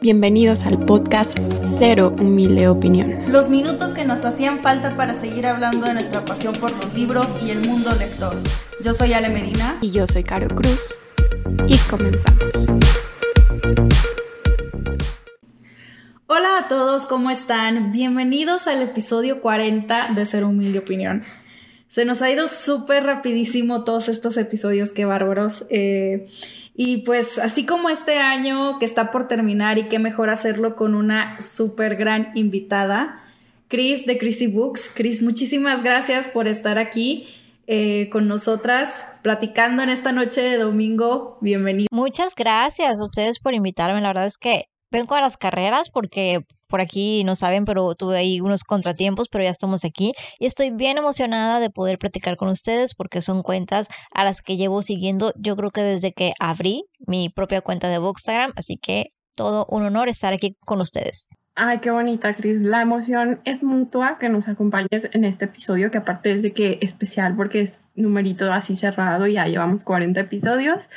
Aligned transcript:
Bienvenidos 0.00 0.66
al 0.66 0.84
podcast 0.84 1.38
Cero 1.78 2.14
Humilde 2.18 2.68
Opinión. 2.68 3.14
Los 3.28 3.48
minutos 3.48 3.90
que 3.94 4.04
nos 4.04 4.24
hacían 4.24 4.60
falta 4.60 4.96
para 4.96 5.14
seguir 5.14 5.46
hablando 5.46 5.86
de 5.86 5.94
nuestra 5.94 6.24
pasión 6.24 6.54
por 6.54 6.70
los 6.70 6.94
libros 6.94 7.26
y 7.44 7.50
el 7.50 7.60
mundo 7.66 7.90
lector. 7.98 8.36
Yo 8.84 8.92
soy 8.92 9.14
Ale 9.14 9.30
Medina. 9.30 9.78
Y 9.80 9.90
yo 9.90 10.06
soy 10.06 10.22
Caro 10.22 10.54
Cruz. 10.54 10.98
Y 11.66 11.78
comenzamos. 11.88 12.72
Hola 16.26 16.58
a 16.58 16.68
todos, 16.68 17.06
¿cómo 17.06 17.30
están? 17.30 17.90
Bienvenidos 17.92 18.66
al 18.66 18.82
episodio 18.82 19.40
40 19.40 20.12
de 20.14 20.26
Cero 20.26 20.48
Humilde 20.48 20.80
Opinión. 20.80 21.24
Se 21.96 22.04
nos 22.04 22.20
ha 22.20 22.30
ido 22.30 22.46
súper 22.48 23.04
rapidísimo 23.04 23.82
todos 23.82 24.10
estos 24.10 24.36
episodios, 24.36 24.92
qué 24.92 25.06
bárbaros. 25.06 25.64
Eh, 25.70 26.26
y 26.74 26.98
pues 26.98 27.38
así 27.38 27.64
como 27.64 27.88
este 27.88 28.18
año 28.18 28.78
que 28.78 28.84
está 28.84 29.10
por 29.10 29.28
terminar 29.28 29.78
y 29.78 29.88
qué 29.88 29.98
mejor 29.98 30.28
hacerlo 30.28 30.76
con 30.76 30.94
una 30.94 31.40
súper 31.40 31.96
gran 31.96 32.32
invitada, 32.34 33.24
Chris 33.68 34.04
de 34.04 34.18
Chrissy 34.18 34.46
Books. 34.46 34.92
Chris, 34.94 35.22
muchísimas 35.22 35.82
gracias 35.82 36.28
por 36.28 36.48
estar 36.48 36.76
aquí. 36.76 37.28
Eh, 37.66 38.10
con 38.12 38.28
nosotras 38.28 39.08
platicando 39.22 39.82
en 39.82 39.88
esta 39.88 40.12
noche 40.12 40.42
de 40.42 40.58
domingo. 40.58 41.38
Bienvenido. 41.40 41.88
Muchas 41.90 42.34
gracias 42.36 43.00
a 43.00 43.04
ustedes 43.04 43.38
por 43.38 43.54
invitarme. 43.54 44.02
La 44.02 44.08
verdad 44.08 44.26
es 44.26 44.36
que 44.36 44.66
vengo 44.90 45.14
a 45.14 45.22
las 45.22 45.38
carreras 45.38 45.88
porque 45.88 46.44
por 46.68 46.80
aquí 46.80 47.24
no 47.24 47.36
saben, 47.36 47.64
pero 47.64 47.94
tuve 47.94 48.18
ahí 48.18 48.40
unos 48.40 48.64
contratiempos, 48.64 49.28
pero 49.28 49.44
ya 49.44 49.50
estamos 49.50 49.84
aquí 49.84 50.12
y 50.38 50.46
estoy 50.46 50.70
bien 50.70 50.98
emocionada 50.98 51.60
de 51.60 51.70
poder 51.70 51.98
platicar 51.98 52.36
con 52.36 52.48
ustedes 52.48 52.94
porque 52.94 53.20
son 53.20 53.42
cuentas 53.42 53.88
a 54.12 54.24
las 54.24 54.42
que 54.42 54.56
llevo 54.56 54.82
siguiendo 54.82 55.32
yo 55.36 55.56
creo 55.56 55.70
que 55.70 55.82
desde 55.82 56.12
que 56.12 56.32
abrí 56.40 56.84
mi 57.06 57.28
propia 57.28 57.60
cuenta 57.60 57.88
de 57.88 57.98
Bookstagram, 57.98 58.52
así 58.56 58.76
que 58.76 59.12
todo 59.34 59.66
un 59.68 59.84
honor 59.84 60.08
estar 60.08 60.32
aquí 60.32 60.56
con 60.60 60.80
ustedes. 60.80 61.28
Ay, 61.58 61.78
qué 61.78 61.90
bonita, 61.90 62.34
Cris. 62.34 62.60
La 62.60 62.82
emoción 62.82 63.40
es 63.44 63.62
mutua 63.62 64.18
que 64.18 64.28
nos 64.28 64.46
acompañes 64.46 65.08
en 65.12 65.24
este 65.24 65.46
episodio, 65.46 65.90
que 65.90 65.96
aparte 65.96 66.32
es 66.32 66.42
de 66.42 66.52
que 66.52 66.78
especial 66.82 67.34
porque 67.34 67.62
es 67.62 67.86
numerito 67.94 68.52
así 68.52 68.76
cerrado, 68.76 69.26
y 69.26 69.34
ya 69.34 69.46
llevamos 69.46 69.82
40 69.82 70.20
episodios. 70.20 70.90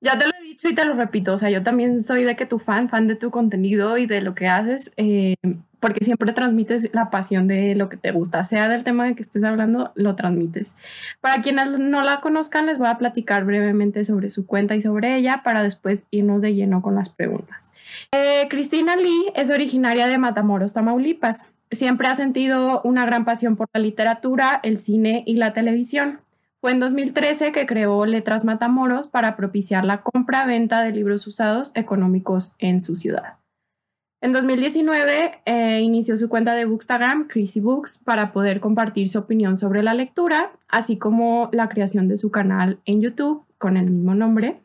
Ya 0.00 0.16
te 0.16 0.26
lo 0.26 0.32
he 0.40 0.44
dicho 0.44 0.68
y 0.68 0.74
te 0.74 0.84
lo 0.84 0.94
repito, 0.94 1.32
o 1.32 1.38
sea, 1.38 1.50
yo 1.50 1.62
también 1.64 2.04
soy 2.04 2.22
de 2.22 2.36
que 2.36 2.46
tu 2.46 2.60
fan, 2.60 2.88
fan 2.88 3.08
de 3.08 3.16
tu 3.16 3.32
contenido 3.32 3.98
y 3.98 4.06
de 4.06 4.20
lo 4.20 4.32
que 4.34 4.46
haces, 4.46 4.92
eh, 4.96 5.34
porque 5.80 6.04
siempre 6.04 6.32
transmites 6.32 6.90
la 6.92 7.10
pasión 7.10 7.48
de 7.48 7.74
lo 7.74 7.88
que 7.88 7.96
te 7.96 8.12
gusta, 8.12 8.44
sea 8.44 8.68
del 8.68 8.84
tema 8.84 9.06
de 9.06 9.16
que 9.16 9.22
estés 9.22 9.42
hablando, 9.42 9.92
lo 9.96 10.14
transmites. 10.14 10.76
Para 11.20 11.42
quienes 11.42 11.78
no 11.78 12.02
la 12.02 12.20
conozcan, 12.20 12.66
les 12.66 12.78
voy 12.78 12.88
a 12.88 12.98
platicar 12.98 13.44
brevemente 13.44 14.04
sobre 14.04 14.28
su 14.28 14.46
cuenta 14.46 14.76
y 14.76 14.80
sobre 14.80 15.16
ella 15.16 15.42
para 15.44 15.64
después 15.64 16.06
irnos 16.10 16.42
de 16.42 16.54
lleno 16.54 16.80
con 16.80 16.94
las 16.94 17.08
preguntas. 17.08 17.72
Eh, 18.12 18.46
Cristina 18.48 18.94
Lee 18.94 19.32
es 19.34 19.50
originaria 19.50 20.06
de 20.06 20.18
Matamoros, 20.18 20.74
Tamaulipas. 20.74 21.44
Siempre 21.70 22.06
ha 22.06 22.14
sentido 22.14 22.80
una 22.84 23.04
gran 23.04 23.24
pasión 23.24 23.56
por 23.56 23.68
la 23.72 23.80
literatura, 23.80 24.60
el 24.62 24.78
cine 24.78 25.22
y 25.26 25.36
la 25.36 25.52
televisión. 25.52 26.20
Fue 26.60 26.72
en 26.72 26.80
2013 26.80 27.52
que 27.52 27.66
creó 27.66 28.04
Letras 28.04 28.44
Matamoros 28.44 29.06
para 29.06 29.36
propiciar 29.36 29.84
la 29.84 30.02
compra-venta 30.02 30.82
de 30.82 30.90
libros 30.90 31.24
usados 31.28 31.70
económicos 31.74 32.56
en 32.58 32.80
su 32.80 32.96
ciudad. 32.96 33.38
En 34.20 34.32
2019 34.32 35.42
eh, 35.44 35.80
inició 35.80 36.16
su 36.16 36.28
cuenta 36.28 36.54
de 36.54 36.64
Bookstagram, 36.64 37.28
Crazy 37.28 37.60
Books, 37.60 37.98
para 37.98 38.32
poder 38.32 38.58
compartir 38.58 39.08
su 39.08 39.20
opinión 39.20 39.56
sobre 39.56 39.84
la 39.84 39.94
lectura, 39.94 40.50
así 40.66 40.98
como 40.98 41.48
la 41.52 41.68
creación 41.68 42.08
de 42.08 42.16
su 42.16 42.32
canal 42.32 42.80
en 42.84 43.00
YouTube 43.00 43.44
con 43.58 43.76
el 43.76 43.88
mismo 43.88 44.16
nombre. 44.16 44.56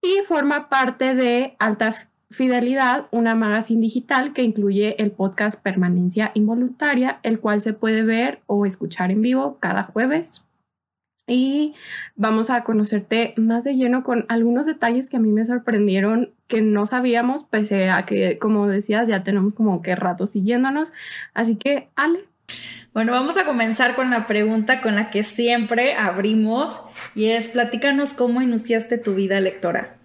Y 0.00 0.22
forma 0.24 0.68
parte 0.68 1.16
de 1.16 1.56
Alta 1.58 1.92
Fidelidad, 2.30 3.08
una 3.10 3.34
magazine 3.34 3.80
digital 3.80 4.32
que 4.32 4.42
incluye 4.42 5.02
el 5.02 5.10
podcast 5.10 5.60
Permanencia 5.60 6.30
Involuntaria, 6.34 7.18
el 7.24 7.40
cual 7.40 7.60
se 7.60 7.72
puede 7.72 8.04
ver 8.04 8.40
o 8.46 8.64
escuchar 8.64 9.10
en 9.10 9.22
vivo 9.22 9.56
cada 9.58 9.82
jueves 9.82 10.47
y 11.28 11.74
vamos 12.16 12.50
a 12.50 12.64
conocerte 12.64 13.34
más 13.36 13.62
de 13.64 13.74
lleno 13.76 14.02
con 14.02 14.24
algunos 14.28 14.66
detalles 14.66 15.10
que 15.10 15.18
a 15.18 15.20
mí 15.20 15.30
me 15.30 15.44
sorprendieron 15.44 16.32
que 16.46 16.62
no 16.62 16.86
sabíamos, 16.86 17.44
pese 17.44 17.90
a 17.90 18.06
que, 18.06 18.38
como 18.38 18.66
decías, 18.66 19.06
ya 19.06 19.22
tenemos 19.22 19.54
como 19.54 19.82
que 19.82 19.94
rato 19.94 20.26
siguiéndonos. 20.26 20.92
Así 21.34 21.56
que, 21.56 21.90
Ale. 21.94 22.24
Bueno, 22.94 23.12
vamos 23.12 23.36
a 23.36 23.44
comenzar 23.44 23.94
con 23.94 24.10
la 24.10 24.26
pregunta 24.26 24.80
con 24.80 24.94
la 24.94 25.10
que 25.10 25.22
siempre 25.22 25.94
abrimos 25.94 26.80
y 27.14 27.26
es, 27.26 27.50
platícanos 27.50 28.14
cómo 28.14 28.40
iniciaste 28.40 28.96
tu 28.96 29.14
vida 29.14 29.40
lectora. 29.40 29.98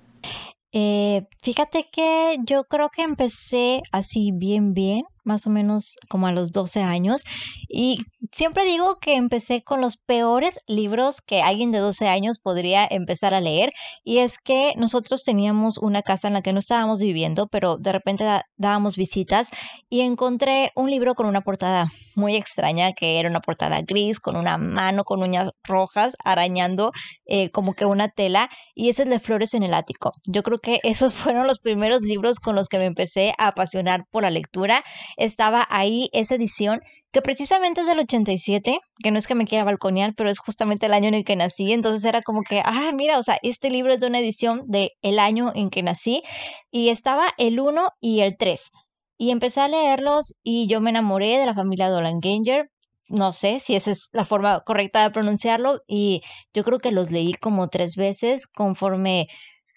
Eh, 0.73 1.27
fíjate 1.41 1.87
que 1.91 2.37
yo 2.45 2.65
creo 2.65 2.89
que 2.89 3.03
empecé 3.03 3.81
así 3.91 4.31
bien, 4.33 4.73
bien 4.73 5.05
más 5.23 5.47
o 5.47 5.49
menos 5.49 5.95
como 6.09 6.27
a 6.27 6.31
los 6.31 6.51
12 6.51 6.81
años. 6.81 7.23
Y 7.67 7.99
siempre 8.31 8.65
digo 8.65 8.97
que 8.99 9.15
empecé 9.15 9.63
con 9.63 9.81
los 9.81 9.97
peores 9.97 10.59
libros 10.67 11.21
que 11.21 11.41
alguien 11.41 11.71
de 11.71 11.79
12 11.79 12.07
años 12.07 12.39
podría 12.39 12.87
empezar 12.89 13.33
a 13.33 13.41
leer. 13.41 13.71
Y 14.03 14.19
es 14.19 14.37
que 14.37 14.73
nosotros 14.77 15.23
teníamos 15.23 15.77
una 15.77 16.01
casa 16.01 16.27
en 16.27 16.33
la 16.33 16.41
que 16.41 16.53
no 16.53 16.59
estábamos 16.59 16.99
viviendo, 16.99 17.47
pero 17.47 17.77
de 17.77 17.91
repente 17.91 18.25
dábamos 18.57 18.95
visitas 18.95 19.49
y 19.89 20.01
encontré 20.01 20.71
un 20.75 20.89
libro 20.89 21.15
con 21.15 21.25
una 21.25 21.41
portada 21.41 21.87
muy 22.15 22.35
extraña, 22.35 22.93
que 22.93 23.19
era 23.19 23.29
una 23.29 23.41
portada 23.41 23.81
gris, 23.81 24.19
con 24.19 24.35
una 24.35 24.57
mano 24.57 25.03
con 25.03 25.21
uñas 25.21 25.51
rojas 25.63 26.15
arañando 26.23 26.91
eh, 27.25 27.49
como 27.51 27.73
que 27.73 27.85
una 27.85 28.09
tela. 28.09 28.49
Y 28.75 28.89
ese 28.89 29.03
es 29.03 29.09
de 29.09 29.19
Flores 29.19 29.53
en 29.53 29.63
el 29.63 29.73
Ático. 29.73 30.11
Yo 30.25 30.43
creo 30.43 30.59
que 30.59 30.79
esos 30.83 31.13
fueron 31.13 31.47
los 31.47 31.59
primeros 31.59 32.01
libros 32.01 32.39
con 32.39 32.55
los 32.55 32.67
que 32.67 32.77
me 32.77 32.85
empecé 32.85 33.33
a 33.37 33.47
apasionar 33.47 34.05
por 34.11 34.23
la 34.23 34.29
lectura 34.29 34.83
estaba 35.17 35.65
ahí 35.69 36.09
esa 36.13 36.35
edición 36.35 36.81
que 37.11 37.21
precisamente 37.21 37.81
es 37.81 37.87
del 37.87 37.99
87, 37.99 38.79
que 39.01 39.11
no 39.11 39.17
es 39.17 39.27
que 39.27 39.35
me 39.35 39.45
quiera 39.45 39.63
balconear, 39.63 40.13
pero 40.15 40.29
es 40.29 40.39
justamente 40.39 40.87
el 40.87 40.93
año 40.93 41.07
en 41.07 41.13
el 41.13 41.23
que 41.23 41.35
nací, 41.35 41.71
entonces 41.71 42.03
era 42.05 42.21
como 42.21 42.41
que, 42.43 42.61
ah, 42.65 42.91
mira, 42.93 43.17
o 43.19 43.23
sea, 43.23 43.37
este 43.43 43.69
libro 43.69 43.93
es 43.93 43.99
de 43.99 44.07
una 44.07 44.19
edición 44.19 44.63
de 44.65 44.91
el 45.01 45.19
año 45.19 45.51
en 45.55 45.69
que 45.69 45.83
nací 45.83 46.23
y 46.71 46.89
estaba 46.89 47.29
el 47.37 47.59
1 47.59 47.89
y 48.01 48.21
el 48.21 48.37
3. 48.37 48.71
Y 49.17 49.31
empecé 49.31 49.61
a 49.61 49.67
leerlos 49.67 50.33
y 50.43 50.67
yo 50.67 50.81
me 50.81 50.89
enamoré 50.89 51.37
de 51.37 51.45
la 51.45 51.53
familia 51.53 51.89
Dolan 51.89 52.19
Ganger, 52.19 52.69
no 53.09 53.31
sé 53.31 53.59
si 53.59 53.75
esa 53.75 53.91
es 53.91 54.09
la 54.11 54.25
forma 54.25 54.61
correcta 54.61 55.03
de 55.03 55.11
pronunciarlo 55.11 55.81
y 55.87 56.21
yo 56.53 56.63
creo 56.63 56.79
que 56.79 56.91
los 56.91 57.11
leí 57.11 57.33
como 57.33 57.67
tres 57.67 57.95
veces 57.95 58.47
conforme 58.47 59.27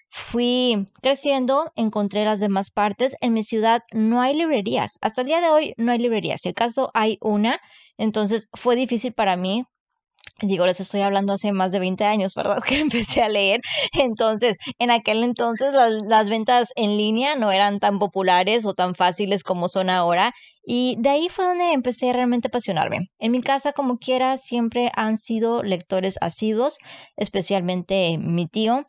fui 0.08 0.88
creciendo, 1.02 1.72
encontré 1.76 2.24
las 2.24 2.40
demás 2.40 2.70
partes. 2.70 3.16
En 3.20 3.32
mi 3.32 3.44
ciudad 3.44 3.82
no 3.92 4.20
hay 4.20 4.34
librerías. 4.34 4.98
Hasta 5.00 5.22
el 5.22 5.28
día 5.28 5.40
de 5.40 5.50
hoy 5.50 5.74
no 5.76 5.92
hay 5.92 5.98
librerías. 5.98 6.40
Si 6.42 6.50
acaso 6.50 6.90
hay 6.94 7.18
una, 7.20 7.60
entonces 7.98 8.48
fue 8.54 8.76
difícil 8.76 9.12
para 9.12 9.36
mí 9.36 9.62
Digo, 10.42 10.66
les 10.66 10.80
estoy 10.80 11.00
hablando 11.00 11.32
hace 11.32 11.50
más 11.52 11.72
de 11.72 11.78
20 11.78 12.04
años, 12.04 12.34
¿verdad? 12.34 12.58
Que 12.68 12.80
empecé 12.80 13.22
a 13.22 13.28
leer. 13.28 13.60
Entonces, 13.94 14.58
en 14.78 14.90
aquel 14.90 15.24
entonces 15.24 15.72
las, 15.72 15.92
las, 16.06 16.28
ventas 16.28 16.68
en 16.76 16.98
línea 16.98 17.36
no 17.36 17.50
eran 17.50 17.80
tan 17.80 17.98
populares 17.98 18.66
o 18.66 18.74
tan 18.74 18.94
fáciles 18.94 19.42
como 19.42 19.68
son 19.68 19.88
ahora. 19.88 20.32
Y 20.62 20.96
de 20.98 21.08
ahí 21.08 21.28
fue 21.30 21.46
donde 21.46 21.72
empecé 21.72 22.12
realmente 22.12 22.48
a 22.48 22.50
apasionarme. 22.50 23.08
En 23.18 23.32
mi 23.32 23.40
casa, 23.40 23.72
como 23.72 23.96
quiera, 23.96 24.36
siempre 24.36 24.90
han 24.94 25.16
sido 25.16 25.62
lectores 25.62 26.18
asiduos, 26.20 26.76
especialmente 27.16 28.18
mi 28.18 28.46
tío 28.46 28.84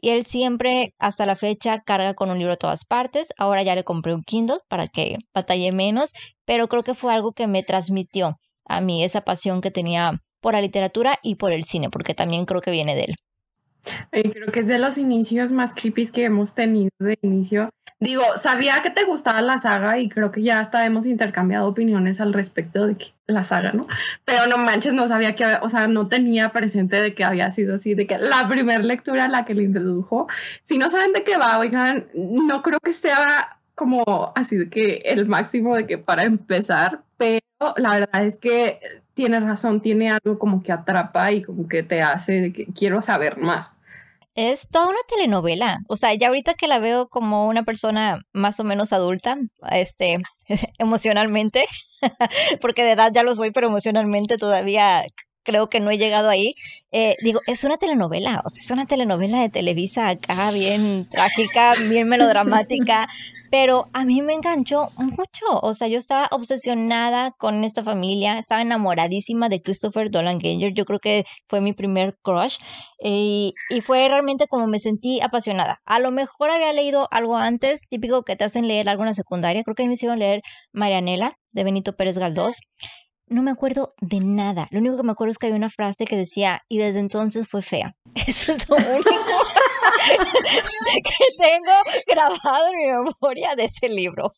y 0.00 0.10
él 0.10 0.24
siempre, 0.24 0.94
hasta 0.98 1.26
la 1.26 1.36
fecha, 1.36 1.80
carga 1.80 2.14
con 2.14 2.30
un 2.30 2.38
libro 2.38 2.54
a 2.54 2.56
todas 2.56 2.84
partes. 2.84 3.28
Ahora 3.36 3.62
ya 3.62 3.74
le 3.74 3.84
compré 3.84 4.14
un 4.14 4.22
Kindle 4.22 4.58
para 4.68 4.88
que 4.88 5.16
batalle 5.34 5.72
menos, 5.72 6.12
pero 6.44 6.68
creo 6.68 6.82
que 6.84 6.94
fue 6.94 7.12
algo 7.12 7.32
que 7.32 7.46
me 7.46 7.62
transmitió 7.62 8.36
a 8.64 8.80
mí 8.80 9.04
esa 9.04 9.22
pasión 9.22 9.60
que 9.60 9.70
tenía 9.70 10.12
por 10.40 10.54
la 10.54 10.60
literatura 10.60 11.18
y 11.22 11.34
por 11.36 11.52
el 11.52 11.64
cine, 11.64 11.90
porque 11.90 12.14
también 12.14 12.44
creo 12.46 12.60
que 12.60 12.70
viene 12.70 12.94
de 12.94 13.02
él. 13.02 13.14
Creo 14.10 14.52
que 14.52 14.60
es 14.60 14.68
de 14.68 14.78
los 14.78 14.98
inicios 14.98 15.52
más 15.52 15.74
creepy 15.74 16.08
que 16.08 16.24
hemos 16.24 16.54
tenido 16.54 16.90
de 16.98 17.18
inicio. 17.22 17.70
Digo, 18.00 18.22
sabía 18.36 18.80
que 18.80 18.90
te 18.90 19.04
gustaba 19.04 19.42
la 19.42 19.58
saga 19.58 19.98
y 19.98 20.08
creo 20.08 20.30
que 20.30 20.42
ya 20.42 20.60
hasta 20.60 20.86
hemos 20.86 21.04
intercambiado 21.04 21.66
opiniones 21.66 22.20
al 22.20 22.32
respecto 22.32 22.86
de 22.86 22.96
que 22.96 23.06
la 23.26 23.42
saga, 23.42 23.72
¿no? 23.72 23.88
Pero 24.24 24.46
no 24.46 24.56
manches, 24.56 24.92
no 24.92 25.08
sabía 25.08 25.34
que, 25.34 25.44
o 25.62 25.68
sea, 25.68 25.88
no 25.88 26.06
tenía 26.06 26.52
presente 26.52 27.02
de 27.02 27.14
que 27.14 27.24
había 27.24 27.50
sido 27.50 27.74
así, 27.74 27.94
de 27.94 28.06
que 28.06 28.16
la 28.18 28.48
primera 28.48 28.82
lectura 28.84 29.26
la 29.26 29.44
que 29.44 29.54
le 29.54 29.64
introdujo. 29.64 30.28
Si 30.62 30.78
no 30.78 30.90
saben 30.90 31.12
de 31.12 31.24
qué 31.24 31.36
va, 31.38 31.58
oigan, 31.58 32.06
no 32.14 32.62
creo 32.62 32.78
que 32.78 32.92
sea 32.92 33.58
como 33.74 34.32
así 34.36 34.56
de 34.56 34.68
que 34.68 35.02
el 35.06 35.26
máximo 35.26 35.74
de 35.74 35.86
que 35.86 35.98
para 35.98 36.24
empezar, 36.24 37.02
pero 37.16 37.40
la 37.76 37.94
verdad 37.94 38.24
es 38.24 38.38
que 38.38 38.80
tiene 39.18 39.40
razón, 39.40 39.80
tiene 39.80 40.10
algo 40.12 40.38
como 40.38 40.62
que 40.62 40.70
atrapa 40.70 41.32
y 41.32 41.42
como 41.42 41.66
que 41.66 41.82
te 41.82 42.02
hace 42.02 42.52
que 42.52 42.66
quiero 42.66 43.02
saber 43.02 43.36
más. 43.36 43.80
Es 44.36 44.68
toda 44.68 44.86
una 44.86 45.00
telenovela. 45.08 45.80
O 45.88 45.96
sea, 45.96 46.14
ya 46.14 46.28
ahorita 46.28 46.54
que 46.54 46.68
la 46.68 46.78
veo 46.78 47.08
como 47.08 47.48
una 47.48 47.64
persona 47.64 48.22
más 48.32 48.60
o 48.60 48.64
menos 48.64 48.92
adulta, 48.92 49.36
este, 49.72 50.18
emocionalmente, 50.78 51.64
porque 52.60 52.84
de 52.84 52.92
edad 52.92 53.10
ya 53.12 53.24
lo 53.24 53.34
soy, 53.34 53.50
pero 53.50 53.66
emocionalmente 53.66 54.38
todavía 54.38 55.02
creo 55.42 55.68
que 55.68 55.80
no 55.80 55.90
he 55.90 55.98
llegado 55.98 56.28
ahí. 56.28 56.54
Eh, 56.92 57.16
digo, 57.20 57.40
es 57.48 57.64
una 57.64 57.76
telenovela, 57.76 58.40
o 58.44 58.48
sea, 58.50 58.62
es 58.62 58.70
una 58.70 58.86
telenovela 58.86 59.40
de 59.40 59.48
Televisa 59.48 60.10
acá, 60.10 60.52
bien 60.52 61.08
trágica, 61.10 61.72
bien 61.90 62.08
melodramática, 62.08 63.08
pero 63.50 63.86
a 63.92 64.04
mí 64.04 64.22
me 64.22 64.34
enganchó 64.34 64.88
mucho. 64.96 65.46
O 65.62 65.74
sea, 65.74 65.88
yo 65.88 65.98
estaba 65.98 66.28
obsesionada 66.30 67.32
con 67.32 67.64
esta 67.64 67.82
familia, 67.82 68.38
estaba 68.38 68.62
enamoradísima 68.62 69.48
de 69.48 69.62
Christopher 69.62 70.10
Dolan 70.10 70.38
Ganger. 70.38 70.72
Yo 70.74 70.84
creo 70.84 70.98
que 70.98 71.24
fue 71.48 71.60
mi 71.60 71.72
primer 71.72 72.16
crush 72.22 72.58
y, 73.02 73.52
y 73.70 73.80
fue 73.80 74.08
realmente 74.08 74.46
como 74.48 74.66
me 74.66 74.78
sentí 74.78 75.20
apasionada. 75.20 75.80
A 75.86 75.98
lo 75.98 76.10
mejor 76.10 76.50
había 76.50 76.72
leído 76.72 77.08
algo 77.10 77.36
antes, 77.36 77.80
típico 77.88 78.22
que 78.22 78.36
te 78.36 78.44
hacen 78.44 78.68
leer 78.68 78.88
algo 78.88 79.02
en 79.02 79.08
la 79.08 79.14
secundaria. 79.14 79.62
Creo 79.64 79.74
que 79.74 79.86
me 79.86 79.94
hicieron 79.94 80.18
leer 80.18 80.42
Marianela 80.72 81.32
de 81.52 81.64
Benito 81.64 81.96
Pérez 81.96 82.18
Galdós 82.18 82.60
no 83.30 83.42
me 83.42 83.50
acuerdo 83.50 83.94
de 84.00 84.20
nada. 84.20 84.68
Lo 84.70 84.80
único 84.80 84.96
que 84.96 85.02
me 85.02 85.12
acuerdo 85.12 85.32
es 85.32 85.38
que 85.38 85.46
había 85.46 85.56
una 85.56 85.70
frase 85.70 86.04
que 86.04 86.16
decía, 86.16 86.60
y 86.68 86.78
desde 86.78 87.00
entonces 87.00 87.48
fue 87.48 87.62
fea. 87.62 87.94
Eso 88.26 88.52
es 88.52 88.68
lo 88.68 88.76
único 88.76 89.10
que 91.04 91.24
tengo 91.38 91.72
grabado 92.06 92.68
en 92.68 92.76
mi 92.76 92.86
memoria 92.86 93.54
de 93.56 93.64
ese 93.64 93.88
libro. 93.88 94.32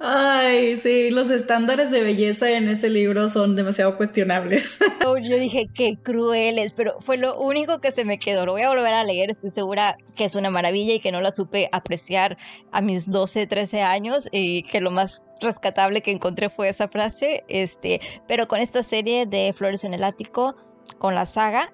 Ay, 0.00 0.76
sí, 0.78 1.10
los 1.10 1.30
estándares 1.30 1.90
de 1.90 2.02
belleza 2.02 2.50
en 2.50 2.68
ese 2.68 2.90
libro 2.90 3.28
son 3.28 3.56
demasiado 3.56 3.96
cuestionables. 3.96 4.78
Yo 5.04 5.38
dije, 5.38 5.66
qué 5.74 5.96
crueles, 6.02 6.72
pero 6.72 7.00
fue 7.00 7.16
lo 7.16 7.38
único 7.38 7.80
que 7.80 7.92
se 7.92 8.04
me 8.04 8.18
quedó. 8.18 8.46
Lo 8.46 8.52
voy 8.52 8.62
a 8.62 8.68
volver 8.68 8.94
a 8.94 9.04
leer, 9.04 9.30
estoy 9.30 9.50
segura 9.50 9.96
que 10.16 10.24
es 10.24 10.34
una 10.34 10.50
maravilla 10.50 10.94
y 10.94 11.00
que 11.00 11.12
no 11.12 11.20
la 11.20 11.30
supe 11.30 11.68
apreciar 11.72 12.36
a 12.72 12.80
mis 12.80 13.10
12, 13.10 13.46
13 13.46 13.82
años 13.82 14.28
y 14.32 14.62
que 14.64 14.80
lo 14.80 14.90
más 14.90 15.22
rescatable 15.40 16.02
que 16.02 16.10
encontré 16.10 16.50
fue 16.50 16.68
esa 16.68 16.88
frase, 16.88 17.44
este, 17.48 18.00
pero 18.26 18.48
con 18.48 18.60
esta 18.60 18.82
serie 18.82 19.26
de 19.26 19.52
Flores 19.52 19.84
en 19.84 19.94
el 19.94 20.04
Ático, 20.04 20.56
con 20.98 21.14
la 21.14 21.26
saga, 21.26 21.72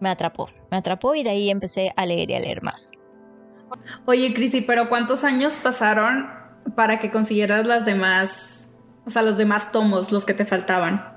me 0.00 0.08
atrapó, 0.08 0.48
me 0.70 0.76
atrapó 0.76 1.14
y 1.14 1.22
de 1.22 1.30
ahí 1.30 1.50
empecé 1.50 1.92
a 1.96 2.06
leer 2.06 2.30
y 2.30 2.34
a 2.34 2.40
leer 2.40 2.62
más. 2.62 2.92
Oye, 4.06 4.32
Crisi, 4.32 4.60
pero 4.60 4.88
¿cuántos 4.88 5.24
años 5.24 5.56
pasaron 5.56 6.28
para 6.76 6.98
que 6.98 7.10
consiguieras 7.10 7.66
las 7.66 7.84
demás, 7.84 8.74
o 9.06 9.10
sea, 9.10 9.22
los 9.22 9.36
demás 9.36 9.72
tomos, 9.72 10.12
los 10.12 10.24
que 10.24 10.34
te 10.34 10.44
faltaban? 10.44 11.14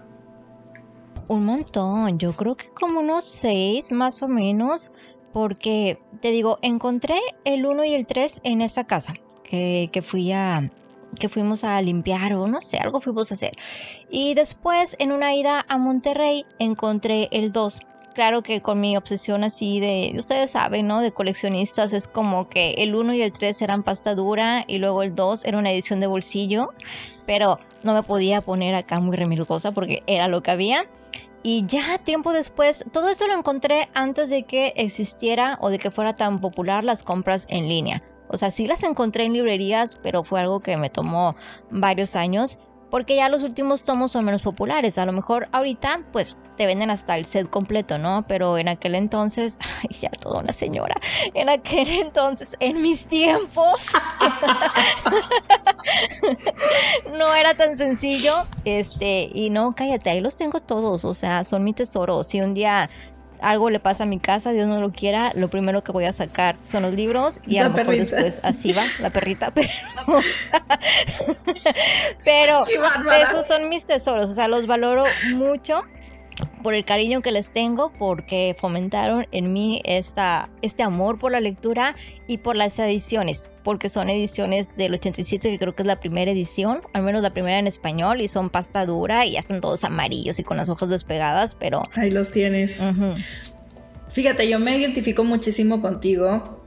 Un 1.28 1.46
montón, 1.46 2.20
yo 2.20 2.34
creo 2.34 2.56
que 2.56 2.70
como 2.70 3.02
unos 3.02 3.26
seis 3.26 3.92
más 3.92 4.24
o 4.24 4.28
menos, 4.28 4.92
porque 5.34 6.00
te 6.22 6.32
digo, 6.32 6.58
encontré 6.62 7.20
el 7.44 7.66
1 7.66 7.84
y 7.86 7.94
el 7.94 8.06
3 8.06 8.42
en 8.44 8.62
esa 8.62 8.86
casa 8.86 9.14
que, 9.44 9.90
que 9.92 10.02
fui 10.02 10.32
a, 10.32 10.72
que 11.20 11.30
fuimos 11.30 11.64
a 11.64 11.82
limpiar 11.82 12.34
o 12.34 12.46
no 12.46 12.62
sé, 12.62 12.78
algo 12.78 13.02
fuimos 13.02 13.32
a 13.32 13.36
hacer. 13.36 13.52
Y 14.10 14.36
después 14.36 14.96
en 15.00 15.12
una 15.12 15.36
ida 15.36 15.66
a 15.68 15.78
Monterrey 15.78 16.46
encontré 16.60 17.28
el 17.32 17.52
2. 17.52 17.80
Claro 18.18 18.42
que 18.42 18.64
con 18.64 18.82
mi 18.82 18.98
obsesión 18.98 19.44
así 19.44 19.80
de, 19.80 20.12
ustedes 20.18 20.50
saben, 20.50 20.88
¿no? 20.88 21.02
De 21.02 21.12
coleccionistas 21.12 21.94
es 21.94 22.08
como 22.08 22.50
que 22.50 22.72
el 22.80 22.96
1 22.96 23.14
y 23.14 23.22
el 23.22 23.32
3 23.32 23.62
eran 23.62 23.84
pasta 23.84 24.16
dura 24.16 24.66
y 24.66 24.80
luego 24.80 25.04
el 25.04 25.14
2 25.14 25.46
era 25.46 25.60
una 25.60 25.70
edición 25.70 26.00
de 26.00 26.08
bolsillo, 26.08 26.74
pero 27.28 27.60
no 27.84 27.94
me 27.94 28.02
podía 28.02 28.42
poner 28.42 28.74
acá 28.74 29.00
muy 29.00 29.16
remilgosa 29.16 29.72
porque 29.72 30.02
era 30.08 30.28
lo 30.28 30.42
que 30.42 30.50
había. 30.50 30.86
Y 31.44 31.68
ya 31.68 32.00
tiempo 32.00 32.34
después, 32.34 32.86
todo 32.92 33.08
esto 33.10 33.28
lo 33.28 33.38
encontré 33.38 33.88
antes 33.94 34.32
de 34.32 34.46
que 34.46 34.74
existiera 34.78 35.60
o 35.62 35.70
de 35.70 35.78
que 35.78 35.92
fuera 35.92 36.16
tan 36.16 36.42
popular 36.42 36.84
las 36.84 37.04
compras 37.04 37.46
en 37.52 37.70
línea. 37.70 38.02
O 38.30 38.38
sea, 38.38 38.50
sí 38.50 38.66
las 38.66 38.82
encontré 38.82 39.26
en 39.26 39.34
librerías, 39.34 39.96
pero 40.02 40.24
fue 40.24 40.40
algo 40.40 40.60
que 40.60 40.76
me 40.76 40.90
tomó 40.90 41.36
varios 41.70 42.16
años 42.16 42.58
porque 42.90 43.16
ya 43.16 43.30
los 43.30 43.44
últimos 43.44 43.84
tomos 43.84 44.12
son 44.12 44.26
menos 44.26 44.42
populares. 44.42 44.98
A 44.98 45.06
lo 45.06 45.14
mejor 45.14 45.48
ahorita, 45.52 46.02
pues 46.12 46.38
te 46.58 46.66
venden 46.66 46.90
hasta 46.90 47.16
el 47.16 47.26
set 47.26 47.50
completo, 47.50 47.98
¿no? 47.98 48.26
Pero 48.28 48.58
en 48.58 48.68
aquel 48.68 48.96
entonces, 48.96 49.58
ay, 49.82 49.96
ya 50.00 50.10
toda 50.10 50.42
una 50.42 50.54
señora. 50.54 51.00
En 51.34 51.50
aquel 51.50 51.90
entonces, 51.90 52.56
en 52.60 52.82
mis 52.82 53.06
tiempos, 53.06 53.86
no 57.18 57.34
era 57.34 57.54
tan 57.56 57.78
sencillo. 57.78 58.34
Este, 58.66 59.30
y 59.34 59.50
no, 59.50 59.76
cállate, 59.76 60.10
ahí 60.10 60.22
los 60.22 60.36
tengo 60.36 60.60
todos. 60.62 61.06
O 61.06 61.14
sea, 61.14 61.44
son 61.44 61.64
mi 61.64 61.74
tesoro. 61.74 62.24
Si 62.24 62.42
un 62.42 62.54
día 62.54 62.90
algo 63.42 63.70
le 63.70 63.80
pasa 63.80 64.04
a 64.04 64.06
mi 64.06 64.20
casa, 64.20 64.52
Dios 64.52 64.68
no 64.68 64.82
lo 64.82 64.92
quiera, 64.92 65.32
lo 65.36 65.50
primero 65.50 65.84
que 65.84 65.92
voy 65.92 66.06
a 66.06 66.14
sacar 66.14 66.58
son 66.64 66.84
los 66.84 66.94
libros 66.94 67.42
y 67.46 67.58
a 67.58 67.66
lo 67.66 67.72
mejor 67.72 67.98
después 67.98 68.40
así 68.44 68.72
va 68.72 68.84
la 69.02 69.10
perrita, 69.10 69.52
pero, 69.52 70.24
pero 72.24 72.66
esos 72.66 73.48
son 73.48 73.70
mis 73.70 73.86
tesoros, 73.86 74.30
o 74.30 74.34
sea, 74.34 74.48
los 74.48 74.68
valoro 74.68 75.06
mucho 75.34 75.84
por 76.64 76.74
el 76.74 76.86
cariño 76.86 77.22
que 77.22 77.32
les 77.32 77.50
tengo, 77.50 77.92
porque 77.98 78.56
fomentaron 78.60 79.26
en 79.32 79.54
mí 79.54 79.82
esta, 79.86 80.50
este 80.62 80.84
amor 80.84 81.18
por 81.18 81.32
la 81.32 81.40
lectura 81.40 81.96
y 82.28 82.40
por 82.40 82.56
las 82.56 82.78
ediciones, 82.80 83.50
porque 83.64 83.90
son 83.90 84.10
ediciones 84.10 84.70
del 84.76 84.94
87, 84.94 85.50
que 85.50 85.60
creo 85.60 85.76
que 85.76 85.84
es 85.84 85.88
la 85.88 86.00
primera 86.00 86.32
edición, 86.32 86.82
al 86.94 87.04
menos 87.04 87.22
la 87.22 87.34
primera 87.34 87.60
en 87.60 87.68
español, 87.68 88.22
y 88.22 88.28
son 88.28 88.50
pasta 88.50 88.86
dura 88.86 89.26
y 89.26 89.34
ya 89.34 89.40
están 89.40 89.62
todos 89.62 89.84
amarillos 89.84 90.40
y 90.40 90.44
con 90.44 90.58
las 90.58 90.70
hojas 90.70 90.90
despegadas, 90.90 91.56
pero... 91.56 91.84
Ahí 91.96 92.12
los 92.12 92.32
tienes. 92.32 92.82
Fíjate, 94.10 94.50
yo 94.50 94.60
me 94.60 94.78
identifico 94.78 95.24
muchísimo 95.24 95.82
contigo, 95.82 96.62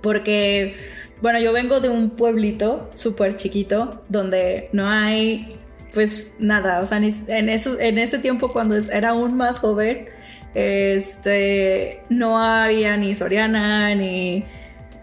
porque, 0.00 0.76
bueno, 1.20 1.38
yo 1.38 1.52
vengo 1.52 1.80
de 1.80 1.88
un 1.88 2.10
pueblito 2.10 2.90
súper 2.94 3.36
chiquito, 3.36 4.02
donde 4.08 4.68
no 4.72 4.88
hay 4.88 5.56
pues 5.94 6.34
nada, 6.38 6.80
o 6.80 6.86
sea, 6.86 6.98
en, 6.98 7.48
eso, 7.48 7.78
en 7.78 7.98
ese 7.98 8.18
tiempo 8.18 8.52
cuando 8.52 8.76
era 8.76 9.10
aún 9.10 9.36
más 9.36 9.60
joven, 9.60 10.06
este, 10.54 12.02
no 12.10 12.38
había 12.38 12.96
ni 12.96 13.14
Soriana, 13.14 13.94
ni 13.94 14.44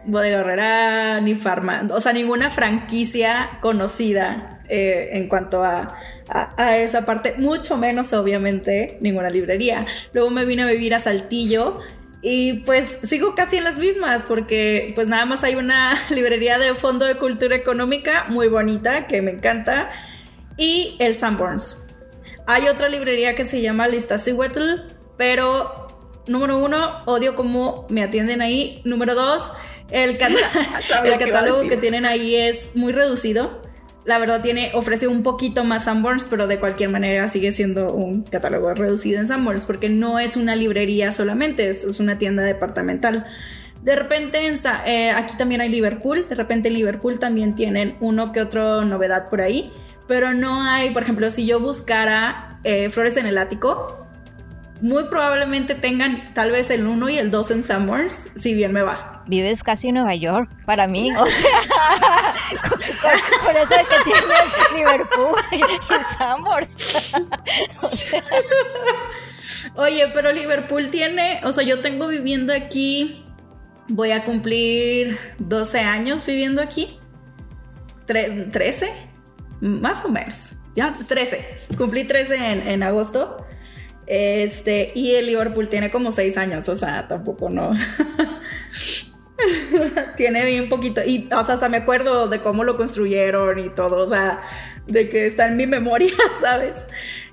Bodega 0.05 0.41
Herrera, 0.41 1.21
ni 1.21 1.35
Farma, 1.35 1.88
o 1.91 1.99
sea, 1.99 2.13
ninguna 2.13 2.49
franquicia 2.49 3.57
conocida 3.61 4.61
eh, 4.69 5.09
en 5.13 5.27
cuanto 5.27 5.63
a, 5.63 5.95
a, 6.29 6.77
esa 6.77 7.05
parte, 7.05 7.35
mucho 7.38 7.77
menos 7.77 8.13
obviamente 8.13 8.97
ninguna 9.01 9.29
librería. 9.29 9.85
Luego 10.13 10.29
me 10.29 10.45
vine 10.45 10.63
a 10.63 10.67
vivir 10.67 10.93
a 10.93 10.99
Saltillo 10.99 11.79
y 12.21 12.53
pues 12.61 12.99
sigo 13.03 13.35
casi 13.35 13.57
en 13.57 13.63
las 13.63 13.79
mismas 13.79 14.23
porque 14.23 14.91
pues 14.95 15.07
nada 15.07 15.25
más 15.25 15.43
hay 15.43 15.55
una 15.55 15.93
librería 16.09 16.57
de 16.57 16.75
Fondo 16.75 17.05
de 17.05 17.15
Cultura 17.15 17.55
Económica 17.55 18.25
muy 18.29 18.47
bonita 18.47 19.07
que 19.07 19.21
me 19.21 19.31
encanta 19.31 19.88
y 20.62 20.96
el 21.00 21.16
Sanborns. 21.16 21.88
Hay 22.46 22.68
otra 22.68 22.88
librería 22.88 23.34
que 23.34 23.46
se 23.46 23.62
llama 23.62 23.88
Listacihuatl, 23.88 24.84
pero 25.18 25.88
número 26.28 26.60
uno, 26.60 27.00
odio 27.06 27.36
cómo 27.36 27.88
me 27.90 28.04
atienden 28.04 28.44
ahí. 28.44 28.80
Número 28.86 29.16
dos, 29.16 29.52
el, 29.90 30.12
el 31.06 31.18
catálogo 31.18 31.68
que 31.68 31.78
tienen 31.78 32.06
ahí 32.06 32.36
es 32.36 32.75
muy 32.75 32.94
reducido. 32.94 33.60
La 34.06 34.20
verdad 34.20 34.41
tiene, 34.41 34.72
ofrece 34.75 35.08
un 35.08 35.24
poquito 35.24 35.63
más 35.63 35.86
Sanborns, 35.86 36.27
pero 36.30 36.46
de 36.46 36.60
cualquier 36.60 36.91
manera 36.91 37.27
sigue 37.27 37.51
siendo 37.51 37.91
un 37.91 38.22
catálogo 38.22 38.72
reducido 38.75 39.20
en 39.20 39.25
Sanborns, 39.25 39.65
porque 39.65 39.89
no 39.89 40.20
es 40.20 40.38
una 40.38 40.56
librería 40.56 41.12
solamente, 41.12 41.70
es, 41.70 42.00
una 42.00 42.20
tienda 42.20 42.44
departamental. 42.44 43.25
De 43.82 43.96
repente 43.96 44.48
eh, 44.86 45.10
aquí 45.10 45.36
también 45.38 45.62
hay 45.62 45.70
Liverpool, 45.70 46.27
de 46.30 46.36
repente 46.36 46.68
en 46.68 46.75
Liverpool 46.75 47.18
también 47.18 47.56
tienen 47.56 47.96
uno 48.00 48.32
que 48.32 48.41
otro 48.41 48.86
novedad 48.86 49.27
por 49.27 49.41
ahí 49.41 49.74
pero 50.12 50.34
no 50.34 50.62
hay, 50.65 50.89
por 50.89 51.03
ejemplo, 51.03 51.32
si 51.32 51.46
yo 51.46 51.62
buscara 51.62 52.60
eh, 52.65 52.89
flores 52.89 53.15
en 53.15 53.27
el 53.27 53.38
ático, 53.38 54.10
muy 54.82 55.06
probablemente 55.06 55.74
tengan 55.74 56.34
tal 56.34 56.51
vez 56.51 56.70
el 56.70 56.86
1 56.86 57.10
y 57.12 57.18
el 57.18 57.32
2 57.32 57.51
en 57.51 57.63
Summers, 57.63 58.25
si 58.36 58.53
bien 58.53 58.74
me 58.74 58.82
va. 58.82 59.24
Vives 59.27 59.63
casi 59.63 59.88
en 59.88 59.94
Nueva 59.94 60.13
York, 60.15 60.51
para 60.65 60.86
mí. 60.86 61.15
O 61.15 61.25
sea, 61.27 61.50
con, 63.41 63.56
eso 63.56 63.74
de 63.74 63.84
que 63.86 63.96
tienes 64.03 64.74
Liverpool 64.75 65.39
y 65.53 65.62
Summers. 66.18 67.13
Oye, 69.75 70.10
pero 70.13 70.34
Liverpool 70.34 70.89
tiene, 70.89 71.39
o 71.46 71.53
sea, 71.53 71.63
yo 71.63 71.80
tengo 71.80 72.08
viviendo 72.08 72.53
aquí, 72.53 73.24
voy 73.88 74.12
a 74.12 74.25
cumplir 74.25 75.18
12 75.38 75.80
años 75.80 76.25
viviendo 76.25 76.62
aquí. 76.62 77.00
¿13? 78.08 79.11
Más 79.62 80.03
o 80.03 80.10
menos, 80.10 80.58
ya 80.75 80.94
13, 80.94 81.46
cumplí 81.77 82.03
13 82.03 82.36
en, 82.36 82.68
en 82.68 82.84
agosto. 82.84 83.46
Este, 84.08 84.91
y 84.94 85.15
el 85.15 85.27
Liverpool 85.27 85.70
tiene 85.70 85.89
como 85.89 86.12
6 86.12 86.36
años, 86.38 86.68
o 86.68 86.75
sea, 86.75 87.08
tampoco 87.08 87.50
no. 87.50 87.72
tiene 90.17 90.45
bien 90.45 90.69
poquito. 90.69 91.01
Y, 91.05 91.29
o 91.33 91.43
sea, 91.43 91.55
hasta 91.55 91.69
me 91.69 91.77
acuerdo 91.77 92.27
de 92.27 92.39
cómo 92.39 92.63
lo 92.63 92.77
construyeron 92.77 93.60
y 93.60 93.69
todo, 93.69 94.03
o 94.03 94.07
sea, 94.07 94.41
de 94.88 95.10
que 95.10 95.27
está 95.27 95.48
en 95.48 95.57
mi 95.57 95.67
memoria, 95.67 96.13
¿sabes? 96.41 96.75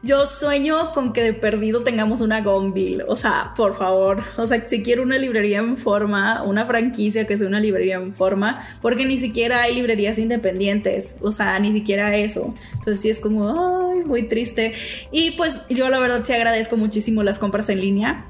Yo 0.02 0.26
sueño 0.26 0.92
con 0.92 1.12
que 1.12 1.22
de 1.22 1.32
perdido 1.32 1.82
tengamos 1.82 2.20
una 2.20 2.40
Gonville, 2.40 3.04
o 3.08 3.16
sea, 3.16 3.52
por 3.56 3.74
favor, 3.74 4.22
o 4.36 4.46
sea, 4.46 4.66
si 4.68 4.82
quiero 4.82 5.02
una 5.02 5.18
librería 5.18 5.58
en 5.58 5.76
forma, 5.76 6.42
una 6.44 6.66
franquicia 6.66 7.26
que 7.26 7.36
sea 7.36 7.48
una 7.48 7.60
librería 7.60 7.96
en 7.96 8.14
forma, 8.14 8.62
porque 8.80 9.04
ni 9.04 9.18
siquiera 9.18 9.62
hay 9.62 9.74
librerías 9.74 10.18
independientes, 10.18 11.16
o 11.20 11.32
sea, 11.32 11.58
ni 11.58 11.72
siquiera 11.72 12.16
eso. 12.16 12.54
Entonces 12.74 13.00
sí 13.00 13.10
es 13.10 13.18
como, 13.18 13.94
muy 14.06 14.24
triste. 14.24 14.74
Y 15.10 15.32
pues 15.32 15.60
yo 15.68 15.88
la 15.88 15.98
verdad 15.98 16.22
sí 16.24 16.32
agradezco 16.32 16.76
muchísimo 16.76 17.22
las 17.22 17.38
compras 17.38 17.68
en 17.68 17.80
línea 17.80 18.26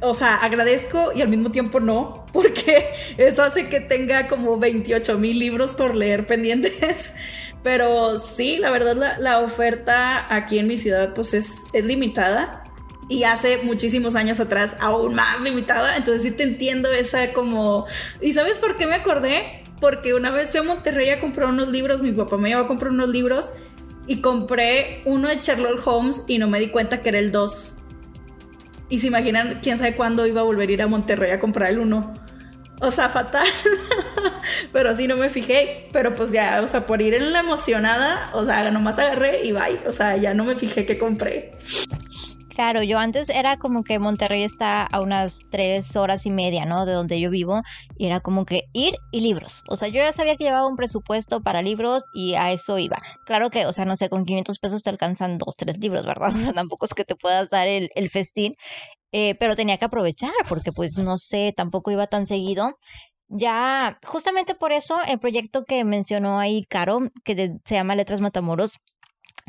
o 0.00 0.14
sea, 0.14 0.36
agradezco 0.36 1.12
y 1.14 1.22
al 1.22 1.28
mismo 1.28 1.50
tiempo 1.50 1.80
no, 1.80 2.24
porque 2.32 2.92
eso 3.18 3.42
hace 3.42 3.68
que 3.68 3.80
tenga 3.80 4.26
como 4.26 4.58
28 4.58 5.18
mil 5.18 5.38
libros 5.38 5.74
por 5.74 5.96
leer 5.96 6.26
pendientes. 6.26 7.12
Pero 7.62 8.18
sí, 8.18 8.56
la 8.56 8.70
verdad 8.70 9.18
la, 9.18 9.40
oferta 9.40 10.34
aquí 10.34 10.58
en 10.58 10.66
mi 10.66 10.78
ciudad 10.78 11.12
pues 11.12 11.34
es, 11.34 11.64
es 11.74 11.84
limitada 11.84 12.64
y 13.10 13.24
hace 13.24 13.58
muchísimos 13.58 14.16
años 14.16 14.40
atrás 14.40 14.76
aún 14.80 15.14
más 15.14 15.42
limitada. 15.42 15.96
Entonces 15.96 16.22
sí 16.22 16.30
te 16.30 16.44
entiendo 16.44 16.90
esa 16.90 17.34
como... 17.34 17.86
¿Y 18.22 18.32
sabes 18.32 18.58
por 18.58 18.78
qué 18.78 18.86
me 18.86 18.94
acordé? 18.94 19.62
Porque 19.78 20.14
una 20.14 20.30
vez 20.30 20.52
fui 20.52 20.60
a 20.60 20.62
Monterrey 20.62 21.10
a 21.10 21.20
comprar 21.20 21.50
unos 21.50 21.68
libros, 21.68 22.00
mi 22.00 22.12
papá 22.12 22.38
me 22.38 22.48
llevó 22.48 22.62
a 22.62 22.66
comprar 22.66 22.92
unos 22.92 23.08
libros 23.08 23.52
y 24.06 24.22
compré 24.22 25.02
uno 25.04 25.28
de 25.28 25.36
Sherlock 25.36 25.86
Holmes 25.86 26.24
y 26.28 26.38
no 26.38 26.48
me 26.48 26.60
di 26.60 26.68
cuenta 26.68 27.02
que 27.02 27.10
era 27.10 27.18
el 27.18 27.30
2. 27.30 27.79
Y 28.90 28.98
se 28.98 29.06
imaginan, 29.06 29.60
quién 29.62 29.78
sabe 29.78 29.94
cuándo 29.94 30.26
iba 30.26 30.40
a 30.40 30.44
volver 30.44 30.68
a 30.68 30.72
ir 30.72 30.82
a 30.82 30.86
Monterrey 30.86 31.30
a 31.30 31.40
comprar 31.40 31.70
el 31.70 31.78
1. 31.78 32.14
O 32.80 32.90
sea, 32.90 33.08
fatal. 33.08 33.46
pero 34.72 34.94
sí 34.94 35.06
no 35.06 35.16
me 35.16 35.28
fijé. 35.28 35.88
Pero 35.92 36.14
pues 36.14 36.32
ya, 36.32 36.60
o 36.62 36.68
sea, 36.68 36.86
por 36.86 37.00
ir 37.00 37.14
en 37.14 37.32
la 37.32 37.40
emocionada, 37.40 38.30
o 38.34 38.44
sea, 38.44 38.68
nomás 38.70 38.98
agarré 38.98 39.44
y 39.44 39.52
bye. 39.52 39.80
O 39.86 39.92
sea, 39.92 40.16
ya 40.16 40.34
no 40.34 40.44
me 40.44 40.56
fijé 40.56 40.84
que 40.84 40.98
compré. 40.98 41.52
Claro, 42.60 42.82
yo 42.82 42.98
antes 42.98 43.30
era 43.30 43.56
como 43.56 43.84
que 43.84 43.98
Monterrey 43.98 44.42
está 44.42 44.82
a 44.82 45.00
unas 45.00 45.46
tres 45.50 45.96
horas 45.96 46.26
y 46.26 46.30
media, 46.30 46.66
¿no? 46.66 46.84
De 46.84 46.92
donde 46.92 47.18
yo 47.18 47.30
vivo. 47.30 47.62
Y 47.96 48.04
era 48.04 48.20
como 48.20 48.44
que 48.44 48.64
ir 48.74 48.96
y 49.12 49.22
libros. 49.22 49.62
O 49.66 49.78
sea, 49.78 49.88
yo 49.88 49.94
ya 49.94 50.12
sabía 50.12 50.36
que 50.36 50.44
llevaba 50.44 50.68
un 50.68 50.76
presupuesto 50.76 51.40
para 51.40 51.62
libros 51.62 52.02
y 52.12 52.34
a 52.34 52.52
eso 52.52 52.78
iba. 52.78 52.98
Claro 53.24 53.48
que, 53.48 53.64
o 53.64 53.72
sea, 53.72 53.86
no 53.86 53.96
sé, 53.96 54.10
con 54.10 54.26
500 54.26 54.58
pesos 54.58 54.82
te 54.82 54.90
alcanzan 54.90 55.38
dos, 55.38 55.56
tres 55.56 55.78
libros, 55.78 56.04
¿verdad? 56.04 56.28
O 56.36 56.38
sea, 56.38 56.52
tampoco 56.52 56.84
es 56.84 56.92
que 56.92 57.06
te 57.06 57.16
puedas 57.16 57.48
dar 57.48 57.66
el, 57.66 58.10
festín. 58.10 58.56
Eh, 59.10 59.36
pero 59.36 59.56
tenía 59.56 59.78
que 59.78 59.86
aprovechar 59.86 60.30
porque 60.46 60.70
pues 60.70 60.98
no 60.98 61.16
sé, 61.16 61.54
tampoco 61.56 61.90
iba 61.90 62.08
tan 62.08 62.26
seguido. 62.26 62.76
Ya, 63.28 63.98
justamente 64.04 64.54
por 64.54 64.72
eso 64.72 64.98
el 65.08 65.18
proyecto 65.18 65.64
que 65.64 65.82
mencionó 65.84 66.38
ahí 66.38 66.66
Caro, 66.68 67.00
que 67.24 67.54
se 67.64 67.74
llama 67.74 67.94
Letras 67.94 68.20
Matamoros, 68.20 68.80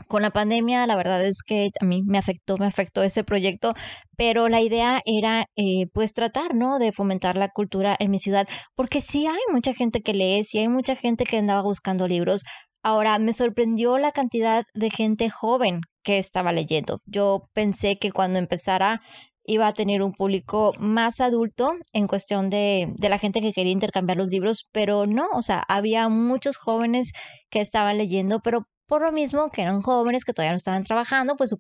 con 0.08 0.22
la 0.22 0.32
pandemia, 0.32 0.86
la 0.88 0.96
verdad 0.96 1.26
es 1.26 1.44
que 1.46 1.70
a 1.80 1.86
mí 1.86 2.04
me 2.06 2.18
afectó, 2.18 2.56
me 2.58 2.66
afectó 2.66 3.04
ese 3.04 3.24
proyecto, 3.24 3.74
pero 4.18 4.50
la 4.50 4.62
idea 4.62 5.02
era 5.06 5.46
eh, 5.56 5.88
pues 5.94 6.14
tratar, 6.14 6.56
¿no? 6.56 6.80
De 6.80 6.92
fomentar 6.92 7.38
la 7.38 7.50
cultura 7.50 7.96
en 8.00 8.12
mi 8.12 8.20
ciudad, 8.20 8.48
porque 8.76 9.02
sí 9.02 9.28
hay 9.28 9.40
mucha 9.52 9.74
gente 9.74 10.00
que 10.02 10.14
lee, 10.14 10.44
sí 10.44 10.60
hay 10.60 10.68
mucha 10.68 10.96
gente 10.96 11.26
que 11.26 11.38
andaba 11.38 11.62
buscando 11.62 12.08
libros. 12.08 12.44
Ahora, 12.84 13.20
me 13.20 13.34
sorprendió 13.34 13.98
la 13.98 14.12
cantidad 14.12 14.64
de 14.74 14.90
gente 14.90 15.30
joven 15.30 15.82
que 16.04 16.18
estaba 16.18 16.52
leyendo. 16.52 17.00
Yo 17.06 17.50
pensé 17.54 17.98
que 17.98 18.12
cuando 18.12 18.40
empezara 18.40 19.02
iba 19.44 19.68
a 19.68 19.74
tener 19.74 20.02
un 20.02 20.14
público 20.14 20.72
más 20.80 21.20
adulto 21.20 21.74
en 21.94 22.08
cuestión 22.08 22.50
de, 22.50 22.94
de, 22.98 23.10
la 23.10 23.18
gente 23.18 23.42
que 23.42 23.54
quería 23.54 23.72
intercambiar 23.72 24.18
los 24.18 24.30
libros, 24.30 24.68
pero 24.72 25.04
no, 25.06 25.28
o 25.34 25.42
sea, 25.42 25.64
había 25.68 26.10
muchos 26.10 26.58
jóvenes 26.58 27.12
que 27.50 27.60
estaban 27.60 27.98
leyendo, 27.98 28.40
pero 28.44 28.66
por 28.92 29.04
lo 29.04 29.14
mismo 29.14 29.50
que 29.52 29.62
eran 29.62 29.82
jóvenes 29.82 30.26
que 30.26 30.34
todavía 30.34 30.52
no 30.52 30.58
estaban 30.58 30.84
trabajando, 30.84 31.38
pues 31.38 31.50
su, 31.50 31.58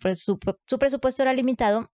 su, 0.65 0.77
presupuesto 0.77 1.21
era 1.21 1.31
limitado. 1.31 1.89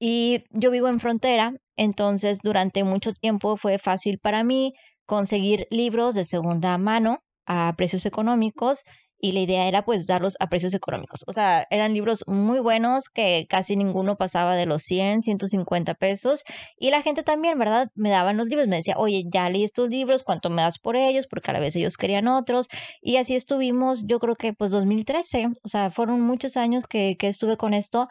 Y 0.00 0.42
yo 0.50 0.72
vivo 0.72 0.88
en 0.88 0.98
frontera, 0.98 1.52
entonces 1.76 2.40
durante 2.42 2.82
mucho 2.82 3.12
tiempo 3.12 3.56
fue 3.56 3.78
fácil 3.78 4.18
para 4.18 4.42
mí 4.42 4.74
conseguir 5.06 5.68
libros 5.70 6.16
de 6.16 6.24
segunda 6.24 6.76
mano 6.78 7.20
a 7.46 7.72
precios 7.76 8.06
económicos 8.06 8.82
y 9.18 9.32
la 9.32 9.40
idea 9.40 9.66
era 9.66 9.84
pues 9.84 10.06
darlos 10.06 10.36
a 10.40 10.48
precios 10.48 10.74
económicos. 10.74 11.24
O 11.26 11.32
sea, 11.32 11.66
eran 11.70 11.94
libros 11.94 12.24
muy 12.26 12.60
buenos 12.60 13.08
que 13.08 13.46
casi 13.48 13.76
ninguno 13.76 14.16
pasaba 14.16 14.56
de 14.56 14.66
los 14.66 14.82
100, 14.82 15.22
150 15.22 15.94
pesos 15.94 16.44
y 16.76 16.90
la 16.90 17.02
gente 17.02 17.22
también, 17.22 17.58
¿verdad? 17.58 17.88
Me 17.94 18.10
daban 18.10 18.36
los 18.36 18.46
libros, 18.46 18.68
me 18.68 18.76
decía, 18.76 18.94
oye, 18.96 19.24
ya 19.32 19.50
leí 19.50 19.64
estos 19.64 19.88
libros, 19.88 20.22
¿cuánto 20.22 20.50
me 20.50 20.62
das 20.62 20.78
por 20.78 20.96
ellos? 20.96 21.26
Porque 21.28 21.50
a 21.50 21.54
la 21.54 21.60
vez 21.60 21.74
ellos 21.76 21.96
querían 21.96 22.28
otros 22.28 22.68
y 23.02 23.16
así 23.16 23.34
estuvimos, 23.34 24.04
yo 24.06 24.20
creo 24.20 24.36
que 24.36 24.52
pues 24.52 24.70
2013, 24.70 25.48
o 25.62 25.68
sea, 25.68 25.90
fueron 25.90 26.20
muchos 26.20 26.56
años 26.56 26.86
que, 26.86 27.16
que 27.18 27.28
estuve 27.28 27.56
con 27.56 27.74
esto 27.74 28.08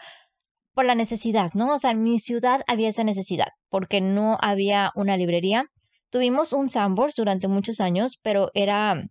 por 0.74 0.86
la 0.86 0.96
necesidad, 0.96 1.52
¿no? 1.56 1.74
O 1.74 1.80
sea, 1.80 1.92
en 1.92 2.02
mi 2.02 2.20
ciudad 2.20 2.62
había 2.68 2.90
esa 2.90 3.04
necesidad 3.04 3.48
porque 3.70 4.02
no 4.02 4.38
había 4.42 4.92
una 4.96 5.18
librería. 5.18 5.66
Tuvimos 6.10 6.54
un 6.54 6.70
Sambors 6.70 7.16
durante 7.16 7.48
muchos 7.48 7.82
años, 7.82 8.18
pero 8.22 8.52
era 8.54 9.04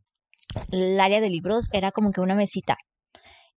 el 0.71 0.99
área 1.01 1.21
de 1.21 1.31
libros 1.31 1.69
era 1.73 1.93
como 1.93 2.13
que 2.13 2.21
una 2.21 2.35
mesita. 2.35 2.77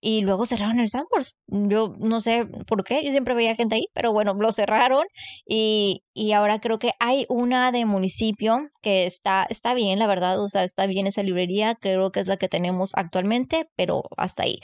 Y 0.01 0.21
luego 0.21 0.47
cerraron 0.47 0.79
el 0.79 0.89
Sandbox. 0.89 1.39
Yo 1.49 1.95
no 1.99 2.21
sé 2.21 2.47
por 2.67 2.85
qué, 2.85 3.03
yo 3.05 3.11
siempre 3.11 3.35
veía 3.35 3.57
gente 3.57 3.75
ahí, 3.75 3.87
pero 3.95 4.13
bueno, 4.13 4.33
lo 4.35 4.53
cerraron 4.53 5.05
y, 5.45 6.05
y 6.15 6.33
ahora 6.33 6.61
creo 6.61 6.79
que 6.79 6.93
hay 7.01 7.27
una 7.29 7.73
de 7.73 7.85
municipio 7.85 8.69
que 8.81 9.07
está, 9.07 9.45
está 9.51 9.75
bien, 9.75 9.99
la 9.99 10.07
verdad, 10.07 10.41
o 10.41 10.49
sea, 10.49 10.63
está 10.63 10.87
bien 10.87 11.09
esa 11.09 11.25
librería, 11.25 11.75
creo 11.75 12.13
que 12.13 12.21
es 12.21 12.29
la 12.29 12.37
que 12.37 12.49
tenemos 12.49 12.93
actualmente, 12.95 13.69
pero 13.77 14.05
hasta 14.17 14.45
ahí. 14.45 14.61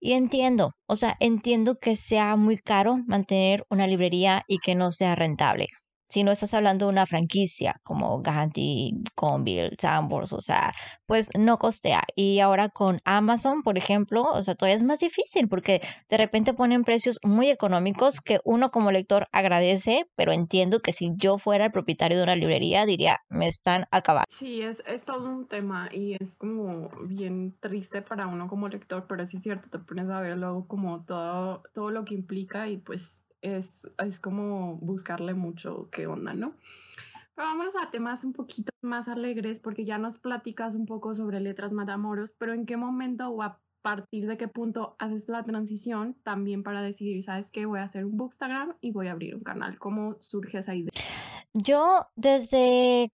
Y 0.00 0.12
entiendo, 0.12 0.72
o 0.86 0.96
sea, 0.96 1.16
entiendo 1.20 1.76
que 1.76 1.96
sea 1.96 2.36
muy 2.36 2.56
caro 2.56 2.98
mantener 3.06 3.66
una 3.68 3.86
librería 3.86 4.44
y 4.48 4.58
que 4.58 4.74
no 4.74 4.92
sea 4.92 5.14
rentable 5.14 5.66
si 6.08 6.22
no 6.22 6.32
estás 6.32 6.54
hablando 6.54 6.86
de 6.86 6.92
una 6.92 7.06
franquicia 7.06 7.74
como 7.82 8.20
Gandhi, 8.22 9.02
Conville, 9.14 9.76
Sambors, 9.78 10.32
o 10.32 10.40
sea, 10.40 10.72
pues 11.06 11.28
no 11.36 11.58
costea. 11.58 12.04
Y 12.14 12.40
ahora 12.40 12.68
con 12.68 13.00
Amazon, 13.04 13.62
por 13.62 13.78
ejemplo, 13.78 14.22
o 14.22 14.42
sea, 14.42 14.54
todavía 14.54 14.76
es 14.76 14.84
más 14.84 15.00
difícil 15.00 15.48
porque 15.48 15.80
de 16.08 16.16
repente 16.16 16.54
ponen 16.54 16.84
precios 16.84 17.18
muy 17.22 17.50
económicos 17.50 18.20
que 18.20 18.40
uno 18.44 18.70
como 18.70 18.90
lector 18.90 19.28
agradece, 19.32 20.06
pero 20.16 20.32
entiendo 20.32 20.80
que 20.80 20.92
si 20.92 21.12
yo 21.16 21.38
fuera 21.38 21.66
el 21.66 21.72
propietario 21.72 22.18
de 22.18 22.22
una 22.22 22.36
librería 22.36 22.86
diría, 22.86 23.20
me 23.28 23.46
están 23.46 23.86
acabando. 23.90 24.26
Sí, 24.28 24.62
es, 24.62 24.82
es 24.86 25.04
todo 25.04 25.30
un 25.30 25.46
tema 25.46 25.88
y 25.92 26.16
es 26.20 26.36
como 26.36 26.88
bien 27.06 27.56
triste 27.60 28.02
para 28.02 28.26
uno 28.26 28.48
como 28.48 28.68
lector, 28.68 29.06
pero 29.08 29.26
sí 29.26 29.36
es 29.38 29.42
cierto, 29.42 29.68
te 29.70 29.78
pones 29.78 30.08
a 30.08 30.20
ver 30.20 30.36
luego 30.38 30.66
como 30.66 31.04
todo, 31.04 31.62
todo 31.74 31.90
lo 31.90 32.04
que 32.04 32.14
implica 32.14 32.68
y 32.68 32.78
pues 32.78 33.22
es, 33.42 33.90
es 33.98 34.20
como 34.20 34.76
buscarle 34.76 35.34
mucho 35.34 35.88
qué 35.90 36.06
onda, 36.06 36.34
¿no? 36.34 36.54
Pero 37.34 37.48
vámonos 37.48 37.76
a 37.76 37.90
temas 37.90 38.24
un 38.24 38.32
poquito 38.32 38.72
más 38.82 39.08
alegres 39.08 39.60
porque 39.60 39.84
ya 39.84 39.98
nos 39.98 40.18
platicas 40.18 40.74
un 40.74 40.86
poco 40.86 41.14
sobre 41.14 41.40
letras 41.40 41.72
matamoros, 41.72 42.32
pero 42.32 42.52
¿en 42.52 42.66
qué 42.66 42.76
momento 42.76 43.28
o 43.28 43.42
a 43.42 43.60
partir 43.82 44.26
de 44.26 44.36
qué 44.36 44.48
punto 44.48 44.96
haces 44.98 45.28
la 45.28 45.44
transición 45.44 46.16
también 46.24 46.62
para 46.62 46.82
decidir, 46.82 47.22
sabes 47.22 47.50
qué, 47.50 47.64
voy 47.64 47.78
a 47.78 47.84
hacer 47.84 48.04
un 48.04 48.16
Bookstagram 48.16 48.76
y 48.80 48.90
voy 48.90 49.06
a 49.06 49.12
abrir 49.12 49.36
un 49.36 49.42
canal? 49.42 49.78
¿Cómo 49.78 50.16
surge 50.20 50.58
esa 50.58 50.74
idea? 50.74 50.90
Yo 51.54 52.06
desde 52.16 53.12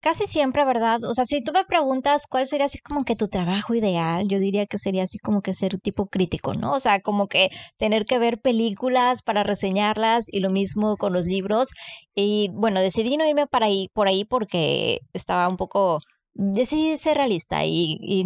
casi 0.00 0.26
siempre, 0.26 0.64
¿verdad? 0.64 1.04
O 1.04 1.14
sea, 1.14 1.24
si 1.24 1.42
tú 1.42 1.52
me 1.52 1.64
preguntas 1.64 2.26
cuál 2.28 2.46
sería 2.46 2.66
así 2.66 2.78
como 2.78 3.04
que 3.04 3.16
tu 3.16 3.28
trabajo 3.28 3.74
ideal, 3.74 4.28
yo 4.28 4.38
diría 4.38 4.66
que 4.66 4.78
sería 4.78 5.04
así 5.04 5.18
como 5.18 5.42
que 5.42 5.54
ser 5.54 5.78
tipo 5.80 6.06
crítico, 6.06 6.52
¿no? 6.54 6.72
O 6.72 6.80
sea, 6.80 7.00
como 7.00 7.28
que 7.28 7.50
tener 7.78 8.04
que 8.06 8.18
ver 8.18 8.40
películas 8.40 9.22
para 9.22 9.42
reseñarlas 9.42 10.26
y 10.28 10.40
lo 10.40 10.50
mismo 10.50 10.96
con 10.96 11.12
los 11.12 11.26
libros. 11.26 11.70
Y 12.14 12.50
bueno, 12.52 12.80
decidí 12.80 13.16
no 13.16 13.26
irme 13.26 13.46
para 13.46 13.66
ahí, 13.66 13.88
por 13.94 14.08
ahí 14.08 14.24
porque 14.24 15.00
estaba 15.12 15.48
un 15.48 15.56
poco, 15.56 15.98
decidí 16.34 16.96
ser 16.96 17.16
realista 17.16 17.64
y, 17.64 17.98
y 18.00 18.24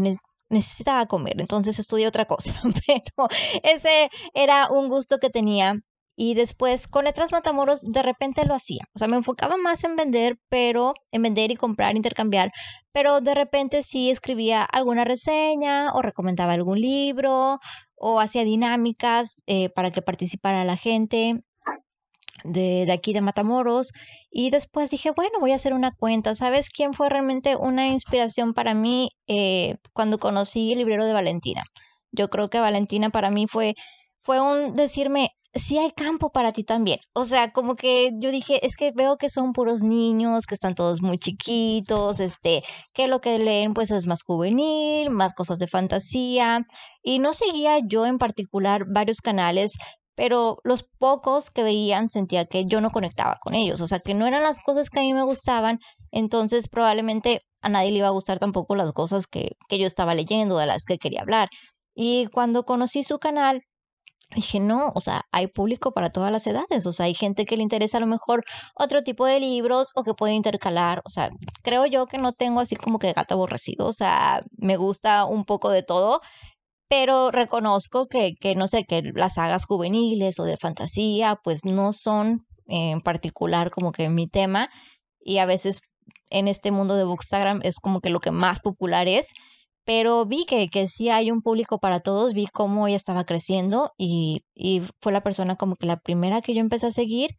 necesitaba 0.51 1.07
comer, 1.07 1.41
entonces 1.41 1.79
estudié 1.79 2.07
otra 2.07 2.27
cosa, 2.27 2.55
pero 2.87 3.29
ese 3.63 4.11
era 4.35 4.71
un 4.71 4.89
gusto 4.89 5.19
que 5.19 5.31
tenía 5.31 5.75
y 6.17 6.35
después 6.35 6.87
con 6.87 7.05
Letras 7.05 7.33
Matamoros 7.33 7.83
de 7.83 8.03
repente 8.03 8.45
lo 8.47 8.55
hacía. 8.55 8.85
O 8.95 8.99
sea, 8.99 9.09
me 9.09 9.17
enfocaba 9.17 9.57
más 9.57 9.85
en 9.85 9.97
vender, 9.97 10.39
pero 10.49 10.95
en 11.11 11.23
vender 11.23 11.51
y 11.51 11.57
comprar, 11.57 11.97
intercambiar. 11.97 12.51
Pero 12.93 13.21
de 13.21 13.35
repente 13.35 13.83
sí 13.83 14.11
escribía 14.11 14.63
alguna 14.63 15.05
reseña 15.05 15.93
o 15.93 16.03
recomendaba 16.03 16.53
algún 16.53 16.81
libro 16.81 17.59
o 17.97 18.21
hacía 18.21 18.45
dinámicas 18.45 19.41
eh, 19.47 19.71
para 19.71 19.91
que 19.91 20.03
participara 20.03 20.65
la 20.65 20.77
gente. 20.77 21.43
De, 22.43 22.85
de, 22.85 22.93
aquí 22.93 23.15
de 23.15 23.23
Matamoros 23.23 23.93
y 24.31 24.51
después 24.51 24.91
dije, 24.91 25.13
bueno, 25.17 25.41
voy 25.41 25.53
a 25.53 25.55
hacer 25.55 25.73
una 25.73 25.93
cuenta. 25.93 26.35
¿Sabes 26.35 26.69
quién 26.69 26.93
fue 26.93 27.09
realmente 27.09 27.57
una 27.57 27.87
inspiración 27.89 28.53
para 28.53 28.75
mí 28.75 29.09
eh, 29.27 29.77
cuando 29.95 30.19
conocí 30.19 30.73
el 30.73 30.79
librero 30.79 31.07
de 31.07 31.15
Valentina? 31.15 31.63
Yo 32.13 32.29
creo 32.29 32.51
que 32.51 32.61
Valentina 32.61 33.11
para 33.11 33.31
mí 33.31 33.47
fue, 33.49 33.75
fue 34.25 34.41
un 34.41 34.75
decirme, 34.75 35.31
sí 35.55 35.79
hay 35.79 35.91
campo 35.93 36.31
para 36.31 36.53
ti 36.53 36.65
también. 36.65 36.99
O 37.15 37.25
sea, 37.25 37.53
como 37.53 37.77
que 37.77 38.11
yo 38.19 38.31
dije, 38.31 38.67
es 38.67 38.77
que 38.77 38.93
veo 38.93 39.17
que 39.17 39.31
son 39.31 39.53
puros 39.53 39.83
niños, 39.83 40.47
que 40.47 40.55
están 40.55 40.75
todos 40.75 41.03
muy 41.03 41.19
chiquitos, 41.19 42.21
este, 42.21 42.63
que 42.93 43.07
lo 43.09 43.21
que 43.21 43.39
leen 43.39 43.75
pues 43.75 43.91
es 43.91 44.07
más 44.07 44.23
juvenil, 44.25 45.11
más 45.11 45.35
cosas 45.35 45.59
de 45.59 45.67
fantasía. 45.67 46.67
Y 47.03 47.19
no 47.19 47.35
seguía 47.35 47.79
yo 47.87 48.07
en 48.07 48.19
particular 48.19 48.85
varios 48.89 49.21
canales, 49.21 49.77
pero 50.17 50.59
los 50.65 50.85
pocos 50.99 51.51
que 51.51 51.63
veían 51.65 52.09
sentía 52.09 52.47
que 52.47 52.67
yo 52.67 52.81
no 52.81 52.91
conectaba 52.91 53.37
con 53.43 53.55
ellos, 53.55 53.81
o 53.81 53.87
sea, 53.87 54.01
que 54.01 54.15
no 54.15 54.27
eran 54.27 54.43
las 54.43 54.61
cosas 54.63 54.91
que 54.91 55.01
a 55.01 55.03
mí 55.03 55.13
me 55.13 55.25
gustaban, 55.25 55.79
entonces 56.13 56.69
probablemente 56.69 57.41
a 57.63 57.69
nadie 57.69 57.91
le 57.91 57.99
iba 57.99 58.09
a 58.09 58.11
gustar 58.11 58.39
tampoco 58.39 58.77
las 58.77 58.93
cosas 58.93 59.27
que, 59.27 59.53
que 59.69 59.79
yo 59.79 59.87
estaba 59.87 60.15
leyendo, 60.15 60.59
de 60.59 60.67
las 60.67 60.85
que 60.85 60.99
quería 60.99 61.23
hablar. 61.23 61.49
Y 61.97 62.27
cuando 62.27 62.65
conocí 62.65 63.03
su 63.05 63.19
canal, 63.19 63.63
dije, 64.35 64.61
no, 64.61 64.91
o 64.95 65.01
sea, 65.01 65.23
hay 65.33 65.47
público 65.47 65.93
para 65.93 66.11
todas 66.11 66.31
las 66.33 66.47
edades, 66.47 66.87
o 66.87 66.93
sea, 66.93 67.07
hay 67.07 67.15
gente 67.15 67.45
que 67.45 67.57
le 67.57 67.63
interesa 67.63 67.99
a 67.99 68.01
lo 68.01 68.07
mejor 68.07 68.43
otro 68.75 69.03
tipo 69.03 69.27
de 69.27 69.41
libros 69.41 69.89
o 69.95 70.03
que 70.03 70.15
puede 70.15 70.35
intercalar, 70.35 71.03
o 71.05 71.11
sea, 71.11 71.31
creo 71.63 71.87
yo 71.87 72.07
que 72.07 72.19
no 72.19 72.33
tengo 72.33 72.61
así 72.61 72.77
como 72.77 72.99
que 72.99 73.13
gato 73.13 73.35
aborrecido, 73.35 73.87
o 73.87 73.93
sea, 73.93 74.41
me 74.59 74.77
gusta 74.77 75.25
un 75.25 75.45
poco 75.45 75.71
de 75.71 75.83
todo, 75.83 76.21
pero 76.89 77.31
reconozco 77.31 78.07
que, 78.07 78.35
que 78.41 78.55
no 78.55 78.69
sé, 78.69 78.85
que 78.85 79.03
las 79.15 79.35
sagas 79.35 79.65
juveniles 79.65 80.39
o 80.39 80.45
de 80.45 80.57
fantasía, 80.57 81.39
pues 81.43 81.65
no 81.65 81.93
son 81.93 82.47
en 82.67 83.01
particular 83.01 83.71
como 83.71 83.93
que 83.93 84.09
mi 84.09 84.29
tema 84.29 84.71
y 85.21 85.39
a 85.39 85.47
veces 85.47 85.81
en 86.31 86.49
este 86.49 86.71
mundo 86.71 86.97
de 86.97 87.05
Bookstagram 87.05 87.61
es 87.63 87.77
como 87.81 88.01
que 88.01 88.11
lo 88.11 88.21
que 88.21 88.31
más 88.31 88.61
popular 88.61 89.09
es, 89.09 89.29
pero 89.85 90.27
vi 90.27 90.47
que, 90.47 90.69
que 90.69 90.89
sí 90.89 91.09
hay 91.09 91.31
un 91.31 91.43
público 91.43 91.79
para 91.79 92.01
todos, 92.01 92.35
vi 92.35 92.47
cómo 92.53 92.87
ella 92.87 92.97
estaba 92.97 93.25
creciendo 93.25 93.93
y, 93.99 94.45
y 94.55 94.83
fue 95.01 95.13
la 95.13 95.23
persona 95.23 95.57
como 95.57 95.77
que 95.77 95.87
la 95.87 95.99
primera 95.99 96.41
que 96.41 96.55
yo 96.55 96.61
empecé 96.61 96.87
a 96.87 96.91
seguir 96.91 97.31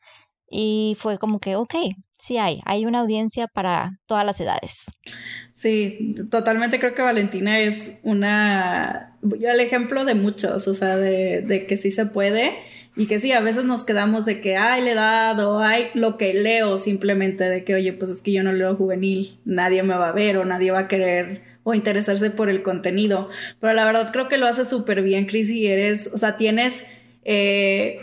y 0.50 0.96
fue 1.00 1.18
como 1.18 1.40
que, 1.40 1.56
ok, 1.56 1.76
sí 2.20 2.38
hay, 2.38 2.62
hay 2.66 2.86
una 2.86 3.00
audiencia 3.00 3.48
para 3.48 4.00
todas 4.06 4.26
las 4.26 4.40
edades. 4.40 4.86
Sí, 5.54 6.16
totalmente 6.30 6.80
creo 6.80 6.94
que 6.94 7.02
Valentina 7.02 7.60
es 7.60 8.00
una, 8.04 9.18
el 9.24 9.60
ejemplo 9.60 10.06
de 10.06 10.14
muchos, 10.14 10.68
o 10.68 10.74
sea, 10.74 10.98
de, 10.98 11.42
de, 11.42 11.66
que 11.66 11.78
sí 11.78 11.92
se 11.92 12.06
puede 12.06 12.58
y 12.96 13.08
que 13.08 13.20
sí, 13.20 13.32
a 13.32 13.40
veces 13.40 13.64
nos 13.64 13.86
quedamos 13.86 14.26
de 14.26 14.42
que 14.42 14.58
hay 14.58 14.84
la 14.84 14.92
edad 14.92 15.40
o 15.40 15.60
hay 15.60 15.88
lo 15.94 16.18
que 16.18 16.34
leo 16.34 16.78
simplemente 16.78 17.46
de 17.46 17.64
que, 17.64 17.76
oye, 17.76 17.94
pues 17.94 18.12
es 18.12 18.22
que 18.22 18.34
yo 18.34 18.44
no 18.44 18.52
leo 18.52 18.76
juvenil, 18.76 19.40
nadie 19.46 19.82
me 19.82 19.96
va 19.96 20.10
a 20.10 20.14
ver 20.14 20.38
o 20.38 20.46
nadie 20.46 20.72
va 20.72 20.80
a 20.80 20.88
querer 20.88 21.55
o 21.66 21.74
interesarse 21.74 22.30
por 22.30 22.48
el 22.48 22.62
contenido. 22.62 23.28
Pero 23.60 23.74
la 23.74 23.84
verdad 23.84 24.12
creo 24.14 24.30
que 24.30 24.38
lo 24.38 24.48
hace 24.48 24.64
súper 24.64 25.02
bien, 25.02 25.26
Chris, 25.26 25.50
y 25.50 25.68
eres, 25.68 26.10
o 26.14 26.18
sea, 26.18 26.38
tienes, 26.38 26.86
eh, 27.26 28.00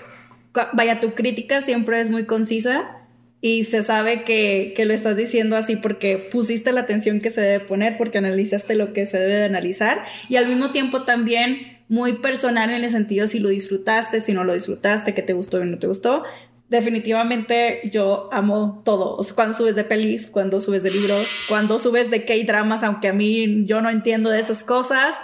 vaya, 0.74 1.00
tu 1.00 1.14
crítica 1.14 1.62
siempre 1.62 2.00
es 2.00 2.10
muy 2.10 2.26
concisa 2.26 2.98
y 3.40 3.64
se 3.64 3.82
sabe 3.82 4.24
que, 4.24 4.74
que, 4.76 4.84
lo 4.84 4.92
estás 4.92 5.16
diciendo 5.16 5.56
así 5.56 5.76
porque 5.76 6.18
pusiste 6.18 6.72
la 6.72 6.80
atención 6.80 7.20
que 7.20 7.30
se 7.30 7.40
debe 7.40 7.64
poner, 7.64 7.96
porque 7.96 8.18
analizaste 8.18 8.74
lo 8.74 8.92
que 8.92 9.06
se 9.06 9.18
debe 9.18 9.34
de 9.34 9.44
analizar 9.44 10.04
y 10.28 10.36
al 10.36 10.48
mismo 10.48 10.72
tiempo 10.72 11.02
también 11.02 11.78
muy 11.88 12.14
personal 12.14 12.70
en 12.70 12.82
el 12.82 12.90
sentido 12.90 13.26
si 13.26 13.38
lo 13.38 13.50
disfrutaste, 13.50 14.20
si 14.20 14.32
no 14.32 14.44
lo 14.44 14.54
disfrutaste, 14.54 15.14
que 15.14 15.22
te 15.22 15.34
gustó 15.34 15.58
o 15.58 15.64
no 15.64 15.78
te 15.78 15.86
gustó 15.86 16.24
definitivamente 16.72 17.80
yo 17.90 18.30
amo 18.32 18.80
todo. 18.82 19.14
O 19.16 19.22
sea, 19.22 19.36
cuando 19.36 19.54
subes 19.54 19.76
de 19.76 19.84
pelis, 19.84 20.26
cuando 20.26 20.58
subes 20.58 20.82
de 20.82 20.90
libros, 20.90 21.28
cuando 21.46 21.78
subes 21.78 22.10
de 22.10 22.24
K-dramas, 22.24 22.82
aunque 22.82 23.08
a 23.08 23.12
mí 23.12 23.66
yo 23.66 23.82
no 23.82 23.90
entiendo 23.90 24.30
de 24.30 24.40
esas 24.40 24.64
cosas, 24.64 25.14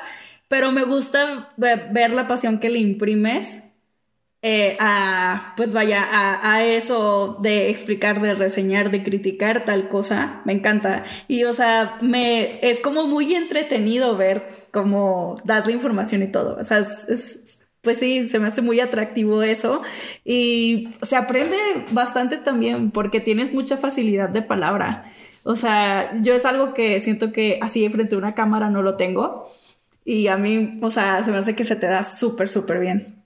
pero 0.46 0.72
me 0.72 0.84
gusta 0.84 1.48
ver 1.56 2.12
la 2.12 2.26
pasión 2.26 2.60
que 2.60 2.68
le 2.68 2.80
imprimes 2.80 3.64
eh, 4.42 4.76
a, 4.78 5.54
pues 5.56 5.72
vaya, 5.72 6.06
a, 6.10 6.64
eso 6.64 7.38
de 7.40 7.70
explicar, 7.70 8.20
de 8.20 8.34
reseñar, 8.34 8.90
de 8.90 9.02
criticar 9.02 9.64
tal 9.64 9.88
cosa, 9.88 10.42
me 10.44 10.52
encanta. 10.52 11.04
Y 11.28 11.44
o 11.44 11.54
sea, 11.54 11.96
me, 12.02 12.60
es 12.60 12.78
como 12.78 13.06
muy 13.06 13.34
entretenido 13.34 14.18
ver 14.18 14.68
cómo 14.70 15.40
das 15.44 15.66
información 15.70 16.22
y 16.22 16.26
todo. 16.30 16.58
O 16.60 16.64
sea, 16.64 16.80
es 16.80 17.57
pues 17.82 17.98
sí, 17.98 18.24
se 18.24 18.38
me 18.38 18.48
hace 18.48 18.62
muy 18.62 18.80
atractivo 18.80 19.42
eso. 19.42 19.82
Y 20.24 20.90
se 21.02 21.16
aprende 21.16 21.56
bastante 21.92 22.38
también 22.38 22.90
porque 22.90 23.20
tienes 23.20 23.52
mucha 23.52 23.76
facilidad 23.76 24.28
de 24.28 24.42
palabra. 24.42 25.12
O 25.44 25.56
sea, 25.56 26.12
yo 26.20 26.34
es 26.34 26.44
algo 26.44 26.74
que 26.74 27.00
siento 27.00 27.32
que 27.32 27.58
así 27.62 27.88
frente 27.88 28.14
a 28.14 28.18
una 28.18 28.34
cámara 28.34 28.70
no 28.70 28.82
lo 28.82 28.96
tengo. 28.96 29.48
Y 30.04 30.28
a 30.28 30.36
mí, 30.36 30.78
o 30.82 30.90
sea, 30.90 31.22
se 31.22 31.30
me 31.30 31.38
hace 31.38 31.54
que 31.54 31.64
se 31.64 31.76
te 31.76 31.86
da 31.86 32.02
súper, 32.02 32.48
súper 32.48 32.80
bien. 32.80 33.24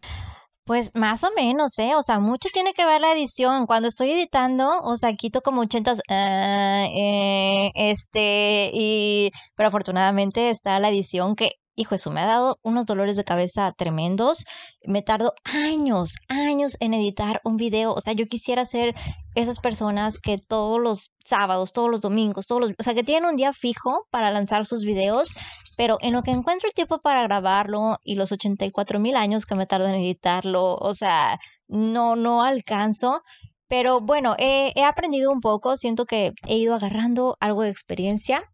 Pues 0.65 0.93
más 0.95 1.25
o 1.25 1.31
menos, 1.35 1.77
¿eh? 1.81 1.97
O 1.97 2.03
sea, 2.05 2.21
mucho 2.21 2.49
tiene 2.53 2.73
que 2.73 2.87
ver 2.87 3.01
la 3.01 3.13
edición. 3.13 3.67
Cuando 3.67 3.89
estoy 3.89 4.13
editando, 4.13 4.81
o 4.83 4.97
sea, 4.97 5.15
quito 5.15 5.41
como 5.41 5.63
80, 5.63 5.93
uh, 5.93 5.97
eh, 6.09 7.73
este, 7.75 8.71
y, 8.73 9.31
pero 9.57 9.69
afortunadamente 9.69 10.51
está 10.51 10.79
la 10.79 10.91
edición 10.91 11.35
que 11.35 11.53
hijo, 11.75 11.95
eso 11.95 12.11
me 12.11 12.21
ha 12.21 12.27
dado 12.27 12.59
unos 12.63 12.87
dolores 12.87 13.17
de 13.17 13.25
cabeza 13.25 13.73
tremendos. 13.77 14.45
Me 14.85 15.03
tardo 15.03 15.35
años, 15.45 16.15
años 16.29 16.77
en 16.81 16.95
editar 16.95 17.41
un 17.45 17.57
video. 17.57 17.95
O 17.95 18.01
sea, 18.01 18.13
yo 18.13 18.27
quisiera 18.27 18.65
ser 18.65 18.95
esas 19.35 19.59
personas 19.59 20.19
que 20.19 20.39
todos 20.39 20.81
los 20.81 21.11
sábados, 21.25 21.73
todos 21.73 21.91
los 21.91 22.01
domingos, 22.01 22.47
todos 22.47 22.61
los, 22.63 22.71
o 22.79 22.83
sea, 22.83 22.95
que 22.95 23.05
tienen 23.05 23.29
un 23.29 23.37
día 23.37 23.53
fijo 23.53 24.07
para 24.11 24.31
lanzar 24.31 24.67
sus 24.67 24.85
videos, 24.85 25.31
pero 25.77 25.97
en 26.01 26.13
lo 26.13 26.23
que 26.23 26.33
encuentro 26.33 26.69
el 26.69 26.75
tiempo 26.75 26.99
para 27.01 27.23
grabarlo 27.23 27.97
y 28.05 28.17
los 28.17 28.33
84 28.33 28.99
mil 29.01 29.17
años 29.17 29.47
que 29.47 29.55
me 29.55 29.67
tardo 29.67 29.87
en 29.87 29.95
editarlo, 29.95 30.75
o 30.75 30.95
sea, 30.95 31.39
no, 31.69 32.17
no 32.17 32.43
alcanzo. 32.43 33.23
Pero 33.69 34.03
bueno, 34.03 34.35
he 34.39 34.85
aprendido 34.85 35.33
un 35.33 35.41
poco, 35.41 35.79
siento 35.79 36.05
que 36.05 36.33
he 36.47 36.57
ido 36.57 36.75
agarrando 36.75 37.39
algo 37.41 37.63
de 37.63 37.71
experiencia 37.71 38.45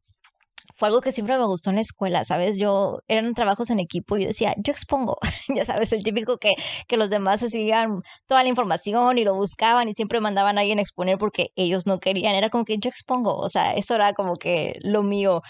fue 0.79 0.89
algo 0.89 1.01
que 1.01 1.11
siempre 1.13 1.37
me 1.37 1.45
gustó 1.45 1.71
en 1.71 1.77
la 1.77 1.83
escuela, 1.83 2.25
¿sabes? 2.25 2.57
Yo 2.59 3.01
eran 3.09 3.35
trabajos 3.35 3.71
en 3.71 3.81
equipo 3.81 4.17
y 4.17 4.23
yo 4.23 4.29
decía, 4.29 4.55
yo 4.59 4.73
expongo, 4.73 5.19
ya 5.55 5.65
sabes, 5.65 5.93
el 5.93 6.05
típico 6.05 6.39
que, 6.39 6.55
que 6.87 6.97
los 6.97 7.11
demás 7.11 7.43
hacían 7.43 8.03
toda 8.27 8.45
la 8.45 8.49
información 8.49 9.19
y 9.19 9.25
lo 9.25 9.35
buscaban 9.35 9.89
y 9.89 9.95
siempre 9.95 10.21
mandaban 10.21 10.57
a 10.57 10.61
alguien 10.61 10.79
a 10.79 10.83
exponer 10.83 11.19
porque 11.19 11.49
ellos 11.57 11.87
no 11.87 11.99
querían, 11.99 12.37
era 12.37 12.49
como 12.49 12.65
que 12.65 12.79
yo 12.79 12.89
expongo, 12.89 13.37
o 13.37 13.49
sea, 13.49 13.75
eso 13.75 13.97
era 13.97 14.13
como 14.15 14.37
que 14.37 14.79
lo 14.83 15.03
mío. 15.03 15.43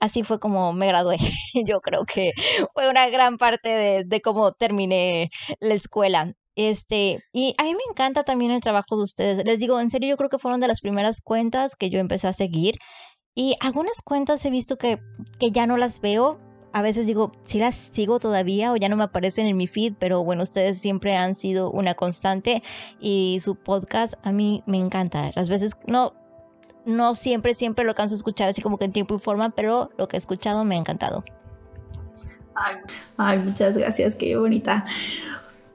así 0.00 0.24
fue 0.24 0.38
como 0.40 0.72
me 0.72 0.86
gradué. 0.88 1.18
yo 1.66 1.80
creo 1.80 2.04
que 2.04 2.32
fue 2.74 2.88
una 2.88 3.08
gran 3.08 3.38
parte 3.38 3.68
de, 3.68 4.04
de 4.04 4.20
cómo 4.20 4.52
terminé 4.52 5.30
la 5.60 5.74
escuela. 5.74 6.34
Este, 6.54 7.20
y 7.32 7.54
a 7.56 7.62
mí 7.64 7.72
me 7.72 7.80
encanta 7.90 8.24
también 8.24 8.50
el 8.50 8.60
trabajo 8.60 8.96
de 8.96 9.04
ustedes. 9.04 9.44
Les 9.44 9.58
digo, 9.58 9.80
en 9.80 9.88
serio, 9.90 10.10
yo 10.10 10.16
creo 10.16 10.28
que 10.28 10.38
fueron 10.38 10.60
de 10.60 10.68
las 10.68 10.80
primeras 10.80 11.20
cuentas 11.22 11.76
que 11.76 11.88
yo 11.88 11.98
empecé 11.98 12.28
a 12.28 12.32
seguir. 12.34 12.74
Y 13.34 13.56
algunas 13.60 14.02
cuentas 14.02 14.44
he 14.44 14.50
visto 14.50 14.76
que, 14.76 15.00
que 15.38 15.50
ya 15.50 15.66
no 15.66 15.76
las 15.76 16.00
veo. 16.00 16.38
A 16.74 16.82
veces 16.82 17.06
digo, 17.06 17.32
si 17.44 17.58
las 17.58 17.74
sigo 17.74 18.18
todavía 18.18 18.72
o 18.72 18.76
ya 18.76 18.88
no 18.88 18.96
me 18.96 19.04
aparecen 19.04 19.46
en 19.46 19.56
mi 19.56 19.66
feed, 19.66 19.94
pero 19.98 20.24
bueno, 20.24 20.42
ustedes 20.42 20.78
siempre 20.78 21.16
han 21.16 21.34
sido 21.34 21.70
una 21.70 21.94
constante 21.94 22.62
y 23.00 23.38
su 23.40 23.56
podcast 23.56 24.14
a 24.22 24.32
mí 24.32 24.62
me 24.66 24.78
encanta. 24.78 25.32
Las 25.34 25.48
veces 25.48 25.72
no, 25.86 26.14
no 26.86 27.14
siempre, 27.14 27.54
siempre 27.54 27.84
lo 27.84 27.90
alcanzo 27.90 28.14
a 28.14 28.16
escuchar 28.16 28.48
así 28.48 28.62
como 28.62 28.78
que 28.78 28.86
en 28.86 28.92
tiempo 28.92 29.14
y 29.16 29.18
forma, 29.18 29.50
pero 29.50 29.90
lo 29.98 30.08
que 30.08 30.16
he 30.16 30.18
escuchado 30.18 30.64
me 30.64 30.76
ha 30.76 30.78
encantado. 30.78 31.24
Ay, 32.54 32.76
ay 33.16 33.38
muchas 33.38 33.76
gracias, 33.76 34.14
qué 34.14 34.36
bonita. 34.36 34.86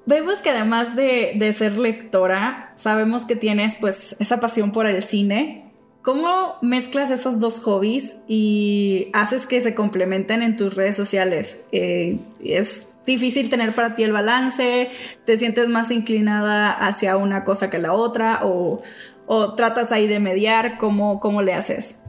Vemos 0.06 0.42
que 0.42 0.52
además 0.52 0.96
de, 0.96 1.34
de 1.38 1.54
ser 1.54 1.78
lectora, 1.78 2.74
sabemos 2.76 3.26
que 3.26 3.36
tienes 3.36 3.76
pues 3.76 4.16
esa 4.20 4.40
pasión 4.40 4.72
por 4.72 4.88
el 4.88 5.04
cine 5.04 5.67
¿Cómo 6.08 6.56
mezclas 6.62 7.12
esos 7.12 7.42
dos 7.42 7.60
hobbies 7.60 8.20
y 8.30 9.10
haces 9.12 9.46
que 9.46 9.60
se 9.60 9.76
complementen 9.76 10.42
en 10.42 10.56
tus 10.56 10.74
redes 10.74 10.96
sociales? 10.96 11.66
Eh, 11.74 12.18
¿Es 12.42 12.94
difícil 13.06 13.50
tener 13.50 13.76
para 13.76 13.94
ti 13.96 14.04
el 14.04 14.14
balance? 14.14 14.90
¿Te 15.26 15.38
sientes 15.38 15.68
más 15.68 15.92
inclinada 15.92 16.72
hacia 16.72 17.18
una 17.18 17.44
cosa 17.44 17.70
que 17.70 17.78
la 17.78 17.92
otra? 17.92 18.40
¿O, 18.44 18.80
o 19.26 19.54
tratas 19.56 19.92
ahí 19.92 20.08
de 20.08 20.22
mediar? 20.22 20.78
¿Cómo, 20.78 21.20
cómo 21.20 21.42
le 21.42 21.54
haces? 21.54 22.00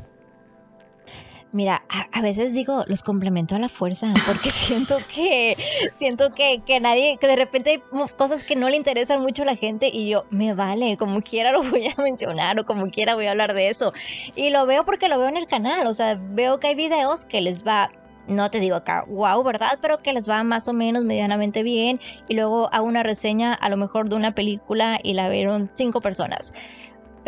Mira, 1.50 1.82
a, 1.88 2.20
veces 2.20 2.52
digo, 2.52 2.84
los 2.88 3.02
complemento 3.02 3.54
a 3.54 3.58
la 3.58 3.70
fuerza, 3.70 4.12
porque 4.26 4.50
siento 4.54 4.98
que, 5.14 5.56
siento 5.96 6.34
que, 6.34 6.60
que, 6.66 6.78
nadie, 6.78 7.16
que 7.18 7.26
de 7.26 7.36
repente 7.36 7.70
hay 7.70 8.08
cosas 8.16 8.44
que 8.44 8.54
no 8.54 8.68
le 8.68 8.76
interesan 8.76 9.22
mucho 9.22 9.44
a 9.44 9.46
la 9.46 9.56
gente 9.56 9.88
y 9.90 10.10
yo, 10.10 10.24
me 10.30 10.52
vale, 10.52 10.98
como 10.98 11.22
quiera 11.22 11.50
lo 11.50 11.62
voy 11.62 11.86
a 11.86 11.94
mencionar 12.02 12.60
o 12.60 12.66
como 12.66 12.90
quiera 12.90 13.14
voy 13.14 13.26
a 13.26 13.30
hablar 13.30 13.54
de 13.54 13.70
eso. 13.70 13.94
Y 14.36 14.50
lo 14.50 14.66
veo 14.66 14.84
porque 14.84 15.08
lo 15.08 15.18
veo 15.18 15.28
en 15.28 15.38
el 15.38 15.46
canal, 15.46 15.86
o 15.86 15.94
sea, 15.94 16.18
veo 16.20 16.60
que 16.60 16.66
hay 16.66 16.74
videos 16.74 17.24
que 17.24 17.40
les 17.40 17.66
va 17.66 17.90
no 18.28 18.50
te 18.50 18.60
digo 18.60 18.76
acá, 18.76 19.04
wow, 19.08 19.42
¿verdad? 19.42 19.78
Pero 19.80 19.98
que 19.98 20.12
les 20.12 20.28
va 20.28 20.44
más 20.44 20.68
o 20.68 20.74
menos 20.74 21.02
medianamente 21.02 21.62
bien 21.62 21.98
y 22.28 22.34
luego 22.34 22.68
hago 22.72 22.86
una 22.86 23.02
reseña 23.02 23.54
a 23.54 23.70
lo 23.70 23.78
mejor 23.78 24.10
de 24.10 24.16
una 24.16 24.34
película 24.34 25.00
y 25.02 25.14
la 25.14 25.28
vieron 25.28 25.70
cinco 25.74 26.02
personas. 26.02 26.52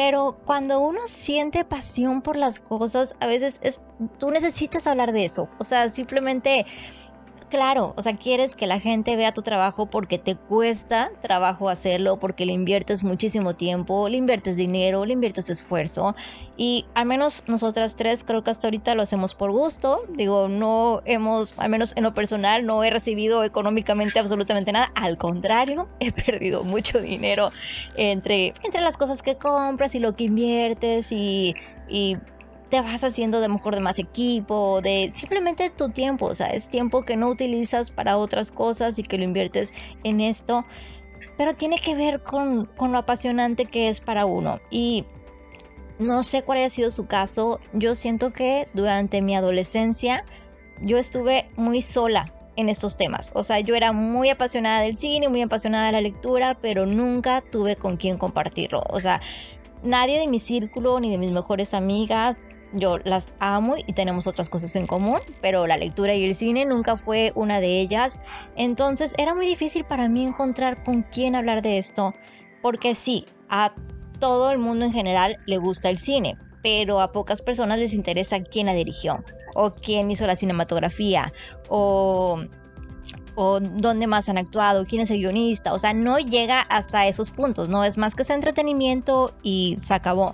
Pero 0.00 0.38
cuando 0.46 0.80
uno 0.80 1.00
siente 1.08 1.62
pasión 1.62 2.22
por 2.22 2.34
las 2.34 2.58
cosas, 2.58 3.14
a 3.20 3.26
veces 3.26 3.58
es, 3.60 3.82
tú 4.18 4.30
necesitas 4.30 4.86
hablar 4.86 5.12
de 5.12 5.26
eso. 5.26 5.50
O 5.58 5.64
sea, 5.64 5.90
simplemente 5.90 6.64
claro, 7.50 7.92
o 7.96 8.02
sea, 8.02 8.16
quieres 8.16 8.54
que 8.54 8.66
la 8.66 8.80
gente 8.80 9.16
vea 9.16 9.34
tu 9.34 9.42
trabajo 9.42 9.86
porque 9.86 10.18
te 10.18 10.36
cuesta 10.36 11.10
trabajo 11.20 11.68
hacerlo, 11.68 12.18
porque 12.18 12.46
le 12.46 12.54
inviertes 12.54 13.04
muchísimo 13.04 13.54
tiempo, 13.54 14.08
le 14.08 14.16
inviertes 14.16 14.56
dinero, 14.56 15.04
le 15.04 15.12
inviertes 15.12 15.50
esfuerzo. 15.50 16.14
Y 16.56 16.86
al 16.94 17.06
menos 17.06 17.44
nosotras 17.46 17.96
tres 17.96 18.24
creo 18.24 18.42
que 18.42 18.50
hasta 18.50 18.68
ahorita 18.68 18.94
lo 18.94 19.02
hacemos 19.02 19.34
por 19.34 19.50
gusto. 19.50 20.02
Digo, 20.16 20.48
no 20.48 21.02
hemos, 21.04 21.58
al 21.58 21.68
menos 21.68 21.92
en 21.96 22.04
lo 22.04 22.14
personal, 22.14 22.64
no 22.64 22.82
he 22.84 22.90
recibido 22.90 23.44
económicamente 23.44 24.18
absolutamente 24.18 24.72
nada. 24.72 24.92
Al 24.94 25.18
contrario, 25.18 25.88
he 26.00 26.12
perdido 26.12 26.64
mucho 26.64 27.00
dinero 27.00 27.50
entre, 27.96 28.54
entre 28.62 28.80
las 28.80 28.96
cosas 28.96 29.20
que 29.20 29.36
compras 29.36 29.94
y 29.94 29.98
lo 29.98 30.16
que 30.16 30.24
inviertes 30.24 31.12
y, 31.12 31.54
y 31.88 32.16
te 32.70 32.80
vas 32.80 33.02
haciendo 33.04 33.40
de 33.40 33.48
mejor 33.48 33.74
de 33.74 33.80
más 33.80 33.98
equipo, 33.98 34.80
de 34.80 35.12
simplemente 35.14 35.70
tu 35.70 35.90
tiempo, 35.90 36.26
o 36.26 36.34
sea, 36.34 36.48
es 36.48 36.68
tiempo 36.68 37.02
que 37.02 37.16
no 37.16 37.28
utilizas 37.28 37.90
para 37.90 38.16
otras 38.16 38.52
cosas 38.52 38.98
y 38.98 39.02
que 39.02 39.18
lo 39.18 39.24
inviertes 39.24 39.74
en 40.04 40.20
esto, 40.20 40.64
pero 41.36 41.54
tiene 41.54 41.78
que 41.78 41.94
ver 41.94 42.22
con, 42.22 42.66
con 42.66 42.92
lo 42.92 42.98
apasionante 42.98 43.66
que 43.66 43.88
es 43.88 44.00
para 44.00 44.24
uno. 44.24 44.60
Y 44.70 45.04
no 45.98 46.22
sé 46.22 46.42
cuál 46.42 46.58
haya 46.58 46.70
sido 46.70 46.90
su 46.90 47.06
caso, 47.06 47.60
yo 47.72 47.94
siento 47.94 48.30
que 48.30 48.68
durante 48.72 49.20
mi 49.20 49.34
adolescencia 49.34 50.24
yo 50.80 50.96
estuve 50.96 51.50
muy 51.56 51.82
sola 51.82 52.32
en 52.56 52.68
estos 52.68 52.96
temas. 52.96 53.32
O 53.34 53.42
sea, 53.42 53.60
yo 53.60 53.74
era 53.74 53.92
muy 53.92 54.30
apasionada 54.30 54.80
del 54.80 54.96
cine, 54.96 55.28
muy 55.28 55.42
apasionada 55.42 55.86
de 55.86 55.92
la 55.92 56.00
lectura, 56.00 56.56
pero 56.60 56.86
nunca 56.86 57.42
tuve 57.42 57.76
con 57.76 57.96
quién 57.96 58.16
compartirlo. 58.16 58.84
O 58.90 59.00
sea, 59.00 59.20
nadie 59.82 60.18
de 60.18 60.26
mi 60.26 60.38
círculo 60.38 61.00
ni 61.00 61.10
de 61.10 61.18
mis 61.18 61.32
mejores 61.32 61.74
amigas 61.74 62.46
yo 62.72 62.98
las 62.98 63.28
amo 63.38 63.76
y 63.76 63.92
tenemos 63.92 64.26
otras 64.26 64.48
cosas 64.48 64.74
en 64.76 64.86
común, 64.86 65.20
pero 65.40 65.66
la 65.66 65.76
lectura 65.76 66.14
y 66.14 66.24
el 66.24 66.34
cine 66.34 66.64
nunca 66.64 66.96
fue 66.96 67.32
una 67.34 67.60
de 67.60 67.80
ellas. 67.80 68.20
Entonces 68.56 69.14
era 69.18 69.34
muy 69.34 69.46
difícil 69.46 69.84
para 69.84 70.08
mí 70.08 70.24
encontrar 70.24 70.82
con 70.84 71.02
quién 71.02 71.34
hablar 71.34 71.62
de 71.62 71.78
esto, 71.78 72.14
porque 72.62 72.94
sí, 72.94 73.24
a 73.48 73.72
todo 74.18 74.50
el 74.50 74.58
mundo 74.58 74.84
en 74.84 74.92
general 74.92 75.36
le 75.46 75.58
gusta 75.58 75.88
el 75.88 75.98
cine, 75.98 76.36
pero 76.62 77.00
a 77.00 77.12
pocas 77.12 77.42
personas 77.42 77.78
les 77.78 77.94
interesa 77.94 78.42
quién 78.42 78.66
la 78.66 78.74
dirigió, 78.74 79.24
o 79.54 79.74
quién 79.74 80.10
hizo 80.10 80.26
la 80.26 80.36
cinematografía, 80.36 81.32
o 81.68 82.40
o 83.34 83.60
dónde 83.60 84.06
más 84.06 84.28
han 84.28 84.38
actuado, 84.38 84.86
quién 84.86 85.02
es 85.02 85.10
el 85.10 85.18
guionista, 85.18 85.72
o 85.72 85.78
sea, 85.78 85.94
no 85.94 86.18
llega 86.18 86.60
hasta 86.60 87.06
esos 87.06 87.30
puntos, 87.30 87.68
no 87.68 87.84
es 87.84 87.96
más 87.96 88.14
que 88.14 88.22
ese 88.22 88.34
entretenimiento 88.34 89.34
y 89.42 89.76
se 89.82 89.94
acabó 89.94 90.32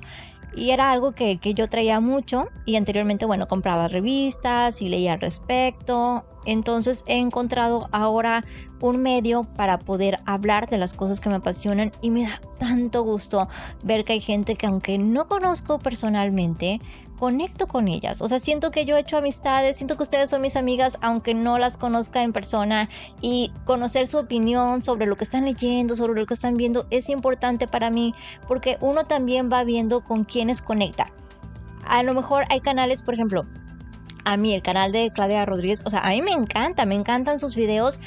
y 0.56 0.70
era 0.70 0.90
algo 0.90 1.12
que, 1.12 1.38
yo 1.54 1.68
traía 1.68 2.00
mucho 2.00 2.48
y 2.64 2.76
anteriormente, 2.76 3.26
bueno, 3.26 3.46
compraba 3.46 3.88
revistas 3.88 4.80
y 4.80 4.88
leía 4.88 5.12
al 5.12 5.20
respecto. 5.20 6.24
Entonces 6.46 7.04
he 7.06 7.18
encontrado 7.18 7.88
ahora 7.92 8.42
un 8.80 9.02
medio 9.02 9.44
para 9.44 9.78
poder 9.78 10.18
hablar 10.24 10.68
de 10.68 10.78
las 10.78 10.94
cosas 10.94 11.20
que 11.20 11.28
me 11.28 11.36
apasionan 11.36 11.92
y 12.00 12.10
me 12.10 12.22
da 12.22 12.40
tanto 12.58 13.02
gusto 13.02 13.48
ver 13.82 14.04
que 14.04 14.14
hay 14.14 14.20
gente 14.20 14.56
que 14.56 14.66
aunque 14.66 14.98
no 14.98 15.26
conozco 15.26 15.78
personalmente, 15.78 16.80
conecto 17.16 17.66
con 17.66 17.88
ellas. 17.88 18.22
O 18.22 18.28
sea, 18.28 18.38
siento 18.38 18.70
que 18.70 18.84
yo 18.84 18.96
he 18.96 19.00
hecho 19.00 19.18
amistades, 19.18 19.76
siento 19.76 19.96
que 19.96 20.02
ustedes 20.02 20.30
son 20.30 20.42
mis 20.42 20.56
amigas, 20.56 20.98
aunque 21.00 21.34
no 21.34 21.58
las 21.58 21.76
conozca 21.76 22.22
en 22.22 22.32
persona. 22.32 22.88
Y 23.20 23.52
conocer 23.64 24.06
su 24.06 24.18
opinión 24.18 24.82
sobre 24.82 25.06
lo 25.06 25.16
que 25.16 25.24
están 25.24 25.44
leyendo, 25.44 25.96
sobre 25.96 26.20
lo 26.20 26.26
que 26.26 26.34
están 26.34 26.56
viendo, 26.56 26.86
es 26.90 27.08
importante 27.08 27.66
para 27.66 27.90
mí 27.90 28.14
porque 28.46 28.76
uno 28.80 29.04
también 29.04 29.50
va 29.52 29.64
viendo 29.64 30.02
con 30.02 30.24
quienes 30.24 30.62
conecta. 30.62 31.06
A 31.86 32.02
lo 32.02 32.14
mejor 32.14 32.44
hay 32.50 32.60
canales, 32.60 33.02
por 33.02 33.14
ejemplo, 33.14 33.42
a 34.26 34.36
mí 34.36 34.54
el 34.54 34.62
canal 34.62 34.90
de 34.90 35.10
Claudia 35.12 35.46
Rodríguez, 35.46 35.82
o 35.86 35.90
sea, 35.90 36.00
a 36.00 36.10
mí 36.10 36.20
me 36.20 36.32
encanta, 36.32 36.84
me 36.84 36.96
encantan 36.96 37.38
sus 37.38 37.54
videos, 37.54 38.00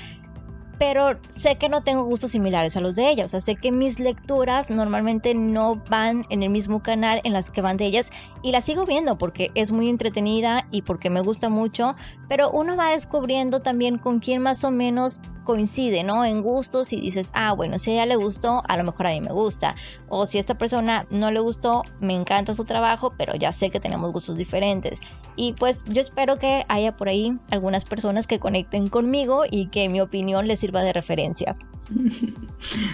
pero 0.80 1.20
sé 1.36 1.58
que 1.58 1.68
no 1.68 1.84
tengo 1.84 2.06
gustos 2.06 2.32
similares 2.32 2.76
a 2.78 2.82
los 2.82 2.96
de 2.96 3.10
ella. 3.10 3.26
O 3.26 3.28
sea, 3.28 3.42
sé 3.42 3.58
que 3.58 3.72
mis 3.72 4.00
lecturas 4.00 4.72
normalmente 4.72 5.36
no 5.36 5.76
van 5.90 6.26
en 6.30 6.42
el 6.42 6.50
mismo 6.50 6.82
canal 6.82 7.20
en 7.26 7.34
las 7.34 7.52
que 7.52 7.62
van 7.62 7.78
de 7.78 7.86
ellas 7.86 8.10
y 8.42 8.54
la 8.54 8.62
sigo 8.62 8.86
viendo 8.86 9.18
porque 9.18 9.52
es 9.56 9.72
muy 9.74 9.90
entretenida 9.90 10.66
y 10.72 10.82
porque 10.82 11.10
me 11.10 11.22
gusta 11.22 11.50
mucho, 11.50 11.96
pero 12.30 12.50
uno 12.52 12.78
va 12.78 12.92
descubriendo 12.92 13.60
también 13.60 13.98
con 13.98 14.20
quién 14.20 14.42
más 14.42 14.64
o 14.64 14.72
menos 14.72 15.20
coincide, 15.50 16.04
¿no? 16.04 16.24
En 16.26 16.44
gustos 16.44 16.94
y 16.94 17.02
dices, 17.02 17.32
ah, 17.34 17.54
bueno, 17.54 17.80
si 17.80 17.90
a 17.90 17.94
ella 17.96 18.06
le 18.06 18.18
gustó, 18.18 18.62
a 18.68 18.78
lo 18.78 18.84
mejor 18.84 19.08
a 19.08 19.10
mí 19.10 19.20
me 19.20 19.32
gusta. 19.32 19.76
O 20.08 20.28
si 20.28 20.38
a 20.38 20.42
esta 20.42 20.60
persona 20.60 21.08
no 21.10 21.32
le 21.32 21.40
gustó, 21.40 21.82
me 22.00 22.14
encanta 22.14 22.54
su 22.54 22.66
trabajo, 22.66 23.16
pero 23.18 23.34
ya 23.34 23.52
sé 23.52 23.72
que 23.72 23.80
tenemos 23.80 24.14
gustos 24.14 24.38
diferentes. 24.38 25.00
Y 25.36 25.54
pues 25.54 25.84
yo 25.88 26.04
espero 26.04 26.38
que 26.38 26.66
haya 26.68 26.96
por 26.96 27.10
ahí 27.10 27.36
algunas 27.50 27.84
personas 27.84 28.28
que 28.28 28.38
conecten 28.38 28.90
conmigo 28.90 29.42
y 29.50 29.70
que 29.70 29.90
mi 29.90 30.02
opinión 30.02 30.48
les 30.48 30.60
sirva 30.60 30.84
de 30.84 30.94
referencia. 30.94 31.56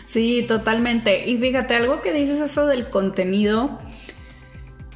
Sí, 0.05 0.45
totalmente. 0.47 1.27
Y 1.27 1.39
fíjate, 1.39 1.75
algo 1.75 2.01
que 2.01 2.13
dices 2.13 2.39
eso 2.39 2.67
del 2.67 2.89
contenido. 2.89 3.79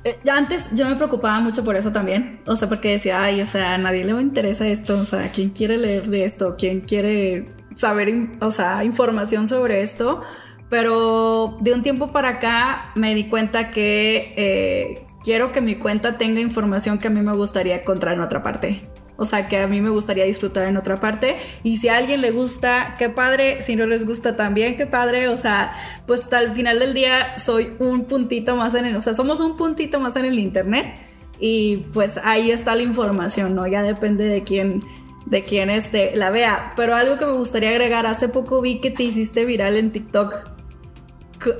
Eh, 0.03 0.17
antes 0.29 0.73
yo 0.75 0.85
me 0.85 0.95
preocupaba 0.95 1.39
mucho 1.39 1.63
por 1.63 1.75
eso 1.75 1.91
también, 1.91 2.41
o 2.45 2.55
sea, 2.55 2.69
porque 2.69 2.91
decía, 2.91 3.21
ay, 3.21 3.41
o 3.41 3.45
sea, 3.45 3.73
a 3.73 3.77
nadie 3.77 4.03
le 4.03 4.11
interesa 4.21 4.67
esto, 4.67 4.97
o 4.97 5.05
sea, 5.05 5.31
¿quién 5.31 5.49
quiere 5.49 5.77
leer 5.77 6.07
de 6.07 6.23
esto? 6.23 6.55
¿Quién 6.57 6.81
quiere 6.81 7.49
saber, 7.75 8.09
o 8.39 8.51
sea, 8.51 8.83
información 8.83 9.47
sobre 9.47 9.81
esto? 9.81 10.21
Pero 10.69 11.57
de 11.61 11.73
un 11.73 11.81
tiempo 11.81 12.11
para 12.11 12.29
acá 12.29 12.91
me 12.95 13.13
di 13.15 13.25
cuenta 13.25 13.71
que 13.71 14.33
eh, 14.37 15.05
quiero 15.23 15.51
que 15.51 15.61
mi 15.61 15.75
cuenta 15.75 16.17
tenga 16.17 16.39
información 16.39 16.99
que 16.99 17.07
a 17.07 17.11
mí 17.11 17.21
me 17.21 17.33
gustaría 17.33 17.77
encontrar 17.77 18.15
en 18.15 18.21
otra 18.21 18.43
parte. 18.43 18.81
O 19.19 19.25
sea, 19.25 19.47
que 19.49 19.57
a 19.57 19.67
mí 19.67 19.81
me 19.81 19.89
gustaría 19.89 20.23
disfrutar 20.23 20.67
en 20.67 20.77
otra 20.77 20.99
parte. 20.99 21.37
Y 21.61 21.77
si 21.77 21.89
a 21.89 21.97
alguien 21.97 22.21
le 22.21 22.31
gusta, 22.31 22.95
qué 22.97 23.09
padre. 23.09 23.61
Si 23.61 23.75
no 23.75 23.85
les 23.85 24.05
gusta 24.05 24.35
también, 24.35 24.77
qué 24.77 24.85
padre. 24.85 25.27
O 25.27 25.37
sea, 25.37 25.73
pues 26.07 26.23
hasta 26.23 26.41
el 26.41 26.53
final 26.53 26.79
del 26.79 26.93
día 26.93 27.37
soy 27.37 27.75
un 27.79 28.05
puntito 28.05 28.55
más 28.55 28.75
en 28.75 28.85
el... 28.85 28.95
O 28.95 29.01
sea, 29.01 29.13
somos 29.13 29.41
un 29.41 29.57
puntito 29.57 29.99
más 29.99 30.15
en 30.15 30.25
el 30.25 30.39
Internet. 30.39 30.99
Y 31.37 31.77
pues 31.93 32.17
ahí 32.23 32.49
está 32.49 32.75
la 32.75 32.83
información, 32.83 33.55
¿no? 33.55 33.67
Ya 33.67 33.83
depende 33.83 34.23
de 34.23 34.43
quién 34.43 34.83
de 35.25 35.43
quién 35.43 35.69
este, 35.69 36.15
la 36.15 36.29
vea. 36.29 36.73
Pero 36.75 36.95
algo 36.95 37.17
que 37.17 37.25
me 37.25 37.33
gustaría 37.33 37.69
agregar, 37.69 38.05
hace 38.05 38.29
poco 38.29 38.61
vi 38.61 38.79
que 38.79 38.89
te 38.89 39.03
hiciste 39.03 39.45
viral 39.45 39.75
en 39.75 39.91
TikTok. 39.91 40.49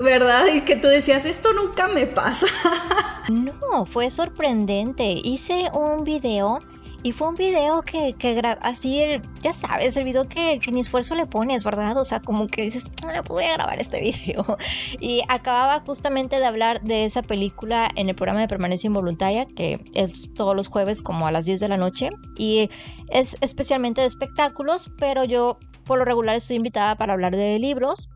¿Verdad? 0.02 0.46
Y 0.54 0.62
que 0.62 0.76
tú 0.76 0.88
decías, 0.88 1.26
esto 1.26 1.54
nunca 1.54 1.88
me 1.88 2.06
pasa. 2.06 2.48
No, 3.30 3.86
fue 3.86 4.10
sorprendente. 4.10 5.22
Hice 5.24 5.70
un 5.76 6.04
video 6.04 6.60
y 7.02 7.14
fue 7.14 7.30
un 7.30 7.36
video 7.36 7.82
que, 7.82 8.14
que 8.20 8.42
así, 8.62 9.02
ya 9.42 9.54
sabes, 9.54 9.96
el 9.96 10.04
video 10.04 10.28
que, 10.28 10.60
ni 10.72 10.82
esfuerzo 10.82 11.16
le 11.16 11.26
pones, 11.26 11.64
¿verdad? 11.64 11.98
O 11.98 12.04
sea, 12.04 12.20
como 12.20 12.48
que 12.48 12.64
dices, 12.64 12.92
pues 13.02 13.22
voy 13.28 13.46
a 13.46 13.54
grabar 13.54 13.80
este 13.80 14.02
video. 14.02 14.58
Y 15.00 15.22
acababa 15.30 15.80
justamente 15.80 16.40
de 16.40 16.46
hablar 16.46 16.82
de 16.82 17.06
esa 17.06 17.22
película 17.22 17.90
en 17.96 18.10
el 18.10 18.16
programa 18.16 18.42
de 18.42 18.48
permanencia 18.48 18.88
involuntaria, 18.88 19.46
que 19.46 19.80
es 19.94 20.34
todos 20.34 20.56
los 20.56 20.68
jueves 20.68 21.02
como 21.02 21.26
a 21.26 21.32
las 21.32 21.46
10 21.46 21.62
de 21.62 21.70
la 21.70 21.78
noche. 21.78 22.10
Y 22.38 22.70
es 23.10 23.38
especialmente 23.42 24.02
de 24.02 24.08
espectáculos, 24.08 24.92
pero 24.98 25.24
yo 25.24 25.58
por 25.86 26.00
lo 26.00 26.06
regular 26.06 26.36
estoy 26.36 26.58
invitada 26.58 26.96
para 26.96 27.14
hablar 27.14 27.36
de 27.36 27.60
libros. 27.60 28.10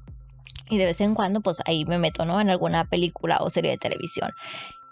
Y 0.69 0.77
de 0.77 0.85
vez 0.85 0.99
en 1.01 1.15
cuando, 1.15 1.41
pues 1.41 1.61
ahí 1.65 1.85
me 1.85 1.97
meto, 1.97 2.25
¿no? 2.25 2.41
En 2.41 2.49
alguna 2.49 2.85
película 2.85 3.37
o 3.41 3.49
serie 3.49 3.71
de 3.71 3.77
televisión. 3.77 4.31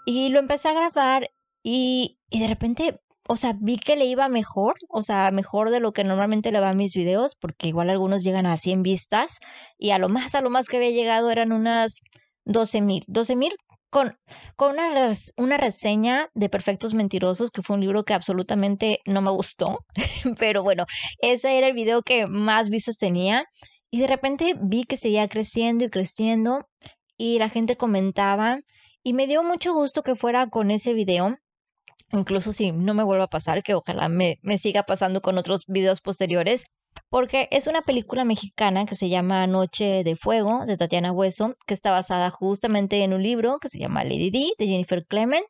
Y 0.06 0.30
lo 0.30 0.38
empecé 0.38 0.68
a 0.68 0.72
grabar 0.72 1.30
y, 1.62 2.18
y 2.30 2.40
de 2.40 2.48
repente 2.48 3.00
o 3.32 3.36
sea, 3.36 3.54
vi 3.58 3.78
que 3.78 3.96
le 3.96 4.04
iba 4.04 4.28
mejor, 4.28 4.74
o 4.90 5.00
sea, 5.00 5.30
mejor 5.30 5.70
de 5.70 5.80
lo 5.80 5.92
que 5.92 6.04
normalmente 6.04 6.52
le 6.52 6.60
va 6.60 6.68
a 6.68 6.74
mis 6.74 6.92
videos, 6.92 7.34
porque 7.34 7.66
igual 7.66 7.88
algunos 7.88 8.22
llegan 8.22 8.44
a 8.44 8.58
100 8.58 8.82
vistas 8.82 9.38
y 9.78 9.92
a 9.92 9.98
lo 9.98 10.10
más, 10.10 10.34
a 10.34 10.42
lo 10.42 10.50
más 10.50 10.66
que 10.66 10.76
había 10.76 10.90
llegado 10.90 11.30
eran 11.30 11.50
unas 11.50 12.02
12 12.44 12.82
mil, 12.82 13.04
12 13.06 13.36
mil 13.36 13.52
con, 13.88 14.18
con 14.54 14.72
una, 14.72 15.10
una 15.38 15.56
reseña 15.56 16.28
de 16.34 16.50
Perfectos 16.50 16.92
Mentirosos, 16.92 17.50
que 17.50 17.62
fue 17.62 17.76
un 17.76 17.80
libro 17.80 18.04
que 18.04 18.12
absolutamente 18.12 18.98
no 19.06 19.22
me 19.22 19.30
gustó, 19.30 19.78
pero 20.38 20.62
bueno, 20.62 20.84
ese 21.18 21.56
era 21.56 21.68
el 21.68 21.72
video 21.72 22.02
que 22.02 22.26
más 22.26 22.68
vistas 22.68 22.98
tenía 22.98 23.46
y 23.90 24.00
de 24.00 24.08
repente 24.08 24.56
vi 24.60 24.84
que 24.84 24.98
seguía 24.98 25.26
creciendo 25.26 25.86
y 25.86 25.88
creciendo 25.88 26.68
y 27.16 27.38
la 27.38 27.48
gente 27.48 27.78
comentaba 27.78 28.60
y 29.02 29.14
me 29.14 29.26
dio 29.26 29.42
mucho 29.42 29.72
gusto 29.72 30.02
que 30.02 30.16
fuera 30.16 30.48
con 30.48 30.70
ese 30.70 30.92
video 30.92 31.38
incluso 32.12 32.52
si 32.52 32.72
no 32.72 32.94
me 32.94 33.02
vuelva 33.02 33.24
a 33.24 33.28
pasar, 33.28 33.62
que 33.62 33.74
ojalá 33.74 34.08
me, 34.08 34.38
me 34.42 34.58
siga 34.58 34.82
pasando 34.84 35.20
con 35.20 35.38
otros 35.38 35.64
videos 35.66 36.00
posteriores, 36.00 36.64
porque 37.08 37.48
es 37.50 37.66
una 37.66 37.82
película 37.82 38.24
mexicana 38.24 38.86
que 38.86 38.96
se 38.96 39.08
llama 39.08 39.46
Noche 39.46 40.02
de 40.04 40.16
Fuego 40.16 40.64
de 40.66 40.76
Tatiana 40.76 41.12
Hueso, 41.12 41.54
que 41.66 41.74
está 41.74 41.90
basada 41.90 42.30
justamente 42.30 43.02
en 43.02 43.12
un 43.12 43.22
libro 43.22 43.56
que 43.60 43.68
se 43.68 43.78
llama 43.78 44.04
Lady 44.04 44.30
D 44.30 44.50
de 44.58 44.66
Jennifer 44.66 45.04
Clement. 45.06 45.44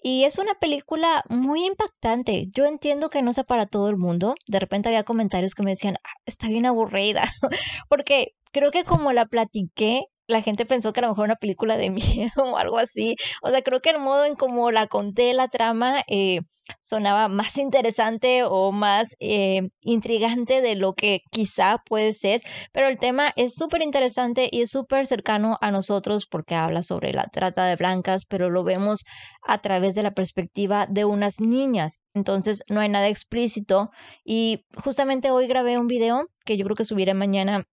Y 0.00 0.24
es 0.24 0.38
una 0.38 0.54
película 0.54 1.24
muy 1.28 1.66
impactante. 1.66 2.46
Yo 2.54 2.66
entiendo 2.66 3.10
que 3.10 3.20
no 3.22 3.32
sea 3.32 3.44
para 3.44 3.66
todo 3.66 3.88
el 3.88 3.96
mundo. 3.96 4.34
De 4.46 4.60
repente 4.60 4.88
había 4.88 5.02
comentarios 5.02 5.54
que 5.54 5.64
me 5.64 5.70
decían, 5.70 5.96
ah, 6.04 6.12
está 6.24 6.46
bien 6.48 6.66
aburrida, 6.66 7.24
porque 7.88 8.34
creo 8.52 8.70
que 8.70 8.84
como 8.84 9.12
la 9.12 9.26
platiqué, 9.26 10.04
la 10.28 10.42
gente 10.42 10.66
pensó 10.66 10.92
que 10.92 11.00
a 11.00 11.04
lo 11.04 11.08
mejor 11.08 11.24
una 11.24 11.36
película 11.36 11.76
de 11.76 11.90
miedo 12.30 12.32
o 12.44 12.56
algo 12.56 12.78
así. 12.78 13.16
O 13.42 13.50
sea, 13.50 13.62
creo 13.62 13.80
que 13.80 13.90
el 13.90 13.98
modo 13.98 14.24
en 14.24 14.36
cómo 14.36 14.70
la 14.70 14.86
conté 14.86 15.32
la 15.34 15.48
trama 15.48 16.04
eh, 16.08 16.40
sonaba 16.82 17.28
más 17.28 17.56
interesante 17.56 18.44
o 18.44 18.72
más 18.72 19.16
eh, 19.20 19.68
intrigante 19.80 20.60
de 20.60 20.74
lo 20.76 20.94
que 20.94 21.20
quizá 21.30 21.78
puede 21.86 22.12
ser. 22.12 22.40
Pero 22.72 22.88
el 22.88 22.98
tema 22.98 23.32
es 23.36 23.54
súper 23.54 23.82
interesante 23.82 24.48
y 24.50 24.62
es 24.62 24.70
súper 24.70 25.06
cercano 25.06 25.56
a 25.60 25.70
nosotros 25.70 26.26
porque 26.30 26.54
habla 26.54 26.82
sobre 26.82 27.12
la 27.12 27.24
trata 27.32 27.66
de 27.66 27.76
blancas, 27.76 28.24
pero 28.26 28.50
lo 28.50 28.64
vemos 28.64 29.04
a 29.42 29.58
través 29.60 29.94
de 29.94 30.02
la 30.02 30.12
perspectiva 30.12 30.86
de 30.88 31.04
unas 31.04 31.40
niñas. 31.40 31.98
Entonces 32.14 32.62
no 32.68 32.80
hay 32.80 32.88
nada 32.90 33.08
explícito. 33.08 33.90
Y 34.24 34.64
justamente 34.84 35.30
hoy 35.30 35.46
grabé 35.46 35.78
un 35.78 35.86
video 35.88 36.26
que 36.44 36.56
yo 36.58 36.64
creo 36.64 36.76
que 36.76 36.84
subiré 36.84 37.14
mañana 37.14 37.64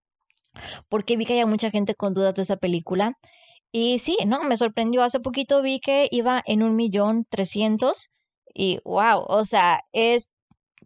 porque 0.90 1.18
vi 1.18 1.26
que 1.26 1.40
hay 1.40 1.46
mucha 1.46 1.72
gente 1.72 1.96
con 1.96 2.14
dudas 2.14 2.36
de 2.36 2.44
esa 2.44 2.58
película. 2.58 3.14
Y 3.72 4.00
sí, 4.00 4.18
no, 4.26 4.44
me 4.44 4.58
sorprendió. 4.58 5.04
Hace 5.04 5.20
poquito 5.20 5.62
vi 5.62 5.80
que 5.80 6.08
iba 6.12 6.42
en 6.46 6.64
un 6.64 6.76
millón 6.76 7.26
trescientos 7.30 8.10
y 8.54 8.80
wow, 8.86 9.26
o 9.28 9.44
sea, 9.46 9.82
es 9.92 10.34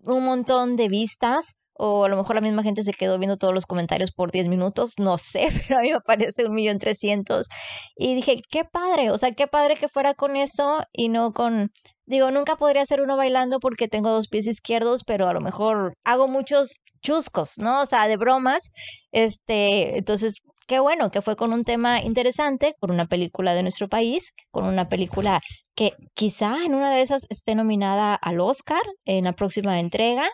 un 0.05 0.25
montón 0.25 0.75
de 0.75 0.87
vistas 0.89 1.55
o 1.81 2.03
a 2.03 2.09
lo 2.09 2.17
mejor 2.17 2.35
la 2.35 2.41
misma 2.41 2.61
gente 2.61 2.83
se 2.83 2.93
quedó 2.93 3.17
viendo 3.17 3.37
todos 3.37 3.53
los 3.53 3.65
comentarios 3.65 4.11
por 4.11 4.31
10 4.31 4.49
minutos, 4.49 4.95
no 4.97 5.17
sé, 5.17 5.47
pero 5.67 5.79
a 5.79 5.81
mí 5.81 5.91
me 5.91 6.01
parece 6.01 6.45
un 6.45 6.53
millón 6.53 6.77
trescientos. 6.77 7.47
Y 7.95 8.15
dije, 8.15 8.41
qué 8.49 8.63
padre, 8.69 9.11
o 9.11 9.17
sea, 9.17 9.31
qué 9.31 9.47
padre 9.47 9.77
que 9.77 9.87
fuera 9.87 10.13
con 10.13 10.35
eso 10.35 10.83
y 10.91 11.07
no 11.07 11.31
con, 11.31 11.71
digo, 12.09 12.31
nunca 12.31 12.55
podría 12.55 12.85
ser 12.85 13.01
uno 13.01 13.15
bailando 13.15 13.59
porque 13.59 13.87
tengo 13.87 14.09
dos 14.09 14.27
pies 14.27 14.47
izquierdos, 14.47 15.03
pero 15.05 15.27
a 15.27 15.33
lo 15.33 15.41
mejor 15.41 15.93
hago 16.03 16.27
muchos 16.27 16.77
chuscos, 17.01 17.53
¿no? 17.57 17.81
O 17.81 17.85
sea, 17.85 18.07
de 18.07 18.17
bromas. 18.17 18.71
Este, 19.11 19.97
entonces, 19.99 20.35
qué 20.67 20.79
bueno 20.79 21.11
que 21.11 21.21
fue 21.21 21.35
con 21.35 21.53
un 21.53 21.63
tema 21.63 22.01
interesante, 22.01 22.73
con 22.79 22.91
una 22.91 23.05
película 23.05 23.53
de 23.53 23.61
nuestro 23.61 23.87
país, 23.87 24.31
con 24.49 24.65
una 24.67 24.89
película 24.89 25.39
que 25.75 25.93
quizá 26.15 26.65
en 26.65 26.73
una 26.73 26.91
de 26.91 27.01
esas 27.01 27.27
esté 27.29 27.53
nominada 27.53 28.15
al 28.15 28.39
Oscar 28.39 28.81
en 29.05 29.25
la 29.25 29.33
próxima 29.33 29.79
entrega 29.79 30.27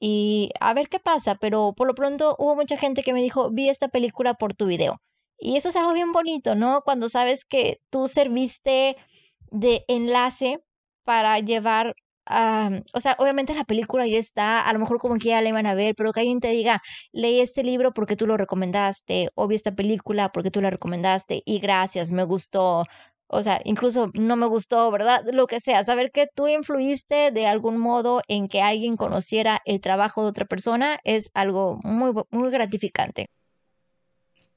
y 0.00 0.50
a 0.60 0.72
ver 0.72 0.88
qué 0.88 1.00
pasa, 1.00 1.34
pero 1.34 1.74
por 1.76 1.86
lo 1.86 1.94
pronto 1.94 2.34
hubo 2.38 2.56
mucha 2.56 2.78
gente 2.78 3.02
que 3.02 3.12
me 3.12 3.22
dijo, 3.22 3.50
vi 3.50 3.68
esta 3.68 3.88
película 3.88 4.34
por 4.34 4.54
tu 4.54 4.66
video. 4.66 4.96
Y 5.38 5.56
eso 5.56 5.68
es 5.68 5.76
algo 5.76 5.92
bien 5.92 6.12
bonito, 6.12 6.54
¿no? 6.54 6.80
Cuando 6.82 7.08
sabes 7.10 7.44
que 7.44 7.78
tú 7.90 8.08
serviste 8.08 8.94
de 9.50 9.84
enlace 9.88 10.60
para 11.04 11.38
llevar 11.40 11.94
a... 12.26 12.68
o 12.94 13.00
sea, 13.00 13.16
obviamente 13.18 13.54
la 13.54 13.64
película 13.64 14.06
ya 14.06 14.18
está, 14.18 14.60
a 14.60 14.72
lo 14.72 14.78
mejor 14.78 14.98
como 14.98 15.16
que 15.16 15.28
ya 15.28 15.40
la 15.42 15.48
iban 15.48 15.66
a 15.66 15.74
ver, 15.74 15.94
pero 15.96 16.12
que 16.12 16.20
alguien 16.20 16.40
te 16.40 16.48
diga, 16.48 16.82
leí 17.12 17.40
este 17.40 17.62
libro 17.64 17.92
porque 17.92 18.16
tú 18.16 18.26
lo 18.26 18.36
recomendaste, 18.36 19.30
o 19.34 19.48
vi 19.48 19.56
esta 19.56 19.74
película 19.74 20.30
porque 20.32 20.50
tú 20.50 20.60
la 20.60 20.70
recomendaste, 20.70 21.42
y 21.44 21.58
gracias, 21.60 22.12
me 22.12 22.24
gustó, 22.24 22.82
o 23.32 23.42
sea, 23.42 23.60
incluso 23.64 24.10
no 24.18 24.34
me 24.34 24.46
gustó, 24.46 24.90
¿verdad? 24.90 25.22
Lo 25.32 25.46
que 25.46 25.60
sea, 25.60 25.84
saber 25.84 26.10
que 26.10 26.26
tú 26.26 26.48
influiste 26.48 27.30
de 27.30 27.46
algún 27.46 27.78
modo 27.78 28.22
en 28.26 28.48
que 28.48 28.60
alguien 28.60 28.96
conociera 28.96 29.60
el 29.64 29.80
trabajo 29.80 30.22
de 30.22 30.30
otra 30.30 30.46
persona 30.46 30.98
es 31.04 31.30
algo 31.32 31.78
muy, 31.84 32.12
muy 32.30 32.50
gratificante. 32.50 33.28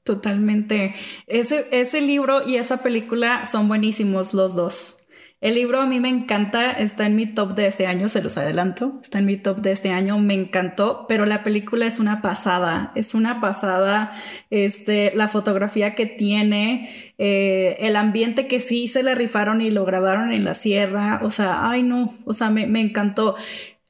Totalmente. 0.02 0.94
Ese, 1.26 1.68
ese 1.70 2.00
libro 2.00 2.46
y 2.46 2.56
esa 2.56 2.82
película 2.82 3.46
son 3.46 3.68
buenísimos 3.68 4.34
los 4.34 4.56
dos. 4.56 5.03
El 5.44 5.56
libro 5.56 5.82
a 5.82 5.84
mí 5.84 6.00
me 6.00 6.08
encanta, 6.08 6.70
está 6.70 7.04
en 7.04 7.16
mi 7.16 7.26
top 7.26 7.54
de 7.54 7.66
este 7.66 7.86
año, 7.86 8.08
se 8.08 8.22
los 8.22 8.38
adelanto, 8.38 8.98
está 9.02 9.18
en 9.18 9.26
mi 9.26 9.36
top 9.36 9.58
de 9.58 9.72
este 9.72 9.90
año, 9.90 10.18
me 10.18 10.32
encantó, 10.32 11.04
pero 11.06 11.26
la 11.26 11.42
película 11.42 11.84
es 11.84 11.98
una 11.98 12.22
pasada, 12.22 12.92
es 12.94 13.12
una 13.12 13.40
pasada, 13.42 14.12
este, 14.48 15.12
la 15.14 15.28
fotografía 15.28 15.94
que 15.94 16.06
tiene, 16.06 16.88
eh, 17.18 17.76
el 17.80 17.96
ambiente 17.96 18.46
que 18.46 18.58
sí 18.58 18.88
se 18.88 19.02
le 19.02 19.14
rifaron 19.14 19.60
y 19.60 19.70
lo 19.70 19.84
grabaron 19.84 20.32
en 20.32 20.46
la 20.46 20.54
sierra, 20.54 21.20
o 21.22 21.28
sea, 21.28 21.68
ay 21.68 21.82
no, 21.82 22.14
o 22.24 22.32
sea, 22.32 22.48
me, 22.48 22.66
me 22.66 22.80
encantó. 22.80 23.36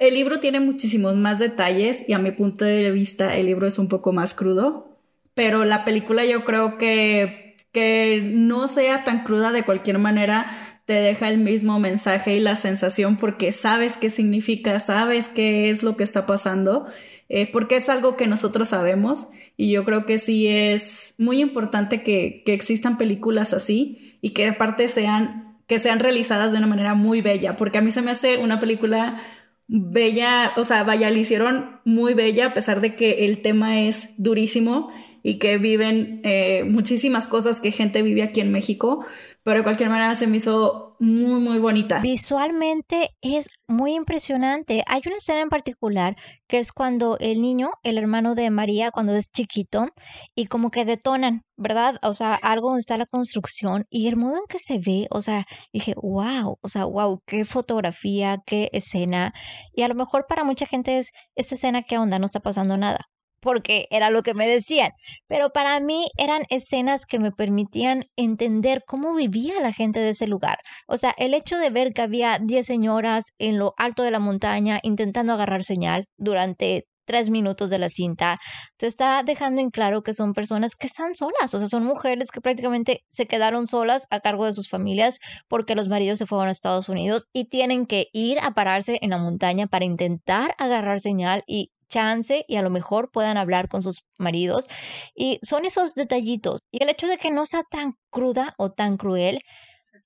El 0.00 0.14
libro 0.14 0.40
tiene 0.40 0.58
muchísimos 0.58 1.14
más 1.14 1.38
detalles 1.38 2.04
y 2.08 2.14
a 2.14 2.18
mi 2.18 2.32
punto 2.32 2.64
de 2.64 2.90
vista 2.90 3.36
el 3.36 3.46
libro 3.46 3.68
es 3.68 3.78
un 3.78 3.86
poco 3.86 4.12
más 4.12 4.34
crudo, 4.34 4.98
pero 5.34 5.64
la 5.64 5.84
película 5.84 6.24
yo 6.24 6.44
creo 6.44 6.78
que, 6.78 7.54
que 7.70 8.28
no 8.34 8.66
sea 8.66 9.04
tan 9.04 9.22
cruda 9.22 9.52
de 9.52 9.64
cualquier 9.64 9.98
manera, 9.98 10.73
te 10.84 10.94
deja 10.94 11.28
el 11.28 11.38
mismo 11.38 11.78
mensaje 11.78 12.36
y 12.36 12.40
la 12.40 12.56
sensación 12.56 13.16
porque 13.16 13.52
sabes 13.52 13.96
qué 13.96 14.10
significa, 14.10 14.78
sabes 14.80 15.28
qué 15.28 15.70
es 15.70 15.82
lo 15.82 15.96
que 15.96 16.04
está 16.04 16.26
pasando, 16.26 16.86
eh, 17.28 17.50
porque 17.50 17.76
es 17.76 17.88
algo 17.88 18.16
que 18.16 18.26
nosotros 18.26 18.68
sabemos. 18.68 19.28
Y 19.56 19.70
yo 19.70 19.84
creo 19.84 20.04
que 20.04 20.18
sí 20.18 20.46
es 20.46 21.14
muy 21.18 21.40
importante 21.40 22.02
que, 22.02 22.42
que 22.44 22.52
existan 22.52 22.98
películas 22.98 23.54
así 23.54 24.18
y 24.20 24.30
que 24.30 24.46
aparte 24.46 24.88
sean, 24.88 25.58
que 25.66 25.78
sean 25.78 26.00
realizadas 26.00 26.52
de 26.52 26.58
una 26.58 26.66
manera 26.66 26.94
muy 26.94 27.22
bella, 27.22 27.56
porque 27.56 27.78
a 27.78 27.80
mí 27.80 27.90
se 27.90 28.02
me 28.02 28.10
hace 28.10 28.38
una 28.38 28.60
película 28.60 29.22
bella, 29.66 30.52
o 30.56 30.64
sea, 30.64 30.84
vaya, 30.84 31.10
la 31.10 31.18
hicieron 31.18 31.80
muy 31.86 32.12
bella 32.12 32.46
a 32.46 32.54
pesar 32.54 32.82
de 32.82 32.94
que 32.94 33.24
el 33.24 33.40
tema 33.40 33.80
es 33.80 34.10
durísimo 34.18 34.90
y 35.26 35.38
que 35.38 35.56
viven 35.56 36.20
eh, 36.22 36.64
muchísimas 36.64 37.26
cosas 37.26 37.58
que 37.58 37.72
gente 37.72 38.02
vive 38.02 38.22
aquí 38.22 38.42
en 38.42 38.52
México, 38.52 39.06
pero 39.42 39.56
de 39.56 39.62
cualquier 39.62 39.88
manera 39.88 40.14
se 40.14 40.26
me 40.26 40.36
hizo 40.36 40.96
muy, 41.00 41.40
muy 41.40 41.58
bonita. 41.58 42.00
Visualmente 42.00 43.08
es 43.22 43.48
muy 43.66 43.94
impresionante. 43.94 44.84
Hay 44.86 45.00
una 45.06 45.16
escena 45.16 45.40
en 45.40 45.48
particular 45.48 46.14
que 46.46 46.58
es 46.58 46.72
cuando 46.72 47.16
el 47.20 47.38
niño, 47.38 47.70
el 47.82 47.96
hermano 47.96 48.34
de 48.34 48.50
María, 48.50 48.90
cuando 48.90 49.16
es 49.16 49.30
chiquito, 49.32 49.88
y 50.34 50.46
como 50.46 50.70
que 50.70 50.84
detonan, 50.84 51.40
¿verdad? 51.56 51.96
O 52.02 52.12
sea, 52.12 52.34
algo 52.34 52.68
donde 52.68 52.80
está 52.80 52.98
la 52.98 53.06
construcción 53.06 53.86
y 53.88 54.08
el 54.08 54.16
modo 54.16 54.36
en 54.36 54.46
que 54.46 54.58
se 54.58 54.78
ve, 54.78 55.06
o 55.10 55.22
sea, 55.22 55.46
dije, 55.72 55.94
wow, 55.96 56.58
o 56.60 56.68
sea, 56.68 56.84
wow, 56.84 57.22
qué 57.26 57.46
fotografía, 57.46 58.42
qué 58.44 58.68
escena. 58.72 59.32
Y 59.72 59.84
a 59.84 59.88
lo 59.88 59.94
mejor 59.94 60.26
para 60.28 60.44
mucha 60.44 60.66
gente 60.66 60.98
es, 60.98 61.12
esta 61.34 61.54
escena, 61.54 61.82
¿qué 61.82 61.96
onda? 61.96 62.18
No 62.18 62.26
está 62.26 62.40
pasando 62.40 62.76
nada 62.76 63.00
porque 63.44 63.86
era 63.90 64.08
lo 64.08 64.22
que 64.22 64.32
me 64.32 64.48
decían, 64.48 64.92
pero 65.28 65.50
para 65.50 65.78
mí 65.78 66.06
eran 66.16 66.44
escenas 66.48 67.04
que 67.04 67.18
me 67.18 67.30
permitían 67.30 68.04
entender 68.16 68.82
cómo 68.86 69.14
vivía 69.14 69.60
la 69.60 69.72
gente 69.72 70.00
de 70.00 70.10
ese 70.10 70.26
lugar. 70.26 70.58
O 70.88 70.96
sea, 70.96 71.14
el 71.18 71.34
hecho 71.34 71.58
de 71.58 71.68
ver 71.68 71.92
que 71.92 72.00
había 72.00 72.38
10 72.40 72.66
señoras 72.66 73.26
en 73.38 73.58
lo 73.58 73.74
alto 73.76 74.02
de 74.02 74.10
la 74.10 74.18
montaña 74.18 74.80
intentando 74.82 75.34
agarrar 75.34 75.62
señal 75.62 76.06
durante 76.16 76.86
tres 77.04 77.28
minutos 77.28 77.68
de 77.68 77.78
la 77.78 77.90
cinta, 77.90 78.36
te 78.78 78.86
está 78.86 79.22
dejando 79.22 79.60
en 79.60 79.68
claro 79.68 80.02
que 80.02 80.14
son 80.14 80.32
personas 80.32 80.74
que 80.74 80.86
están 80.86 81.14
solas, 81.14 81.52
o 81.52 81.58
sea, 81.58 81.68
son 81.68 81.84
mujeres 81.84 82.30
que 82.30 82.40
prácticamente 82.40 83.04
se 83.10 83.26
quedaron 83.26 83.66
solas 83.66 84.06
a 84.08 84.20
cargo 84.20 84.46
de 84.46 84.54
sus 84.54 84.70
familias 84.70 85.18
porque 85.46 85.74
los 85.74 85.88
maridos 85.88 86.18
se 86.18 86.24
fueron 86.24 86.48
a 86.48 86.52
Estados 86.52 86.88
Unidos 86.88 87.28
y 87.34 87.50
tienen 87.50 87.84
que 87.84 88.06
ir 88.14 88.38
a 88.40 88.52
pararse 88.52 88.98
en 89.02 89.10
la 89.10 89.18
montaña 89.18 89.66
para 89.66 89.84
intentar 89.84 90.54
agarrar 90.56 91.00
señal 91.00 91.42
y 91.46 91.72
chance 91.94 92.44
y 92.48 92.56
a 92.56 92.62
lo 92.62 92.70
mejor 92.70 93.10
puedan 93.12 93.36
hablar 93.38 93.68
con 93.68 93.82
sus 93.82 94.04
maridos. 94.18 94.66
Y 95.14 95.38
son 95.42 95.64
esos 95.64 95.94
detallitos. 95.94 96.60
Y 96.72 96.82
el 96.82 96.88
hecho 96.90 97.06
de 97.06 97.18
que 97.18 97.30
no 97.30 97.46
sea 97.46 97.62
tan 97.70 97.92
cruda 98.10 98.54
o 98.58 98.70
tan 98.70 98.96
cruel, 98.96 99.38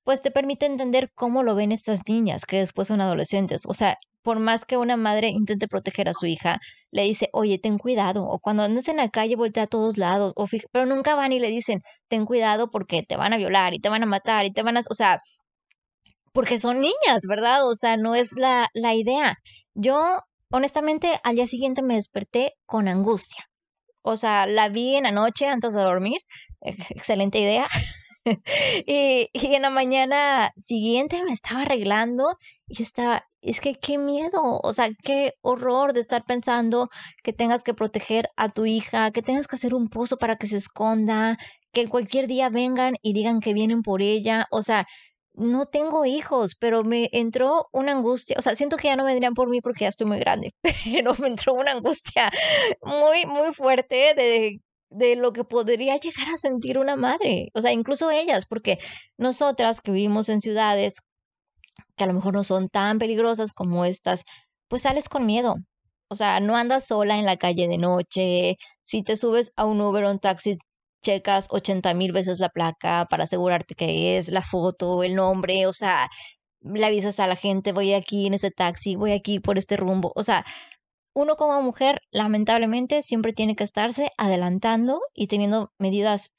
pues 0.05 0.23
te 0.23 0.31
permite 0.31 0.67
entender 0.67 1.11
cómo 1.15 1.43
lo 1.43 1.55
ven 1.55 1.73
estas 1.73 2.03
niñas 2.09 2.45
que 2.47 2.59
después 2.59 2.89
son 2.89 3.01
adolescentes. 3.01 3.63
O 3.67 3.75
sea, 3.75 3.97
por 4.23 4.39
más 4.41 4.65
que 4.65 4.77
una 4.77 4.97
madre 4.97 5.29
intente 5.29 5.69
proteger 5.69 6.09
a 6.09 6.15
su 6.15 6.27
hija, 6.27 6.59
le 6.91 7.03
dice, 7.03 7.29
oye, 7.33 7.59
ten 7.59 7.79
cuidado. 7.79 8.25
O 8.25 8.39
cuando 8.39 8.63
andes 8.65 8.89
en 8.89 8.99
la 8.99 9.09
calle, 9.09 9.37
voltea 9.37 9.65
a 9.65 9.67
todos 9.67 9.97
lados. 9.99 10.33
O 10.37 10.47
pero 10.73 10.87
nunca 10.87 11.15
van 11.15 11.33
y 11.33 11.41
le 11.41 11.51
dicen, 11.51 11.81
ten 12.09 12.27
cuidado 12.27 12.71
porque 12.71 13.03
te 13.03 13.17
van 13.17 13.33
a 13.33 13.39
violar 13.39 13.75
y 13.75 13.81
te 13.81 13.89
van 13.89 14.03
a 14.03 14.07
matar 14.07 14.47
y 14.47 14.53
te 14.53 14.63
van 14.63 14.77
a... 14.77 14.81
O 14.91 14.95
sea, 14.95 15.19
porque 16.33 16.59
son 16.59 16.81
niñas, 16.81 17.23
¿verdad? 17.29 17.67
O 17.67 17.75
sea, 17.75 17.97
no 17.97 18.15
es 18.15 18.33
la, 18.37 18.69
la 18.75 18.95
idea. 18.95 19.35
Yo 19.75 20.19
honestamente, 20.51 21.21
al 21.23 21.37
día 21.37 21.47
siguiente 21.47 21.83
me 21.83 21.95
desperté 21.95 22.55
con 22.67 22.89
angustia. 22.89 23.45
O 24.03 24.17
sea, 24.17 24.47
la 24.47 24.69
vi 24.69 24.97
en 24.97 25.05
la 25.05 25.13
noche 25.13 25.47
antes 25.47 25.75
de 25.75 25.83
dormir. 25.83 26.21
Excelente 26.91 27.39
idea. 27.39 27.67
y, 28.87 29.29
y, 29.33 29.55
en 29.55 29.63
la 29.63 29.71
mañana 29.71 30.53
siguiente 30.57 31.23
me 31.25 31.33
estaba 31.33 31.63
arreglando 31.63 32.37
y 32.67 32.77
yo 32.77 32.83
estaba, 32.83 33.25
es 33.41 33.61
que 33.61 33.75
qué 33.75 33.99
miedo, 33.99 34.61
o 34.63 34.73
sea, 34.73 34.91
qué 35.03 35.33
horror 35.41 35.93
de 35.93 36.01
estar 36.01 36.25
pensando 36.25 36.89
que 37.23 37.33
tengas 37.33 37.63
que 37.63 37.75
proteger 37.75 38.29
a 38.37 38.49
tu 38.49 38.67
hija, 38.67 39.11
que 39.13 39.23
tengas 39.23 39.47
que 39.47 39.57
hacer 39.57 39.75
un 39.75 39.89
pozo 39.89 40.17
para 40.19 40.37
que 40.37 40.47
se 40.47 40.57
esconda, 40.57 41.39
que 41.73 41.87
cualquier 41.89 42.27
día 42.27 42.51
vengan 42.51 42.97
y 43.03 43.13
digan 43.13 43.41
que 43.41 43.55
vienen 43.55 43.83
por 43.83 44.03
ella, 44.03 44.47
o 44.51 44.63
sea, 44.63 44.87
no 45.39 45.67
tengo 45.67 46.05
hijos, 46.05 46.55
pero 46.59 46.85
me 46.85 47.09
entró 47.13 47.69
una 47.73 47.93
angustia, 47.93 48.37
o 48.39 48.43
sea, 48.43 48.57
siento 48.57 48.77
que 48.77 48.89
ya 48.89 48.97
no 48.97 49.05
vendrían 49.05 49.35
por 49.35 49.49
mí 49.49 49.61
porque 49.61 49.85
ya 49.85 49.89
estoy 49.89 50.07
muy 50.07 50.19
grande, 50.19 50.55
pero 50.85 51.15
me 51.19 51.29
entró 51.29 51.55
una 51.55 51.73
angustia 51.73 52.31
muy, 52.83 53.27
muy 53.27 53.53
fuerte 53.55 54.15
de, 54.15 54.61
de 54.91 55.17
lo 55.17 55.33
que 55.33 55.45
podría 55.45 55.97
llegar 55.99 56.29
a 56.35 56.39
sentir 56.39 56.79
una 56.79 56.97
madre, 56.97 57.51
o 57.55 57.61
sea, 57.61 57.73
incluso 57.73 58.11
ellas, 58.11 58.47
porque 58.47 58.79
nosotras 59.17 59.81
que 59.81 59.93
vivimos 59.93 60.29
en 60.29 60.41
ciudades 60.41 60.97
que 61.97 62.05
a 62.05 62.07
lo 62.07 62.15
mejor 62.15 62.35
no 62.35 62.45
son 62.45 62.69
tan 62.69 62.99
peligrosas 62.99 63.53
como 63.53 63.85
estas, 63.85 64.25
pues 64.69 64.83
sales 64.83 65.09
con 65.09 65.27
miedo. 65.27 65.57
O 66.09 66.15
sea, 66.15 66.41
no 66.41 66.57
andas 66.57 66.87
sola 66.87 67.19
en 67.19 67.27
la 67.27 67.37
calle 67.37 67.69
de 67.69 67.79
noche. 67.79 68.57
Si 68.85 69.03
te 69.03 69.17
subes 69.17 69.53
a 69.57 69.67
un 69.67 69.81
Uber 69.81 70.05
o 70.05 70.11
un 70.11 70.19
taxi, 70.21 70.59
checas 71.03 71.47
80 71.51 71.95
mil 71.95 72.13
veces 72.13 72.39
la 72.41 72.49
placa 72.49 73.07
para 73.11 73.25
asegurarte 73.25 73.75
que 73.75 74.19
es 74.19 74.31
la 74.31 74.43
foto, 74.43 75.03
el 75.03 75.15
nombre, 75.15 75.67
o 75.67 75.73
sea, 75.73 76.09
le 76.61 76.85
avisas 76.87 77.21
a 77.21 77.27
la 77.27 77.37
gente, 77.37 77.73
voy 77.73 77.95
aquí 77.95 78.27
en 78.27 78.35
ese 78.35 78.51
taxi, 78.51 78.97
voy 78.97 79.13
aquí 79.13 79.41
por 79.41 79.59
este 79.59 79.77
rumbo, 79.77 80.13
o 80.17 80.23
sea, 80.23 80.45
uno 81.15 81.37
como 81.37 81.61
mujer 81.63 82.01
lamentablemente 82.13 83.03
siempre 83.03 83.33
tiene 83.33 83.57
que 83.57 83.65
estarse 83.65 84.11
adelantando 84.19 85.01
y 85.15 85.27
teniendo 85.27 85.73
medidas 85.79 86.31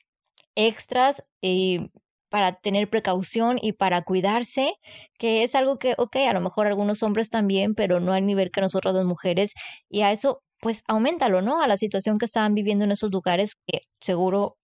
extras 0.56 1.24
eh, 1.42 1.90
para 2.30 2.54
tener 2.60 2.90
precaución 2.90 3.58
y 3.62 3.74
para 3.74 4.04
cuidarse, 4.04 4.74
que 5.18 5.44
es 5.44 5.56
algo 5.56 5.80
que, 5.80 5.96
ok, 5.98 6.18
a 6.28 6.34
lo 6.34 6.42
mejor 6.42 6.68
algunos 6.68 7.04
hombres 7.04 7.30
también, 7.30 7.76
pero 7.76 8.00
no 8.00 8.14
al 8.14 8.26
nivel 8.26 8.52
que 8.52 8.62
nosotros 8.62 8.94
las 8.94 9.06
mujeres, 9.06 9.54
y 9.90 10.02
a 10.02 10.12
eso 10.12 10.42
pues 10.62 10.84
aumentalo, 10.88 11.42
¿no? 11.42 11.62
A 11.62 11.68
la 11.68 11.78
situación 11.78 12.18
que 12.18 12.26
estaban 12.26 12.54
viviendo 12.54 12.86
en 12.86 12.92
esos 12.92 13.12
lugares 13.12 13.54
que 13.66 13.80
seguro 14.02 14.58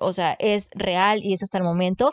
o 0.00 0.12
sea, 0.12 0.36
es 0.38 0.68
real 0.74 1.20
y 1.22 1.34
es 1.34 1.42
hasta 1.42 1.58
el 1.58 1.64
momento. 1.64 2.10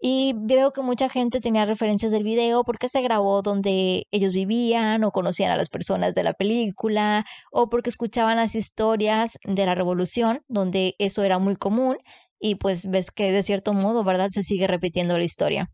Y 0.00 0.34
veo 0.36 0.72
que 0.72 0.82
mucha 0.82 1.08
gente 1.08 1.40
tenía 1.40 1.64
referencias 1.64 2.12
del 2.12 2.24
video 2.24 2.64
porque 2.64 2.88
se 2.88 3.02
grabó 3.02 3.42
donde 3.42 4.06
ellos 4.10 4.32
vivían 4.32 5.04
o 5.04 5.10
conocían 5.10 5.52
a 5.52 5.56
las 5.56 5.68
personas 5.68 6.14
de 6.14 6.24
la 6.24 6.32
película 6.34 7.24
o 7.52 7.68
porque 7.68 7.90
escuchaban 7.90 8.36
las 8.36 8.54
historias 8.54 9.38
de 9.44 9.66
la 9.66 9.74
revolución, 9.74 10.42
donde 10.48 10.94
eso 10.98 11.22
era 11.22 11.38
muy 11.38 11.56
común 11.56 11.96
y 12.38 12.56
pues 12.56 12.86
ves 12.86 13.10
que 13.10 13.32
de 13.32 13.42
cierto 13.42 13.72
modo, 13.72 14.04
¿verdad? 14.04 14.30
Se 14.30 14.42
sigue 14.42 14.66
repitiendo 14.66 15.18
la 15.18 15.24
historia. 15.24 15.70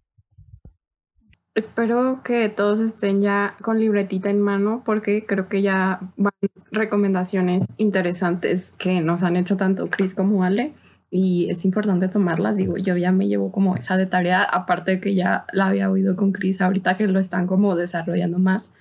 Espero 1.56 2.20
que 2.22 2.48
todos 2.48 2.78
estén 2.78 3.20
ya 3.20 3.56
con 3.60 3.80
libretita 3.80 4.30
en 4.30 4.40
mano 4.40 4.82
porque 4.84 5.26
creo 5.26 5.48
que 5.48 5.62
ya 5.62 6.00
van 6.16 6.32
recomendaciones 6.70 7.66
interesantes 7.76 8.72
que 8.72 9.00
nos 9.00 9.24
han 9.24 9.36
hecho 9.36 9.56
tanto 9.56 9.90
Chris 9.90 10.14
como 10.14 10.44
Ale 10.44 10.74
y 11.10 11.50
es 11.50 11.64
importante 11.64 12.08
tomarlas. 12.08 12.56
Digo, 12.56 12.76
yo 12.76 12.96
ya 12.96 13.10
me 13.10 13.26
llevo 13.26 13.50
como 13.50 13.76
esa 13.76 13.96
de 13.96 14.06
tarea, 14.06 14.42
aparte 14.44 14.92
de 14.92 15.00
que 15.00 15.16
ya 15.16 15.44
la 15.52 15.66
había 15.66 15.90
oído 15.90 16.14
con 16.14 16.30
Chris, 16.30 16.60
ahorita 16.60 16.96
que 16.96 17.08
lo 17.08 17.18
están 17.18 17.48
como 17.48 17.74
desarrollando 17.74 18.38
más, 18.38 18.72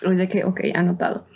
es 0.00 0.16
de 0.16 0.26
que, 0.26 0.44
ok, 0.44 0.60
anotado. 0.74 1.26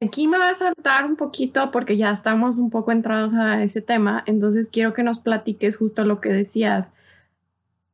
Aquí 0.00 0.28
me 0.28 0.36
voy 0.36 0.46
a 0.46 0.54
saltar 0.54 1.06
un 1.06 1.16
poquito 1.16 1.70
porque 1.70 1.96
ya 1.96 2.10
estamos 2.10 2.58
un 2.58 2.70
poco 2.70 2.92
entrados 2.92 3.32
a 3.34 3.62
ese 3.62 3.80
tema, 3.80 4.22
entonces 4.26 4.68
quiero 4.68 4.92
que 4.92 5.02
nos 5.02 5.20
platiques 5.20 5.76
justo 5.76 6.04
lo 6.04 6.20
que 6.20 6.28
decías 6.28 6.92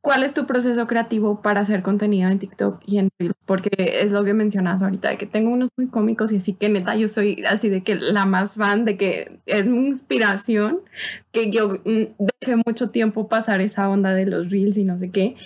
¿Cuál 0.05 0.21
es 0.21 0.35
tu 0.35 0.45
proceso 0.45 0.85
creativo 0.85 1.41
para 1.41 1.61
hacer 1.61 1.81
contenido 1.81 2.29
en 2.29 2.37
TikTok 2.37 2.79
y 2.85 2.99
en 2.99 3.09
Reels? 3.17 3.33
Porque 3.43 3.71
es 4.03 4.11
lo 4.11 4.23
que 4.23 4.35
mencionas 4.35 4.83
ahorita, 4.83 5.09
de 5.09 5.17
que 5.17 5.25
tengo 5.25 5.49
unos 5.49 5.71
muy 5.77 5.87
cómicos 5.87 6.31
y 6.31 6.37
así 6.37 6.53
que 6.53 6.69
neta 6.69 6.95
yo 6.95 7.07
soy 7.07 7.43
así 7.49 7.69
de 7.69 7.81
que 7.81 7.95
la 7.95 8.27
más 8.27 8.53
fan, 8.53 8.85
de 8.85 8.97
que 8.97 9.39
es 9.47 9.67
mi 9.67 9.87
inspiración, 9.87 10.81
que 11.31 11.49
yo 11.49 11.69
mm, 11.83 12.23
dejé 12.39 12.55
mucho 12.67 12.91
tiempo 12.91 13.27
pasar 13.27 13.61
esa 13.61 13.89
onda 13.89 14.13
de 14.13 14.27
los 14.27 14.51
Reels 14.51 14.77
y 14.77 14.83
no 14.83 14.99
sé 14.99 15.09
qué. 15.09 15.37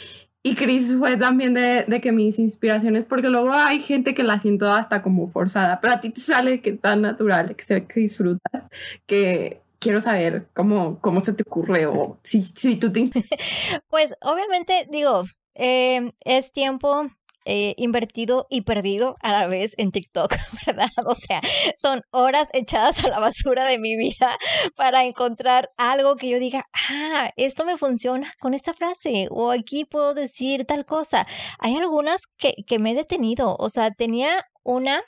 Y 0.43 0.55
Chris 0.55 0.93
fue 0.99 1.15
también 1.15 1.53
de, 1.53 1.85
de, 1.87 2.01
que 2.01 2.11
mis 2.11 2.37
inspiraciones, 2.37 3.05
porque 3.05 3.29
luego 3.29 3.53
hay 3.53 3.79
gente 3.79 4.13
que 4.13 4.23
la 4.23 4.39
siento 4.39 4.69
hasta 4.69 5.01
como 5.01 5.27
forzada, 5.27 5.79
pero 5.79 5.93
a 5.93 6.01
ti 6.01 6.09
te 6.09 6.19
sale 6.19 6.59
que 6.59 6.73
tan 6.73 7.01
natural, 7.01 7.55
que 7.55 7.63
se 7.63 7.85
que 7.85 8.01
disfrutas, 8.01 8.67
que 9.05 9.61
quiero 9.79 10.01
saber 10.01 10.49
cómo, 10.53 10.99
cómo 10.99 11.23
se 11.23 11.33
te 11.33 11.43
ocurre 11.43 11.85
o 11.85 12.19
si, 12.23 12.41
si 12.41 12.77
tú 12.77 12.91
te... 12.91 13.09
Pues 13.89 14.13
obviamente 14.21 14.87
digo, 14.89 15.23
eh, 15.55 16.11
es 16.21 16.51
tiempo 16.51 17.09
eh, 17.45 17.73
invertido 17.77 18.45
y 18.49 18.61
perdido 18.61 19.15
a 19.21 19.31
la 19.31 19.47
vez 19.47 19.73
en 19.77 19.91
TikTok, 19.91 20.35
¿verdad? 20.67 20.89
O 21.05 21.15
sea, 21.15 21.41
son 21.75 22.03
horas 22.11 22.49
echadas 22.53 23.03
a 23.03 23.07
la 23.07 23.19
basura 23.19 23.65
de 23.65 23.79
mi 23.79 23.97
vida 23.97 24.37
para 24.75 25.05
encontrar 25.05 25.71
algo 25.77 26.15
que 26.15 26.29
yo 26.29 26.37
diga, 26.37 26.67
ah, 26.91 27.31
esto 27.37 27.65
me 27.65 27.77
funciona 27.77 28.31
con 28.39 28.53
esta 28.53 28.73
frase 28.73 29.27
o 29.31 29.51
aquí 29.51 29.85
puedo 29.85 30.13
decir 30.13 30.65
tal 30.65 30.85
cosa. 30.85 31.25
Hay 31.57 31.75
algunas 31.75 32.21
que, 32.37 32.53
que 32.67 32.77
me 32.77 32.91
he 32.91 32.95
detenido, 32.95 33.55
o 33.57 33.69
sea, 33.69 33.91
tenía 33.91 34.45
una 34.63 35.01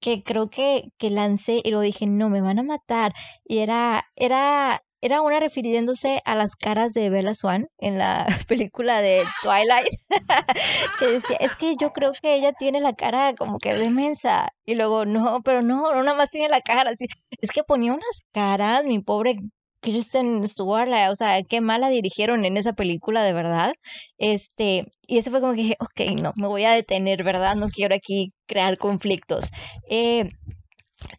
que 0.00 0.22
creo 0.22 0.50
que, 0.50 0.90
que 0.98 1.10
lancé 1.10 1.60
y 1.64 1.70
lo 1.70 1.80
dije, 1.80 2.06
no, 2.06 2.28
me 2.28 2.40
van 2.40 2.58
a 2.58 2.62
matar. 2.62 3.12
Y 3.44 3.58
era, 3.58 4.04
era, 4.16 4.80
era 5.00 5.22
una 5.22 5.40
refiriéndose 5.40 6.20
a 6.24 6.34
las 6.34 6.56
caras 6.56 6.92
de 6.92 7.10
Bella 7.10 7.34
Swan 7.34 7.68
en 7.78 7.98
la 7.98 8.26
película 8.48 9.00
de 9.00 9.22
Twilight, 9.42 9.88
que 10.98 11.06
decía, 11.06 11.36
es 11.40 11.56
que 11.56 11.74
yo 11.80 11.92
creo 11.92 12.12
que 12.20 12.34
ella 12.34 12.52
tiene 12.52 12.80
la 12.80 12.94
cara 12.94 13.34
como 13.34 13.58
que 13.58 13.74
de 13.74 13.90
mensa. 13.90 14.48
Y 14.64 14.74
luego, 14.74 15.04
no, 15.06 15.42
pero 15.42 15.62
no, 15.62 15.92
no 15.94 16.02
nada 16.02 16.16
más 16.16 16.30
tiene 16.30 16.48
la 16.48 16.60
cara 16.60 16.90
así. 16.90 17.06
Es 17.40 17.50
que 17.50 17.64
ponía 17.64 17.92
unas 17.92 18.20
caras, 18.32 18.84
mi 18.84 19.00
pobre 19.00 19.36
Kristen 19.80 20.46
Stewart, 20.46 20.90
o 21.10 21.14
sea, 21.14 21.42
qué 21.42 21.60
mala 21.60 21.88
dirigieron 21.88 22.44
en 22.44 22.56
esa 22.56 22.72
película, 22.72 23.22
de 23.22 23.32
verdad. 23.32 23.72
Este, 24.18 24.82
y 25.06 25.18
ese 25.18 25.30
fue 25.30 25.40
como 25.40 25.54
que 25.54 25.62
dije, 25.62 25.76
ok, 25.80 26.20
no, 26.20 26.32
me 26.40 26.48
voy 26.48 26.64
a 26.64 26.72
detener, 26.72 27.24
¿verdad? 27.24 27.56
No 27.56 27.68
quiero 27.68 27.94
aquí 27.94 28.32
crear 28.46 28.78
conflictos. 28.78 29.46
Eh, 29.88 30.28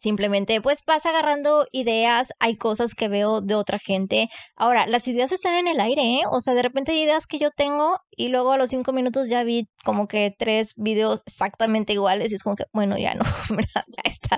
simplemente 0.02 0.62
pues 0.62 0.80
vas 0.86 1.06
agarrando 1.06 1.66
ideas, 1.72 2.30
hay 2.40 2.56
cosas 2.56 2.96
que 2.96 3.08
veo 3.08 3.42
de 3.42 3.56
otra 3.56 3.80
gente. 3.80 4.30
Ahora, 4.56 4.86
las 4.88 5.08
ideas 5.08 5.32
están 5.32 5.56
en 5.56 5.68
el 5.68 5.80
aire, 5.80 6.02
¿eh? 6.02 6.24
O 6.32 6.42
sea, 6.42 6.54
de 6.54 6.62
repente 6.62 6.92
hay 6.92 7.04
ideas 7.04 7.26
que 7.26 7.40
yo 7.40 7.52
tengo 7.52 7.98
y 8.12 8.30
luego 8.30 8.52
a 8.52 8.58
los 8.58 8.70
cinco 8.70 8.92
minutos 8.94 9.30
ya 9.30 9.44
vi 9.44 9.68
como 9.84 10.08
que 10.08 10.34
tres 10.38 10.74
videos 10.76 11.22
exactamente 11.26 11.94
iguales 11.94 12.32
y 12.32 12.36
es 12.36 12.44
como 12.44 12.56
que, 12.56 12.66
bueno, 12.74 12.98
ya 12.98 13.16
no, 13.16 13.24
¿verdad? 13.50 13.84
Ya 13.88 14.12
está 14.12 14.38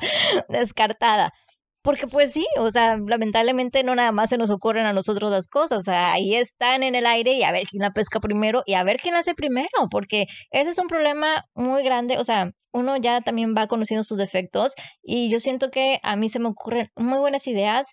descartada. 0.50 1.34
Porque 1.84 2.06
pues 2.08 2.32
sí, 2.32 2.46
o 2.60 2.70
sea, 2.70 2.98
lamentablemente 2.98 3.84
no 3.84 3.96
nada 3.96 4.12
más 4.12 4.30
se 4.30 4.38
nos 4.38 4.52
ocurren 4.52 4.86
a 4.86 4.94
nosotros 4.94 5.32
las 5.32 5.48
cosas, 5.48 5.88
ahí 5.88 6.36
están 6.36 6.84
en 6.84 6.94
el 6.94 7.08
aire 7.08 7.34
y 7.34 7.44
a 7.44 7.52
ver 7.52 7.64
quién 7.68 7.82
la 7.82 7.92
pesca 7.92 8.20
primero 8.20 8.62
y 8.68 8.76
a 8.76 8.84
ver 8.84 8.98
quién 9.02 9.14
la 9.16 9.22
hace 9.22 9.34
primero, 9.34 9.70
porque 9.90 10.26
ese 10.52 10.70
es 10.70 10.78
un 10.78 10.88
problema 10.88 11.46
muy 11.56 11.84
grande, 11.84 12.20
o 12.20 12.24
sea, 12.24 12.52
uno 12.72 12.98
ya 12.98 13.20
también 13.22 13.56
va 13.58 13.68
conociendo 13.68 14.04
sus 14.04 14.18
defectos 14.20 14.74
y 15.02 15.32
yo 15.32 15.40
siento 15.40 15.72
que 15.72 16.00
a 16.04 16.16
mí 16.16 16.30
se 16.30 16.40
me 16.40 16.50
ocurren 16.50 16.88
muy 16.96 17.18
buenas 17.18 17.48
ideas 17.48 17.88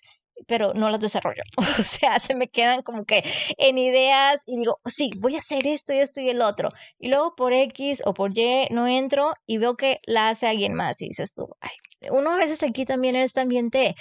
pero 0.47 0.73
no 0.73 0.89
las 0.89 0.99
desarrollo. 0.99 1.43
O 1.79 1.83
sea, 1.83 2.19
se 2.19 2.35
me 2.35 2.47
quedan 2.49 2.81
como 2.81 3.05
que 3.05 3.23
en 3.57 3.77
ideas 3.77 4.41
y 4.45 4.57
digo, 4.57 4.79
sí, 4.85 5.11
voy 5.17 5.35
a 5.35 5.39
hacer 5.39 5.65
esto 5.67 5.93
y 5.93 5.99
esto 5.99 6.21
y 6.21 6.29
el 6.29 6.41
otro. 6.41 6.69
Y 6.97 7.09
luego 7.09 7.35
por 7.35 7.53
X 7.53 8.01
o 8.05 8.13
por 8.13 8.37
Y 8.37 8.67
no 8.71 8.87
entro 8.87 9.33
y 9.45 9.57
veo 9.57 9.75
que 9.77 9.99
la 10.05 10.29
hace 10.29 10.47
alguien 10.47 10.73
más 10.73 11.01
y 11.01 11.07
dices 11.09 11.33
tú, 11.33 11.47
ay, 11.61 11.71
uno 12.11 12.31
a 12.31 12.37
veces 12.37 12.63
aquí 12.63 12.85
también 12.85 13.15
en 13.15 13.23
este 13.23 13.41
ambiente, 13.41 13.95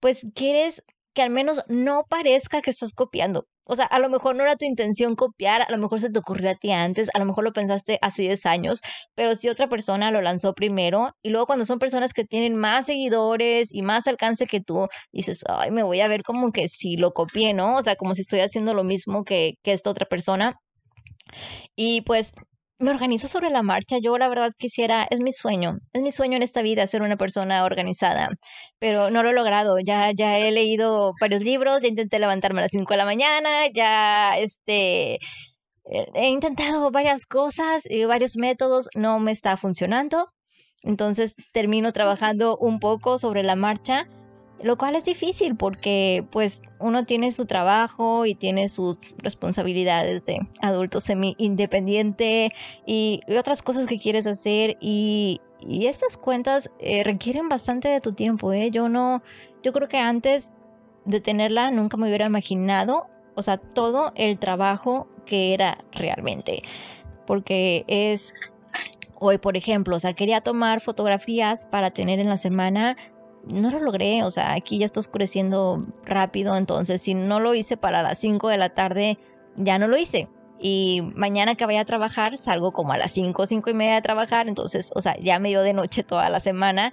pues 0.00 0.26
quieres 0.34 0.82
que 1.14 1.22
al 1.22 1.30
menos 1.30 1.62
no 1.68 2.04
parezca 2.08 2.62
que 2.62 2.70
estás 2.70 2.92
copiando. 2.92 3.46
O 3.70 3.76
sea, 3.76 3.84
a 3.84 4.00
lo 4.00 4.08
mejor 4.08 4.34
no 4.34 4.42
era 4.42 4.56
tu 4.56 4.66
intención 4.66 5.14
copiar, 5.14 5.62
a 5.62 5.70
lo 5.70 5.78
mejor 5.78 6.00
se 6.00 6.10
te 6.10 6.18
ocurrió 6.18 6.50
a 6.50 6.56
ti 6.56 6.72
antes, 6.72 7.08
a 7.14 7.20
lo 7.20 7.24
mejor 7.24 7.44
lo 7.44 7.52
pensaste 7.52 8.00
hace 8.02 8.22
10 8.22 8.44
años, 8.46 8.80
pero 9.14 9.36
si 9.36 9.48
otra 9.48 9.68
persona 9.68 10.10
lo 10.10 10.20
lanzó 10.20 10.54
primero 10.54 11.14
y 11.22 11.30
luego 11.30 11.46
cuando 11.46 11.64
son 11.64 11.78
personas 11.78 12.12
que 12.12 12.24
tienen 12.24 12.58
más 12.58 12.86
seguidores 12.86 13.72
y 13.72 13.82
más 13.82 14.08
alcance 14.08 14.46
que 14.46 14.60
tú, 14.60 14.88
dices, 15.12 15.38
ay, 15.46 15.70
me 15.70 15.84
voy 15.84 16.00
a 16.00 16.08
ver 16.08 16.24
como 16.24 16.50
que 16.50 16.66
si 16.68 16.96
lo 16.96 17.12
copié, 17.12 17.54
¿no? 17.54 17.76
O 17.76 17.82
sea, 17.82 17.94
como 17.94 18.16
si 18.16 18.22
estoy 18.22 18.40
haciendo 18.40 18.74
lo 18.74 18.82
mismo 18.82 19.22
que, 19.22 19.54
que 19.62 19.72
esta 19.72 19.90
otra 19.90 20.06
persona. 20.06 20.56
Y 21.76 22.00
pues 22.02 22.32
me 22.80 22.90
organizo 22.90 23.28
sobre 23.28 23.50
la 23.50 23.62
marcha. 23.62 23.98
Yo 24.02 24.16
la 24.18 24.28
verdad 24.28 24.52
quisiera, 24.58 25.06
es 25.10 25.20
mi 25.20 25.32
sueño, 25.32 25.78
es 25.92 26.02
mi 26.02 26.12
sueño 26.12 26.36
en 26.36 26.42
esta 26.42 26.62
vida 26.62 26.86
ser 26.86 27.02
una 27.02 27.16
persona 27.16 27.64
organizada, 27.64 28.28
pero 28.78 29.10
no 29.10 29.22
lo 29.22 29.30
he 29.30 29.34
logrado. 29.34 29.78
Ya, 29.78 30.10
ya 30.12 30.38
he 30.38 30.50
leído 30.50 31.12
varios 31.20 31.42
libros, 31.42 31.82
ya 31.82 31.88
intenté 31.88 32.18
levantarme 32.18 32.60
a 32.60 32.62
las 32.62 32.70
5 32.72 32.92
de 32.92 32.96
la 32.96 33.04
mañana, 33.04 33.68
ya 33.72 34.38
este, 34.38 35.18
he 35.84 36.28
intentado 36.28 36.90
varias 36.90 37.26
cosas 37.26 37.82
y 37.88 38.04
varios 38.04 38.36
métodos, 38.36 38.88
no 38.94 39.18
me 39.20 39.32
está 39.32 39.56
funcionando. 39.56 40.26
Entonces 40.82 41.34
termino 41.52 41.92
trabajando 41.92 42.56
un 42.56 42.80
poco 42.80 43.18
sobre 43.18 43.42
la 43.42 43.56
marcha 43.56 44.08
lo 44.62 44.76
cual 44.76 44.94
es 44.94 45.04
difícil 45.04 45.56
porque 45.56 46.24
pues 46.30 46.62
uno 46.78 47.04
tiene 47.04 47.32
su 47.32 47.46
trabajo 47.46 48.26
y 48.26 48.34
tiene 48.34 48.68
sus 48.68 49.14
responsabilidades 49.18 50.24
de 50.26 50.38
adulto 50.60 51.00
semi 51.00 51.34
independiente 51.38 52.48
y, 52.86 53.20
otras 53.38 53.62
cosas 53.62 53.86
que 53.86 53.98
quieres 53.98 54.26
hacer 54.26 54.76
y, 54.80 55.40
estas 55.62 56.16
cuentas 56.16 56.70
eh, 56.78 57.04
requieren 57.04 57.50
bastante 57.50 57.88
de 57.88 58.00
tu 58.00 58.14
tiempo, 58.14 58.50
¿eh? 58.54 58.70
Yo 58.70 58.88
no, 58.88 59.22
yo 59.62 59.74
creo 59.74 59.88
que 59.88 59.98
antes 59.98 60.54
de 61.04 61.20
tenerla 61.20 61.70
nunca 61.70 61.98
me 61.98 62.06
hubiera 62.06 62.24
imaginado, 62.24 63.08
o 63.34 63.42
sea, 63.42 63.58
todo 63.58 64.12
el 64.14 64.38
trabajo 64.38 65.06
que 65.26 65.52
era 65.52 65.76
realmente, 65.92 66.60
porque 67.26 67.84
es 67.88 68.32
hoy, 69.20 69.36
por 69.36 69.58
ejemplo, 69.58 69.96
o 69.96 70.00
sea, 70.00 70.14
quería 70.14 70.40
tomar 70.40 70.80
fotografías 70.80 71.66
para 71.66 71.90
tener 71.90 72.20
en 72.20 72.30
la 72.30 72.38
semana 72.38 72.96
no 73.44 73.70
lo 73.70 73.80
logré, 73.80 74.22
o 74.24 74.30
sea, 74.30 74.52
aquí 74.52 74.78
ya 74.78 74.86
está 74.86 75.00
oscureciendo 75.00 75.84
rápido, 76.04 76.56
entonces 76.56 77.02
si 77.02 77.14
no 77.14 77.40
lo 77.40 77.54
hice 77.54 77.76
para 77.76 78.02
las 78.02 78.18
5 78.18 78.48
de 78.48 78.58
la 78.58 78.70
tarde, 78.70 79.18
ya 79.56 79.78
no 79.78 79.88
lo 79.88 79.96
hice. 79.96 80.28
Y 80.58 81.00
mañana 81.14 81.54
que 81.54 81.64
vaya 81.64 81.80
a 81.80 81.84
trabajar, 81.86 82.36
salgo 82.36 82.72
como 82.72 82.92
a 82.92 82.98
las 82.98 83.12
5, 83.12 83.46
5 83.46 83.70
y 83.70 83.74
media 83.74 83.94
de 83.94 84.02
trabajar, 84.02 84.48
entonces, 84.48 84.92
o 84.94 85.00
sea, 85.00 85.16
ya 85.18 85.38
me 85.38 85.48
dio 85.48 85.62
de 85.62 85.72
noche 85.72 86.02
toda 86.02 86.28
la 86.28 86.38
semana. 86.38 86.92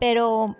Pero 0.00 0.56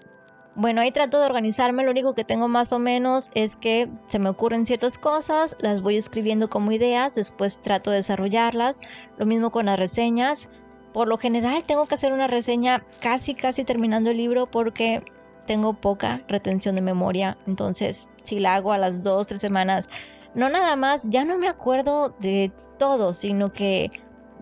bueno, 0.54 0.82
ahí 0.82 0.92
trato 0.92 1.18
de 1.18 1.26
organizarme, 1.26 1.84
lo 1.84 1.90
único 1.90 2.14
que 2.14 2.22
tengo 2.22 2.46
más 2.46 2.72
o 2.72 2.78
menos 2.78 3.30
es 3.34 3.56
que 3.56 3.88
se 4.08 4.18
me 4.18 4.28
ocurren 4.28 4.66
ciertas 4.66 4.98
cosas, 4.98 5.56
las 5.58 5.80
voy 5.80 5.96
escribiendo 5.96 6.50
como 6.50 6.70
ideas, 6.70 7.14
después 7.14 7.60
trato 7.60 7.90
de 7.90 7.96
desarrollarlas, 7.96 8.80
lo 9.18 9.26
mismo 9.26 9.50
con 9.50 9.66
las 9.66 9.78
reseñas. 9.78 10.50
Por 10.92 11.08
lo 11.08 11.18
general 11.18 11.64
tengo 11.66 11.86
que 11.86 11.96
hacer 11.96 12.12
una 12.12 12.28
reseña 12.28 12.84
casi 13.00 13.34
casi 13.34 13.64
terminando 13.64 14.10
el 14.10 14.16
libro 14.18 14.46
porque 14.46 15.02
tengo 15.46 15.74
poca 15.74 16.22
retención 16.28 16.74
de 16.74 16.80
memoria, 16.80 17.36
entonces 17.46 18.08
si 18.22 18.40
la 18.40 18.54
hago 18.54 18.72
a 18.72 18.78
las 18.78 19.02
dos, 19.02 19.26
tres 19.26 19.40
semanas, 19.40 19.88
no 20.34 20.48
nada 20.48 20.76
más, 20.76 21.02
ya 21.04 21.24
no 21.24 21.38
me 21.38 21.48
acuerdo 21.48 22.14
de 22.20 22.50
todo, 22.78 23.14
sino 23.14 23.52
que 23.52 23.90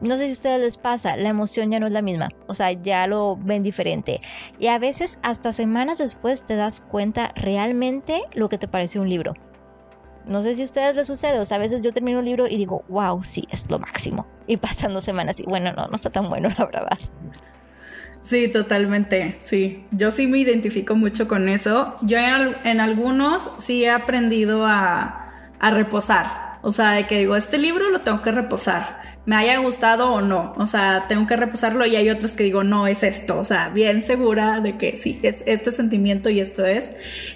no 0.00 0.16
sé 0.16 0.24
si 0.24 0.30
a 0.30 0.32
ustedes 0.32 0.60
les 0.60 0.76
pasa, 0.76 1.16
la 1.16 1.28
emoción 1.28 1.70
ya 1.70 1.78
no 1.78 1.86
es 1.86 1.92
la 1.92 2.02
misma, 2.02 2.28
o 2.48 2.54
sea, 2.54 2.72
ya 2.72 3.06
lo 3.06 3.36
ven 3.36 3.62
diferente. 3.62 4.18
Y 4.58 4.66
a 4.66 4.78
veces 4.78 5.18
hasta 5.22 5.52
semanas 5.52 5.98
después 5.98 6.44
te 6.44 6.56
das 6.56 6.80
cuenta 6.80 7.32
realmente 7.36 8.22
lo 8.32 8.48
que 8.48 8.58
te 8.58 8.66
pareció 8.66 9.00
un 9.00 9.08
libro. 9.08 9.34
No 10.26 10.42
sé 10.42 10.54
si 10.54 10.62
a 10.62 10.64
ustedes 10.64 10.96
les 10.96 11.06
sucede, 11.06 11.38
o 11.38 11.44
sea, 11.44 11.56
a 11.56 11.60
veces 11.60 11.82
yo 11.82 11.92
termino 11.92 12.18
un 12.18 12.24
libro 12.24 12.48
y 12.48 12.56
digo, 12.56 12.84
wow, 12.88 13.22
sí, 13.22 13.46
es 13.50 13.68
lo 13.70 13.78
máximo. 13.78 14.26
Y 14.46 14.56
pasan 14.58 14.92
dos 14.92 15.04
semanas 15.04 15.38
y 15.38 15.44
bueno, 15.44 15.72
no, 15.72 15.86
no 15.86 15.94
está 15.94 16.10
tan 16.10 16.28
bueno, 16.28 16.48
la 16.58 16.64
verdad. 16.64 16.98
Sí, 18.22 18.48
totalmente, 18.48 19.38
sí. 19.40 19.84
Yo 19.90 20.10
sí 20.10 20.26
me 20.26 20.38
identifico 20.38 20.94
mucho 20.94 21.26
con 21.26 21.48
eso. 21.48 21.96
Yo 22.02 22.18
en, 22.18 22.56
en 22.64 22.80
algunos 22.80 23.50
sí 23.58 23.84
he 23.84 23.90
aprendido 23.90 24.64
a, 24.66 25.50
a 25.58 25.70
reposar. 25.70 26.52
O 26.64 26.70
sea, 26.70 26.92
de 26.92 27.06
que 27.06 27.18
digo, 27.18 27.34
este 27.34 27.58
libro 27.58 27.90
lo 27.90 28.02
tengo 28.02 28.22
que 28.22 28.30
reposar, 28.30 29.00
me 29.26 29.34
haya 29.34 29.58
gustado 29.58 30.12
o 30.12 30.20
no. 30.20 30.54
O 30.58 30.68
sea, 30.68 31.06
tengo 31.08 31.26
que 31.26 31.36
reposarlo 31.36 31.84
y 31.86 31.96
hay 31.96 32.08
otros 32.08 32.34
que 32.34 32.44
digo, 32.44 32.62
no, 32.62 32.86
es 32.86 33.02
esto. 33.02 33.40
O 33.40 33.44
sea, 33.44 33.68
bien 33.68 34.02
segura 34.02 34.60
de 34.60 34.78
que 34.78 34.94
sí, 34.94 35.18
es 35.24 35.42
este 35.46 35.72
sentimiento 35.72 36.30
y 36.30 36.38
esto 36.38 36.64
es. 36.64 36.92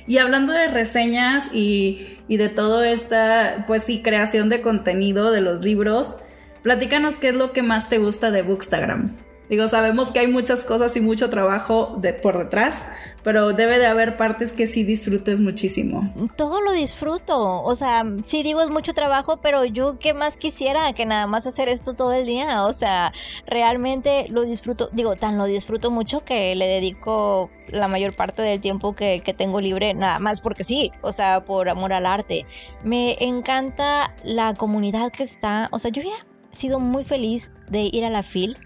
Y 0.07 0.19
hablando 0.19 0.53
de 0.53 0.69
reseñas 0.69 1.51
y, 1.53 2.21
y 2.29 2.37
de 2.37 2.49
todo 2.49 2.85
esta, 2.85 3.65
pues 3.67 3.83
sí, 3.83 4.01
creación 4.01 4.49
de 4.49 4.61
contenido 4.61 5.33
de 5.33 5.41
los 5.41 5.65
libros, 5.65 6.21
platícanos 6.63 7.17
qué 7.17 7.31
es 7.31 7.35
lo 7.35 7.53
que 7.53 7.63
más 7.63 7.89
te 7.89 7.99
gusta 7.99 8.31
de 8.31 8.43
Bookstagram. 8.43 9.26
Digo, 9.49 9.69
sabemos 9.69 10.11
que 10.11 10.19
hay 10.19 10.27
muchas 10.27 10.65
cosas 10.65 10.97
y 10.97 11.01
mucho 11.01 11.31
trabajo 11.31 11.95
de, 11.99 12.13
por 12.13 12.37
detrás, 12.37 12.87
pero 13.23 13.53
debe 13.53 13.79
de 13.79 13.87
haber 13.87 14.17
partes 14.17 14.53
que 14.53 14.67
sí 14.67 14.83
disfrutes 14.83 15.41
muchísimo. 15.41 16.13
Todo 16.37 16.61
lo 16.61 16.73
disfruto, 16.73 17.63
o 17.63 17.77
sea, 17.77 18.05
sí 18.25 18.43
digo 18.43 18.61
es 18.63 18.71
mucho 18.71 18.93
trabajo, 18.93 19.39
pero 19.41 19.65
yo 19.65 19.99
qué 20.01 20.15
más 20.15 20.37
quisiera 20.37 20.93
que 20.95 21.07
nada 21.07 21.29
más 21.29 21.47
hacer 21.47 21.69
esto 21.69 21.95
todo 21.95 22.13
el 22.13 22.27
día, 22.27 22.65
o 22.65 22.73
sea, 22.73 23.13
realmente 23.47 24.27
lo 24.31 24.43
disfruto, 24.43 24.89
digo, 24.93 25.15
tan 25.15 25.39
lo 25.39 25.45
disfruto 25.45 25.93
mucho 25.93 26.25
que 26.25 26.57
le 26.57 26.67
dedico 26.67 27.49
la 27.69 27.87
mayor 27.87 28.17
parte 28.17 28.43
del 28.43 28.61
tiempo 28.61 28.95
que, 28.95 29.21
que 29.21 29.33
tengo 29.33 29.61
libre, 29.61 29.95
nada 29.95 30.19
más 30.19 30.41
porque 30.41 30.65
sí, 30.65 30.91
o 31.03 31.13
sea, 31.13 31.45
por 31.45 31.69
amor 31.69 31.93
al 31.93 32.07
arte. 32.07 32.47
Me 32.83 33.17
encanta 33.21 34.13
la 34.25 34.55
comunidad 34.55 35.13
que 35.13 35.23
está, 35.23 35.69
o 35.71 35.79
sea, 35.79 35.93
yo 35.93 36.03
hubiera 36.03 36.19
sido 36.51 36.81
muy 36.81 37.05
feliz 37.05 37.53
de 37.69 37.89
ir 37.93 38.05
a 38.05 38.11
la 38.11 38.23
FIL 38.23 38.57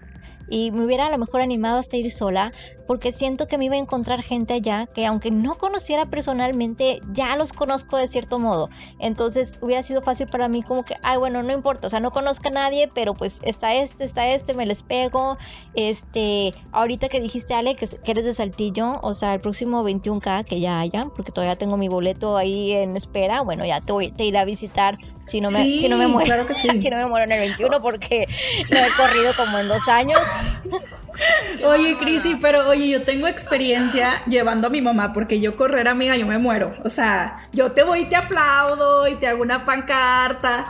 y 0.51 0.69
me 0.71 0.85
hubiera 0.85 1.07
a 1.07 1.09
lo 1.09 1.17
mejor 1.17 1.41
animado 1.41 1.79
hasta 1.79 1.97
ir 1.97 2.11
sola 2.11 2.51
porque 2.87 3.11
siento 3.11 3.47
que 3.47 3.57
me 3.57 3.65
iba 3.65 3.75
a 3.75 3.79
encontrar 3.79 4.21
gente 4.21 4.53
allá 4.53 4.87
que 4.87 5.05
aunque 5.05 5.31
no 5.31 5.55
conociera 5.55 6.05
personalmente 6.05 7.01
ya 7.11 7.35
los 7.35 7.53
conozco 7.53 7.97
de 7.97 8.07
cierto 8.07 8.39
modo. 8.39 8.69
Entonces 8.99 9.57
hubiera 9.61 9.83
sido 9.83 10.01
fácil 10.01 10.27
para 10.27 10.47
mí 10.47 10.63
como 10.63 10.83
que 10.83 10.95
ay 11.01 11.17
bueno 11.17 11.43
no 11.43 11.53
importa 11.53 11.87
o 11.87 11.89
sea 11.89 11.99
no 11.99 12.11
conozco 12.11 12.49
a 12.49 12.51
nadie 12.51 12.89
pero 12.93 13.13
pues 13.13 13.39
está 13.43 13.73
este 13.73 14.03
está 14.03 14.27
este 14.29 14.53
me 14.53 14.65
les 14.65 14.83
pego 14.83 15.37
este 15.73 16.53
ahorita 16.71 17.09
que 17.09 17.19
dijiste 17.19 17.53
Ale 17.53 17.75
que, 17.75 17.87
que 17.87 18.11
eres 18.11 18.25
de 18.25 18.33
Saltillo 18.33 18.99
o 19.01 19.13
sea 19.13 19.33
el 19.33 19.39
próximo 19.39 19.83
21k 19.83 20.45
que 20.45 20.59
ya 20.59 20.79
haya 20.79 21.07
porque 21.15 21.31
todavía 21.31 21.55
tengo 21.55 21.77
mi 21.77 21.87
boleto 21.87 22.37
ahí 22.37 22.73
en 22.73 22.97
espera 22.97 23.41
bueno 23.41 23.65
ya 23.65 23.81
te, 23.81 23.91
voy, 23.91 24.11
te 24.11 24.25
iré 24.25 24.39
a 24.39 24.45
visitar 24.45 24.95
si 25.23 25.39
no 25.41 25.51
me, 25.51 25.61
Sí, 25.61 25.81
si 25.81 25.89
no 25.89 25.97
me 25.97 26.07
muero 26.07 26.25
claro 26.25 26.47
que 26.47 26.53
sí. 26.53 26.67
si 26.81 26.89
no 26.89 26.97
me 26.97 27.05
muero 27.05 27.25
en 27.25 27.31
el 27.31 27.39
21 27.39 27.81
porque 27.81 28.27
lo 28.69 28.77
he 28.77 28.89
corrido 28.97 29.33
como 29.37 29.59
en 29.59 29.67
dos 29.67 29.87
años 29.87 30.19
Oye, 31.65 31.97
Crisi, 31.97 32.35
pero 32.35 32.69
oye, 32.69 32.87
yo 32.89 33.03
tengo 33.03 33.27
experiencia 33.27 34.23
llevando 34.25 34.67
a 34.67 34.69
mi 34.69 34.81
mamá, 34.81 35.13
porque 35.13 35.39
yo 35.39 35.55
correr, 35.55 35.87
amiga, 35.87 36.15
yo 36.15 36.25
me 36.25 36.37
muero. 36.37 36.75
O 36.83 36.89
sea, 36.89 37.47
yo 37.51 37.71
te 37.71 37.83
voy 37.83 38.01
y 38.01 38.05
te 38.05 38.15
aplaudo 38.15 39.07
y 39.07 39.15
te 39.15 39.27
hago 39.27 39.41
una 39.41 39.65
pancarta. 39.65 40.65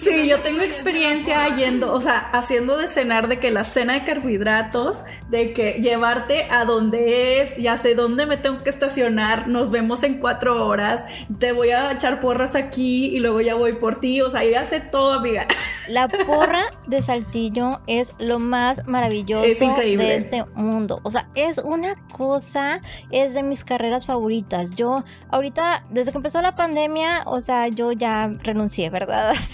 Sí, 0.00 0.28
yo 0.28 0.40
tengo 0.40 0.62
experiencia 0.62 1.54
yendo, 1.56 1.92
o 1.92 2.00
sea, 2.00 2.18
haciendo 2.32 2.76
de 2.76 2.88
cenar 2.88 3.28
de 3.28 3.38
que 3.38 3.50
la 3.50 3.64
cena 3.64 3.94
de 3.94 4.04
carbohidratos, 4.04 5.04
de 5.28 5.52
que 5.52 5.72
llevarte 5.72 6.44
a 6.50 6.64
donde 6.64 7.40
es, 7.40 7.56
ya 7.56 7.76
sé 7.76 7.94
dónde 7.94 8.26
me 8.26 8.36
tengo 8.36 8.58
que 8.58 8.70
estacionar, 8.70 9.48
nos 9.48 9.70
vemos 9.70 10.02
en 10.02 10.18
cuatro 10.18 10.66
horas, 10.66 11.04
te 11.38 11.52
voy 11.52 11.70
a 11.70 11.92
echar 11.92 12.20
porras 12.20 12.54
aquí 12.54 13.06
y 13.06 13.20
luego 13.20 13.40
ya 13.40 13.54
voy 13.54 13.74
por 13.74 14.00
ti, 14.00 14.20
o 14.20 14.30
sea, 14.30 14.44
yo 14.44 14.50
ya 14.50 14.64
sé 14.64 14.80
todo, 14.80 15.12
amiga. 15.12 15.46
La 15.90 16.08
porra 16.08 16.64
de 16.86 17.02
Saltillo 17.02 17.80
es 17.86 18.14
lo 18.18 18.38
más 18.38 18.86
maravilloso 18.86 19.44
Es 19.44 19.58
de 19.58 20.16
este 20.16 20.44
mundo. 20.54 21.00
O 21.02 21.10
sea, 21.10 21.28
es 21.34 21.58
una 21.58 21.96
cosa, 22.12 22.80
es 23.10 23.34
de 23.34 23.42
mis 23.42 23.64
carreras 23.64 24.06
favoritas. 24.06 24.72
Yo, 24.72 25.04
ahorita, 25.30 25.84
desde 25.90 26.12
que 26.12 26.18
empezó 26.18 26.40
la 26.42 26.54
pandemia, 26.54 27.22
o 27.26 27.40
sea, 27.40 27.68
yo 27.68 27.92
ya 27.92 28.30
renuncié, 28.42 28.90
¿verdad? 28.90 29.34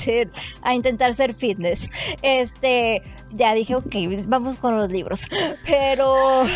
A, 0.62 0.74
intentar 0.74 1.14
ser 1.14 1.34
fitness. 1.34 1.88
Este, 2.22 3.02
ya 3.32 3.54
dije, 3.54 3.74
ok, 3.74 3.94
vamos 4.26 4.58
con 4.58 4.76
los 4.76 4.90
libros. 4.90 5.28
Pero. 5.66 6.44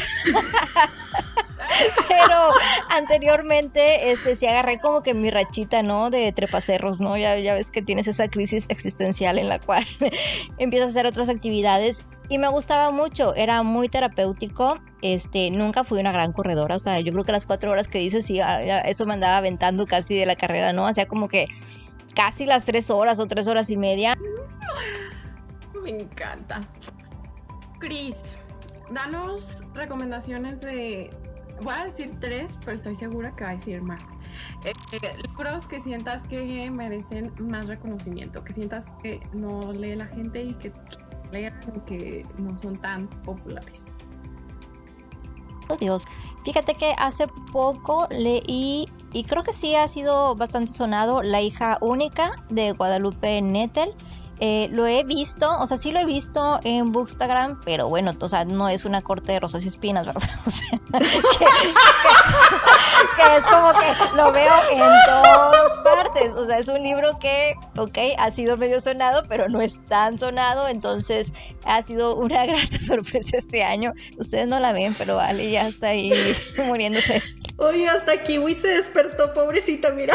Pero 2.08 2.50
anteriormente, 2.90 4.10
este, 4.10 4.36
sí 4.36 4.46
agarré 4.46 4.78
como 4.78 5.02
que 5.02 5.14
mi 5.14 5.30
rachita, 5.30 5.82
¿no? 5.82 6.10
De 6.10 6.32
trepacerros, 6.32 7.00
¿no? 7.00 7.16
Ya, 7.16 7.38
ya 7.38 7.54
ves 7.54 7.70
que 7.70 7.82
tienes 7.82 8.06
esa 8.06 8.28
crisis 8.28 8.66
existencial 8.68 9.38
en 9.38 9.48
la 9.48 9.58
cual 9.58 9.86
empiezas 10.58 10.88
a 10.88 10.90
hacer 10.90 11.06
otras 11.06 11.28
actividades 11.28 12.04
y 12.30 12.38
me 12.38 12.48
gustaba 12.48 12.92
mucho, 12.92 13.34
era 13.34 13.62
muy 13.62 13.88
terapéutico. 13.88 14.78
Este, 15.02 15.50
nunca 15.50 15.82
fui 15.82 15.98
una 15.98 16.12
gran 16.12 16.32
corredora, 16.32 16.76
o 16.76 16.78
sea, 16.78 17.00
yo 17.00 17.12
creo 17.12 17.24
que 17.24 17.32
las 17.32 17.44
cuatro 17.44 17.72
horas 17.72 17.88
que 17.88 17.98
dices, 17.98 18.26
sí, 18.26 18.40
eso 18.84 19.06
me 19.06 19.14
andaba 19.14 19.38
aventando 19.38 19.86
casi 19.86 20.14
de 20.14 20.26
la 20.26 20.36
carrera, 20.36 20.72
¿no? 20.72 20.86
Hacía 20.86 21.06
como 21.06 21.26
que 21.26 21.46
casi 22.14 22.46
las 22.46 22.64
tres 22.64 22.90
horas 22.90 23.18
o 23.18 23.26
tres 23.26 23.48
horas 23.48 23.70
y 23.70 23.76
media. 23.76 24.16
Me 25.82 25.90
encanta. 25.90 26.60
Cris, 27.78 28.38
danos 28.90 29.64
recomendaciones 29.74 30.60
de. 30.60 31.10
Voy 31.62 31.74
a 31.74 31.84
decir 31.84 32.12
tres, 32.20 32.58
pero 32.64 32.76
estoy 32.76 32.94
segura 32.94 33.34
que 33.36 33.44
va 33.44 33.50
a 33.50 33.54
decir 33.54 33.82
más. 33.82 34.02
Eh, 34.64 34.72
libros 35.28 35.66
que 35.66 35.80
sientas 35.80 36.26
que 36.26 36.70
merecen 36.70 37.32
más 37.38 37.66
reconocimiento, 37.66 38.42
que 38.44 38.54
sientas 38.54 38.88
que 39.02 39.20
no 39.34 39.72
lee 39.72 39.94
la 39.96 40.06
gente 40.06 40.42
y 40.42 40.54
que 40.54 40.72
lean 41.30 41.60
que 41.86 42.24
no 42.38 42.58
son 42.60 42.76
tan 42.76 43.08
populares. 43.08 44.09
Dios, 45.76 46.06
fíjate 46.44 46.74
que 46.74 46.94
hace 46.98 47.26
poco 47.52 48.06
leí, 48.10 48.86
y 49.12 49.24
creo 49.24 49.42
que 49.42 49.52
sí 49.52 49.74
ha 49.74 49.88
sido 49.88 50.34
bastante 50.36 50.72
sonado, 50.72 51.22
La 51.22 51.40
hija 51.40 51.78
única 51.80 52.32
de 52.48 52.72
Guadalupe 52.72 53.42
Nettel. 53.42 53.94
Eh, 54.42 54.68
lo 54.72 54.86
he 54.86 55.04
visto, 55.04 55.58
o 55.58 55.66
sea, 55.66 55.76
sí 55.76 55.92
lo 55.92 56.00
he 56.00 56.06
visto 56.06 56.60
en 56.64 56.92
Bookstagram, 56.92 57.60
pero 57.64 57.88
bueno, 57.88 58.12
o 58.18 58.28
sea, 58.28 58.46
no 58.46 58.68
es 58.70 58.86
una 58.86 59.02
corte 59.02 59.32
de 59.32 59.40
rosas 59.40 59.64
y 59.64 59.68
espinas, 59.68 60.06
¿verdad? 60.06 60.22
O 60.46 60.50
sea, 60.50 60.78
que, 60.98 61.04
que- 61.06 61.44
que 63.16 63.36
es 63.36 63.44
como 63.44 63.72
que 63.72 64.16
lo 64.16 64.32
veo 64.32 64.52
en 64.72 64.78
todas 65.06 65.78
partes. 65.78 66.34
O 66.34 66.46
sea, 66.46 66.58
es 66.58 66.68
un 66.68 66.82
libro 66.82 67.18
que, 67.18 67.54
ok, 67.76 67.98
ha 68.18 68.30
sido 68.30 68.56
medio 68.56 68.80
sonado, 68.80 69.24
pero 69.28 69.48
no 69.48 69.60
es 69.60 69.82
tan 69.86 70.18
sonado, 70.18 70.68
entonces 70.68 71.32
ha 71.64 71.82
sido 71.82 72.16
una 72.16 72.46
grata 72.46 72.78
sorpresa 72.86 73.36
este 73.38 73.62
año. 73.62 73.92
Ustedes 74.18 74.46
no 74.48 74.58
la 74.60 74.72
ven, 74.72 74.94
pero 74.98 75.18
Ale 75.20 75.50
ya 75.50 75.66
está 75.68 75.88
ahí 75.88 76.12
muriéndose. 76.66 77.22
Oye, 77.56 77.88
hasta 77.88 78.22
Kiwi 78.22 78.54
se 78.54 78.68
despertó, 78.68 79.32
pobrecita, 79.32 79.90
mira. 79.90 80.14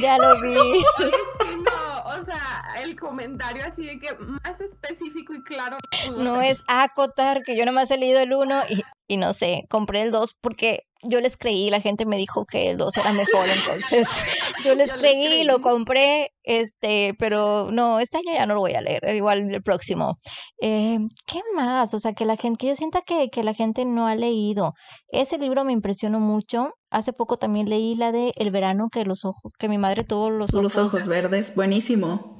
Ya 0.00 0.16
lo 0.18 0.40
vi. 0.40 0.52
Es 0.54 1.44
que 1.48 1.56
no, 1.56 2.20
o 2.20 2.24
sea, 2.24 2.64
el 2.82 2.89
comentario 3.00 3.64
así 3.66 3.86
de 3.86 3.98
que 3.98 4.14
más 4.18 4.60
específico 4.60 5.34
y 5.34 5.42
claro. 5.42 5.78
No 6.18 6.36
ser. 6.36 6.44
es 6.44 6.62
acotar 6.68 7.42
que 7.42 7.56
yo 7.56 7.64
nomás 7.64 7.90
he 7.90 7.98
leído 7.98 8.20
el 8.20 8.32
uno 8.32 8.62
y, 8.68 8.82
y 9.08 9.16
no 9.16 9.32
sé, 9.32 9.64
compré 9.68 10.02
el 10.02 10.12
2 10.12 10.36
porque 10.40 10.84
yo 11.02 11.20
les 11.20 11.36
creí, 11.36 11.70
la 11.70 11.80
gente 11.80 12.04
me 12.04 12.16
dijo 12.16 12.44
que 12.44 12.70
el 12.70 12.76
2 12.76 12.96
era 12.98 13.12
mejor, 13.12 13.46
entonces 13.48 14.06
yo 14.64 14.74
les 14.74 14.90
Yo 14.90 14.96
les 14.96 14.98
creí 14.98 15.40
y 15.40 15.44
lo 15.44 15.54
creí. 15.54 15.62
compré, 15.62 16.32
este, 16.42 17.14
pero 17.18 17.70
no, 17.70 18.00
este 18.00 18.18
año 18.18 18.34
ya 18.34 18.46
no 18.46 18.54
lo 18.54 18.60
voy 18.60 18.74
a 18.74 18.82
leer, 18.82 19.02
igual 19.14 19.50
el 19.50 19.62
próximo. 19.62 20.16
Eh, 20.60 20.98
¿Qué 21.26 21.40
más? 21.54 21.94
O 21.94 21.98
sea, 21.98 22.12
que 22.12 22.26
la 22.26 22.36
gente, 22.36 22.58
que 22.58 22.66
yo 22.68 22.76
sienta 22.76 23.00
que, 23.02 23.30
que 23.30 23.42
la 23.42 23.54
gente 23.54 23.84
no 23.84 24.06
ha 24.06 24.14
leído. 24.14 24.74
Ese 25.08 25.38
libro 25.38 25.64
me 25.64 25.72
impresionó 25.72 26.20
mucho. 26.20 26.74
Hace 26.90 27.12
poco 27.12 27.38
también 27.38 27.68
leí 27.68 27.94
la 27.94 28.12
de 28.12 28.32
El 28.36 28.50
verano 28.50 28.88
que 28.92 29.04
los 29.04 29.24
ojos, 29.24 29.52
que 29.58 29.68
mi 29.68 29.78
madre 29.78 30.04
tuvo 30.04 30.28
los 30.28 30.50
ojos 30.52 30.62
Los 30.62 30.76
ojos 30.76 31.08
verdes, 31.08 31.54
buenísimo. 31.54 32.39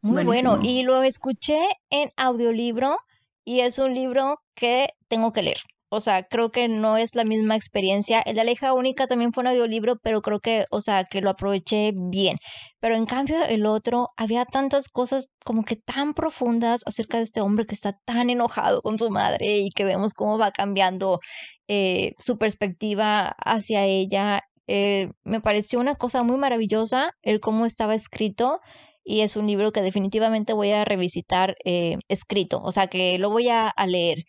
Muy 0.00 0.24
bueno. 0.24 0.58
Y 0.62 0.82
lo 0.82 1.02
escuché 1.02 1.60
en 1.90 2.10
audiolibro 2.16 2.96
y 3.44 3.60
es 3.60 3.78
un 3.78 3.94
libro 3.94 4.38
que 4.54 4.88
tengo 5.08 5.32
que 5.32 5.42
leer. 5.42 5.58
O 5.96 6.00
sea, 6.00 6.24
creo 6.24 6.50
que 6.50 6.66
no 6.66 6.96
es 6.96 7.14
la 7.14 7.22
misma 7.22 7.54
experiencia. 7.54 8.20
El 8.20 8.34
de 8.34 8.42
la 8.42 8.50
hija 8.50 8.72
única 8.72 9.06
también 9.06 9.32
fue 9.32 9.42
un 9.42 9.48
audiolibro, 9.48 9.96
pero 10.02 10.22
creo 10.22 10.40
que, 10.40 10.64
o 10.72 10.80
sea, 10.80 11.04
que 11.04 11.20
lo 11.20 11.30
aproveché 11.30 11.92
bien. 11.94 12.38
Pero 12.80 12.96
en 12.96 13.06
cambio, 13.06 13.44
el 13.44 13.64
otro, 13.64 14.08
había 14.16 14.44
tantas 14.44 14.88
cosas 14.88 15.28
como 15.44 15.64
que 15.64 15.76
tan 15.76 16.12
profundas 16.14 16.80
acerca 16.84 17.18
de 17.18 17.24
este 17.24 17.42
hombre 17.42 17.64
que 17.64 17.76
está 17.76 17.96
tan 18.04 18.28
enojado 18.28 18.82
con 18.82 18.98
su 18.98 19.08
madre 19.08 19.58
y 19.58 19.68
que 19.70 19.84
vemos 19.84 20.14
cómo 20.14 20.36
va 20.36 20.50
cambiando 20.50 21.20
eh, 21.68 22.14
su 22.18 22.38
perspectiva 22.38 23.28
hacia 23.38 23.84
ella. 23.84 24.40
Eh, 24.66 25.12
me 25.22 25.40
pareció 25.40 25.78
una 25.78 25.94
cosa 25.94 26.24
muy 26.24 26.38
maravillosa 26.38 27.12
el 27.22 27.38
cómo 27.38 27.66
estaba 27.66 27.94
escrito 27.94 28.58
y 29.04 29.20
es 29.22 29.36
un 29.36 29.46
libro 29.46 29.72
que 29.72 29.82
definitivamente 29.82 30.52
voy 30.52 30.72
a 30.72 30.84
revisitar 30.84 31.56
eh, 31.64 31.96
escrito, 32.08 32.60
o 32.62 32.72
sea 32.72 32.86
que 32.88 33.18
lo 33.18 33.30
voy 33.30 33.48
a, 33.48 33.68
a 33.68 33.86
leer. 33.86 34.24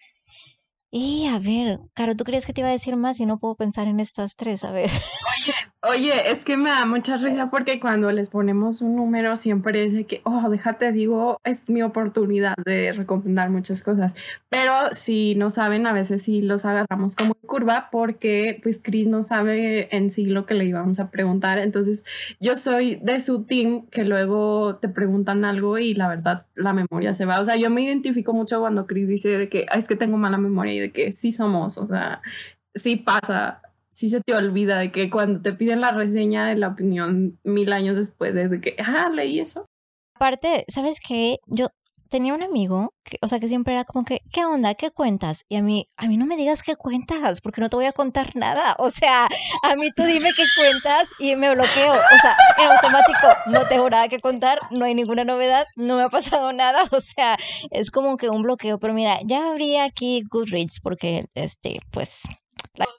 Y 0.98 1.28
a 1.28 1.39
ver, 1.39 1.82
Caro, 1.93 2.16
¿tú 2.16 2.24
crees 2.24 2.46
que 2.46 2.54
te 2.54 2.62
iba 2.62 2.70
a 2.70 2.72
decir 2.72 2.96
más 2.96 3.20
y 3.20 3.26
no 3.26 3.38
puedo 3.38 3.56
pensar 3.56 3.89
en 3.89 4.00
estas 4.00 4.38
tres? 4.38 4.64
A 4.64 4.72
ver. 4.72 4.89
Oye, 5.82 6.32
es 6.32 6.46
que 6.46 6.56
me 6.56 6.70
da 6.70 6.86
mucha 6.86 7.18
risa 7.18 7.52
porque 7.52 7.82
cuando 7.82 8.12
les 8.14 8.30
ponemos 8.30 8.82
un 8.82 8.96
número 8.96 9.36
siempre 9.36 9.86
es 9.86 9.93
de 9.93 10.06
que, 10.06 10.22
oh, 10.24 10.50
déjate, 10.50 10.93
digo, 10.93 11.41
es 11.43 11.70
mi 11.70 11.84
oportunidad 11.84 12.56
de 12.66 12.93
recomendar 12.93 13.50
muchas 13.50 13.84
cosas. 13.84 14.16
Pero 14.50 14.72
si 14.93 15.36
no 15.36 15.50
saben, 15.50 15.86
a 15.86 15.91
veces 15.91 16.24
sí 16.24 16.41
los 16.41 16.66
agarramos 16.66 17.14
como 17.16 17.36
curva 17.36 17.89
porque 17.91 18.58
pues 18.64 18.80
Chris 18.82 19.08
no 19.08 19.26
sabe 19.26 19.96
en 19.96 20.10
sí 20.10 20.26
lo 20.26 20.46
que 20.46 20.56
le 20.56 20.66
íbamos 20.66 21.00
a 21.00 21.12
preguntar. 21.12 21.60
Entonces 21.60 22.06
yo 22.39 22.56
soy 22.56 22.96
de 22.96 23.20
su 23.20 23.43
team 23.43 23.86
que 23.88 24.06
luego 24.06 24.78
te 24.78 24.88
preguntan 24.88 25.43
algo 25.43 25.78
y 25.78 25.93
la 25.93 26.08
verdad 26.08 26.48
la 26.56 26.72
memoria 26.72 27.14
se 27.14 27.26
va. 27.26 27.41
O 27.41 27.46
sea, 27.46 27.58
yo 27.58 27.70
me 27.70 27.82
identifico 27.82 28.34
mucho 28.34 28.62
cuando 28.62 28.88
Chris 28.88 29.10
dice 29.10 29.38
de 29.38 29.50
que 29.50 29.66
es 29.76 29.88
que 29.88 29.98
tengo 29.98 30.18
mala 30.18 30.38
memoria 30.38 30.84
que 30.91 31.11
sí 31.11 31.31
somos, 31.31 31.77
o 31.77 31.88
sea, 31.88 32.21
sí 32.73 32.97
pasa, 32.97 33.61
sí 33.89 34.09
se 34.09 34.21
te 34.21 34.36
olvida 34.36 34.79
de 34.79 34.91
que 34.91 35.09
cuando 35.09 35.41
te 35.41 35.53
piden 35.53 35.81
la 35.81 35.91
reseña 35.91 36.47
de 36.47 36.55
la 36.55 36.69
opinión 36.69 37.39
mil 37.43 37.71
años 37.73 37.95
después, 37.95 38.33
de 38.33 38.59
que, 38.59 38.75
ah, 38.79 39.09
leí 39.09 39.39
eso. 39.39 39.65
Aparte, 40.15 40.65
¿sabes 40.67 40.99
qué? 41.05 41.39
Yo 41.47 41.69
tenía 42.10 42.34
un 42.34 42.43
amigo, 42.43 42.93
que, 43.03 43.18
o 43.22 43.28
sea, 43.28 43.39
que 43.39 43.47
siempre 43.47 43.74
era 43.74 43.86
como 43.86 44.06
que, 44.06 44.22
¿qué 44.32 44.45
onda? 44.45 44.76
¿Qué 44.76 44.91
cuentas? 44.91 45.45
Y 45.49 45.58
a 45.58 45.62
mí, 45.62 45.89
a 45.97 46.08
mí 46.08 46.18
no 46.18 46.26
me 46.26 46.38
digas 46.38 46.64
qué 46.64 46.76
cuentas, 46.76 47.41
porque 47.41 47.62
no 47.62 47.70
te 47.70 47.76
voy 47.76 47.86
a 47.86 47.91
contar 47.91 48.36
nada. 48.36 48.76
O 48.80 48.91
sea, 48.91 49.28
a 49.64 49.76
mí 49.76 49.91
tú 49.95 50.03
dime 50.03 50.30
qué 50.36 50.43
cuentas 50.58 51.08
y 51.20 51.36
me 51.36 51.53
bloqueo. 51.53 51.93
O 51.93 52.18
sea, 52.22 52.38
en 52.58 52.72
automático, 52.72 53.28
no 53.47 53.68
tengo 53.68 53.89
nada 53.89 54.08
que 54.08 54.20
contar, 54.20 54.60
no 54.72 54.86
hay 54.86 54.95
ninguna 54.95 55.24
novedad, 55.24 55.68
no 55.76 55.97
me 55.97 56.03
ha 56.03 56.10
pasado 56.10 56.51
nada. 56.53 56.84
O 56.95 57.01
sea, 57.01 57.38
es 57.72 57.91
como 57.91 58.16
que 58.16 58.30
un 58.30 58.41
bloqueo. 58.41 58.80
Pero 58.80 58.93
mira, 58.93 59.20
ya 59.26 59.49
abrí 59.49 59.78
aquí 59.78 60.24
Goodreads 60.30 60.80
porque, 60.82 61.26
este, 61.36 61.80
pues, 61.91 62.24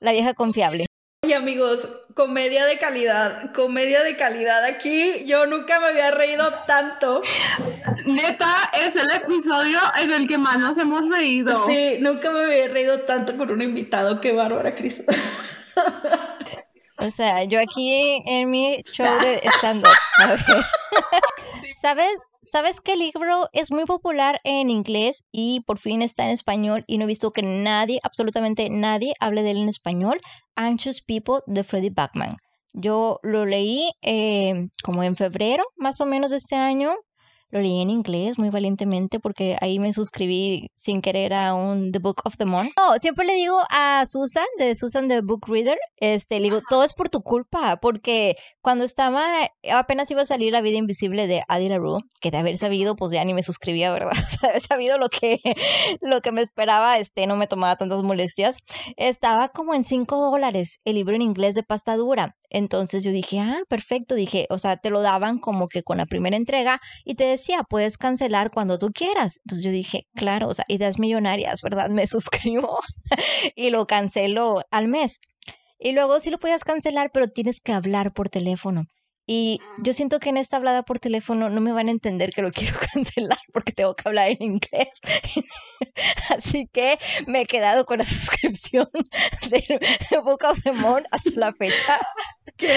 la 0.00 0.12
vieja 0.12 0.34
confiable. 0.34 0.86
Y 1.26 1.32
amigos, 1.32 1.88
comedia 2.14 2.66
de 2.66 2.78
calidad, 2.78 3.52
comedia 3.52 4.02
de 4.04 4.16
calidad. 4.16 4.64
Aquí 4.64 5.24
yo 5.24 5.46
nunca 5.46 5.80
me 5.80 5.86
había 5.88 6.12
reído 6.12 6.52
tanto. 6.68 7.22
Neta, 8.04 8.46
es 8.72 8.94
el 8.94 9.10
episodio 9.10 9.78
en 10.00 10.12
el 10.12 10.28
que 10.28 10.38
más 10.38 10.58
nos 10.58 10.78
hemos 10.78 11.08
reído. 11.08 11.66
Sí, 11.66 11.98
nunca 12.00 12.30
me 12.30 12.44
había 12.44 12.68
reído 12.68 13.00
tanto 13.00 13.36
con 13.36 13.50
un 13.50 13.60
invitado. 13.60 14.20
Qué 14.20 14.32
bárbara, 14.32 14.76
Cris. 14.76 15.02
O 16.98 17.10
sea, 17.10 17.42
yo 17.44 17.60
aquí 17.60 18.22
en 18.24 18.50
mi 18.50 18.82
show 18.84 19.12
de 19.20 19.40
stand-up. 19.58 19.90
¿Sabes? 21.82 22.12
¿Sabes 22.52 22.80
qué 22.80 22.96
libro 22.96 23.48
es 23.52 23.72
muy 23.72 23.84
popular 23.84 24.38
en 24.44 24.70
inglés 24.70 25.24
y 25.32 25.60
por 25.66 25.78
fin 25.78 26.00
está 26.00 26.24
en 26.24 26.30
español 26.30 26.84
y 26.86 26.96
no 26.96 27.04
he 27.04 27.08
visto 27.08 27.32
que 27.32 27.42
nadie, 27.42 27.98
absolutamente 28.04 28.70
nadie, 28.70 29.14
hable 29.20 29.42
de 29.42 29.50
él 29.50 29.56
en 29.58 29.68
español? 29.68 30.20
Anxious 30.54 31.02
People 31.02 31.40
de 31.46 31.64
Freddie 31.64 31.90
Bachman. 31.90 32.36
Yo 32.72 33.18
lo 33.22 33.46
leí 33.46 33.90
eh, 34.02 34.68
como 34.84 35.02
en 35.02 35.16
febrero, 35.16 35.64
más 35.76 36.00
o 36.00 36.06
menos 36.06 36.30
de 36.30 36.36
este 36.36 36.54
año, 36.54 36.94
lo 37.50 37.60
leí 37.60 37.80
en 37.80 37.90
inglés 37.90 38.38
muy 38.38 38.50
valientemente 38.50 39.20
porque 39.20 39.56
ahí 39.60 39.78
me 39.78 39.92
suscribí 39.92 40.70
sin 40.74 41.00
querer 41.00 41.32
a 41.34 41.54
un 41.54 41.92
The 41.92 41.98
Book 41.98 42.22
of 42.24 42.36
the 42.36 42.44
Month. 42.44 42.72
No, 42.76 42.96
siempre 42.98 43.26
le 43.26 43.34
digo 43.34 43.60
a 43.70 44.04
Susan, 44.06 44.46
de 44.58 44.74
Susan 44.74 45.08
the 45.08 45.20
Book 45.20 45.46
Reader, 45.46 45.78
este, 45.96 46.38
le 46.38 46.44
digo, 46.44 46.60
todo 46.68 46.84
es 46.84 46.92
por 46.94 47.08
tu 47.08 47.22
culpa, 47.22 47.78
porque 47.80 48.36
cuando 48.60 48.84
estaba, 48.84 49.26
apenas 49.72 50.10
iba 50.10 50.22
a 50.22 50.26
salir 50.26 50.52
La 50.52 50.60
vida 50.60 50.78
invisible 50.78 51.26
de 51.26 51.42
Adi 51.48 51.68
LaRue, 51.68 52.00
que 52.20 52.30
de 52.30 52.38
haber 52.38 52.58
sabido, 52.58 52.96
pues 52.96 53.12
ya 53.12 53.24
ni 53.24 53.34
me 53.34 53.42
suscribía, 53.42 53.92
¿verdad? 53.92 54.12
O 54.12 54.16
sea, 54.28 54.38
de 54.42 54.48
haber 54.48 54.62
sabido 54.62 54.98
lo 54.98 55.08
que, 55.08 55.40
lo 56.00 56.20
que 56.20 56.32
me 56.32 56.42
esperaba, 56.42 56.98
este, 56.98 57.26
no 57.26 57.36
me 57.36 57.46
tomaba 57.46 57.76
tantas 57.76 58.02
molestias. 58.02 58.58
Estaba 58.96 59.48
como 59.48 59.74
en 59.74 59.84
5 59.84 60.16
dólares 60.30 60.80
el 60.84 60.96
libro 60.96 61.14
en 61.14 61.22
inglés 61.22 61.54
de 61.54 61.62
pasta 61.62 61.96
dura. 61.96 62.36
Entonces 62.50 63.04
yo 63.04 63.10
dije, 63.10 63.38
ah, 63.40 63.60
perfecto, 63.68 64.14
dije, 64.14 64.46
o 64.50 64.58
sea, 64.58 64.76
te 64.76 64.90
lo 64.90 65.00
daban 65.00 65.38
como 65.38 65.68
que 65.68 65.82
con 65.82 65.98
la 65.98 66.06
primera 66.06 66.36
entrega 66.36 66.80
y 67.04 67.14
te 67.14 67.24
decía, 67.46 67.62
puedes 67.68 67.96
cancelar 67.96 68.50
cuando 68.50 68.78
tú 68.78 68.90
quieras. 68.92 69.38
Entonces 69.44 69.64
yo 69.64 69.70
dije, 69.70 70.06
claro, 70.14 70.48
o 70.48 70.54
sea, 70.54 70.64
ideas 70.68 70.98
millonarias, 70.98 71.62
¿verdad? 71.62 71.88
Me 71.90 72.06
suscribo 72.06 72.78
y 73.54 73.70
lo 73.70 73.86
cancelo 73.86 74.62
al 74.70 74.88
mes. 74.88 75.20
Y 75.78 75.92
luego 75.92 76.20
sí 76.20 76.30
lo 76.30 76.38
puedes 76.38 76.64
cancelar, 76.64 77.10
pero 77.12 77.28
tienes 77.28 77.60
que 77.60 77.72
hablar 77.72 78.12
por 78.12 78.28
teléfono. 78.28 78.84
Y 79.28 79.58
yo 79.82 79.92
siento 79.92 80.20
que 80.20 80.28
en 80.28 80.36
esta 80.36 80.56
hablada 80.56 80.84
por 80.84 81.00
teléfono 81.00 81.50
no 81.50 81.60
me 81.60 81.72
van 81.72 81.88
a 81.88 81.90
entender 81.90 82.30
que 82.30 82.42
lo 82.42 82.50
quiero 82.52 82.76
cancelar 82.92 83.38
porque 83.52 83.72
tengo 83.72 83.94
que 83.94 84.08
hablar 84.08 84.30
en 84.30 84.42
inglés. 84.42 85.00
Así 86.30 86.68
que 86.72 86.98
me 87.26 87.42
he 87.42 87.46
quedado 87.46 87.84
con 87.84 87.98
la 87.98 88.04
suscripción 88.04 88.88
de 89.50 89.80
Book 90.22 90.44
of 90.44 90.62
the 90.62 90.72
Month 90.72 91.06
hasta 91.10 91.30
la 91.34 91.52
fecha. 91.52 91.98
Qué 92.56 92.68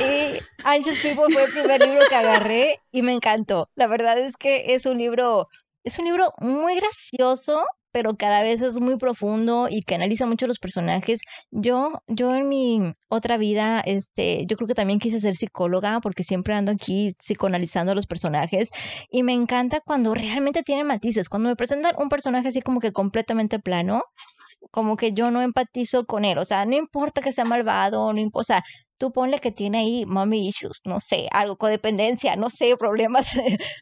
y 0.00 0.38
Anxious 0.64 1.00
People 1.00 1.32
fue 1.32 1.44
el 1.44 1.50
primer 1.50 1.80
libro 1.80 2.00
que 2.08 2.14
agarré 2.14 2.80
y 2.92 3.02
me 3.02 3.12
encantó. 3.12 3.68
La 3.74 3.86
verdad 3.86 4.18
es 4.18 4.36
que 4.36 4.74
es 4.74 4.86
un 4.86 4.98
libro, 4.98 5.48
es 5.82 5.98
un 5.98 6.04
libro 6.04 6.32
muy 6.40 6.76
gracioso, 6.76 7.64
pero 7.90 8.16
cada 8.16 8.42
vez 8.42 8.62
es 8.62 8.80
muy 8.80 8.96
profundo 8.96 9.66
y 9.68 9.82
que 9.82 9.96
analiza 9.96 10.26
mucho 10.26 10.46
los 10.46 10.58
personajes. 10.58 11.20
Yo, 11.50 12.02
yo 12.06 12.34
en 12.34 12.48
mi 12.48 12.92
otra 13.08 13.36
vida, 13.36 13.80
este, 13.84 14.46
yo 14.46 14.56
creo 14.56 14.68
que 14.68 14.74
también 14.74 15.00
quise 15.00 15.20
ser 15.20 15.34
psicóloga 15.34 16.00
porque 16.00 16.22
siempre 16.22 16.54
ando 16.54 16.72
aquí 16.72 17.14
psicoanalizando 17.20 17.92
a 17.92 17.94
los 17.94 18.06
personajes 18.06 18.70
y 19.10 19.22
me 19.24 19.32
encanta 19.32 19.80
cuando 19.84 20.14
realmente 20.14 20.62
tienen 20.62 20.86
matices, 20.86 21.28
cuando 21.28 21.48
me 21.48 21.56
presentan 21.56 21.94
un 21.98 22.08
personaje 22.08 22.48
así 22.48 22.62
como 22.62 22.80
que 22.80 22.92
completamente 22.92 23.58
plano, 23.58 24.02
como 24.70 24.96
que 24.96 25.12
yo 25.12 25.30
no 25.30 25.42
empatizo 25.42 26.04
con 26.06 26.24
él, 26.24 26.38
o 26.38 26.44
sea, 26.44 26.64
no 26.66 26.76
importa 26.76 27.20
que 27.20 27.32
sea 27.32 27.44
malvado, 27.44 28.12
no 28.12 28.20
importa, 28.20 28.40
o 28.40 28.44
sea, 28.44 28.64
tú 29.04 29.12
ponle 29.12 29.38
que 29.38 29.52
tiene 29.52 29.80
ahí 29.80 30.06
mommy 30.06 30.48
issues, 30.48 30.80
no 30.86 30.98
sé, 30.98 31.28
algo, 31.30 31.58
codependencia, 31.58 32.36
no 32.36 32.48
sé, 32.48 32.74
problemas 32.78 33.26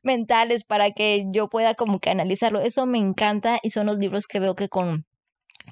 mentales 0.03 0.65
para 0.65 0.91
que 0.91 1.27
yo 1.33 1.49
pueda 1.49 1.77
como 1.77 2.01
que 2.01 2.11
analizarlo. 2.11 2.61
Eso 2.61 2.87
me 2.87 2.99
encanta 2.99 3.61
y 3.63 3.71
son 3.71 3.87
los 3.87 3.99
libros 3.99 4.27
que 4.27 4.41
veo 4.41 4.57
que 4.57 4.69
con 4.69 5.07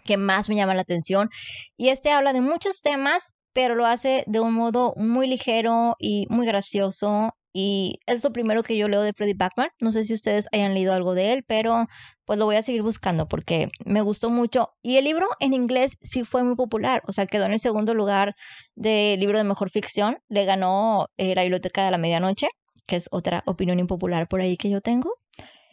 que 0.05 0.17
más 0.17 0.49
me 0.49 0.55
llaman 0.55 0.77
la 0.77 0.83
atención. 0.83 1.31
Y 1.77 1.89
este 1.89 2.13
habla 2.13 2.33
de 2.33 2.43
muchos 2.43 2.81
temas, 2.81 3.35
pero 3.53 3.75
lo 3.75 3.87
hace 3.87 4.23
de 4.29 4.39
un 4.39 4.55
modo 4.55 4.93
muy 4.95 5.27
ligero 5.27 5.97
y 5.99 6.27
muy 6.29 6.47
gracioso 6.47 7.35
y 7.53 7.99
es 8.07 8.23
lo 8.23 8.33
primero 8.33 8.63
que 8.63 8.77
yo 8.77 8.89
leo 8.89 9.03
de 9.03 9.13
Freddie 9.13 9.35
Bachman. 9.37 9.71
No 9.81 9.91
sé 9.91 10.05
si 10.05 10.15
ustedes 10.15 10.47
hayan 10.53 10.75
leído 10.75 10.95
algo 10.95 11.15
de 11.15 11.33
él, 11.33 11.45
pero 11.45 11.89
pues 12.31 12.39
lo 12.39 12.45
voy 12.45 12.55
a 12.55 12.63
seguir 12.63 12.83
buscando 12.83 13.27
porque 13.27 13.67
me 13.85 14.03
gustó 14.03 14.31
mucho. 14.31 14.71
Y 14.83 14.99
el 14.99 15.05
libro 15.05 15.27
en 15.41 15.53
inglés 15.53 15.99
sí 16.01 16.23
fue 16.23 16.45
muy 16.45 16.55
popular, 16.55 17.03
o 17.09 17.11
sea, 17.11 17.27
quedó 17.27 17.45
en 17.45 17.51
el 17.51 17.59
segundo 17.59 17.93
lugar 17.93 18.37
del 18.77 19.19
libro 19.19 19.37
de 19.37 19.43
mejor 19.43 19.69
ficción. 19.69 20.19
Le 20.29 20.45
ganó 20.45 21.09
eh, 21.17 21.35
La 21.35 21.43
Biblioteca 21.43 21.85
de 21.85 21.91
la 21.91 21.99
Medianoche, 21.99 22.47
que 22.87 22.95
es 22.95 23.09
otra 23.11 23.43
opinión 23.47 23.81
impopular 23.81 24.29
por 24.29 24.41
ahí 24.41 24.57
que 24.57 24.71
yo 24.71 24.81
tengo. 24.81 25.17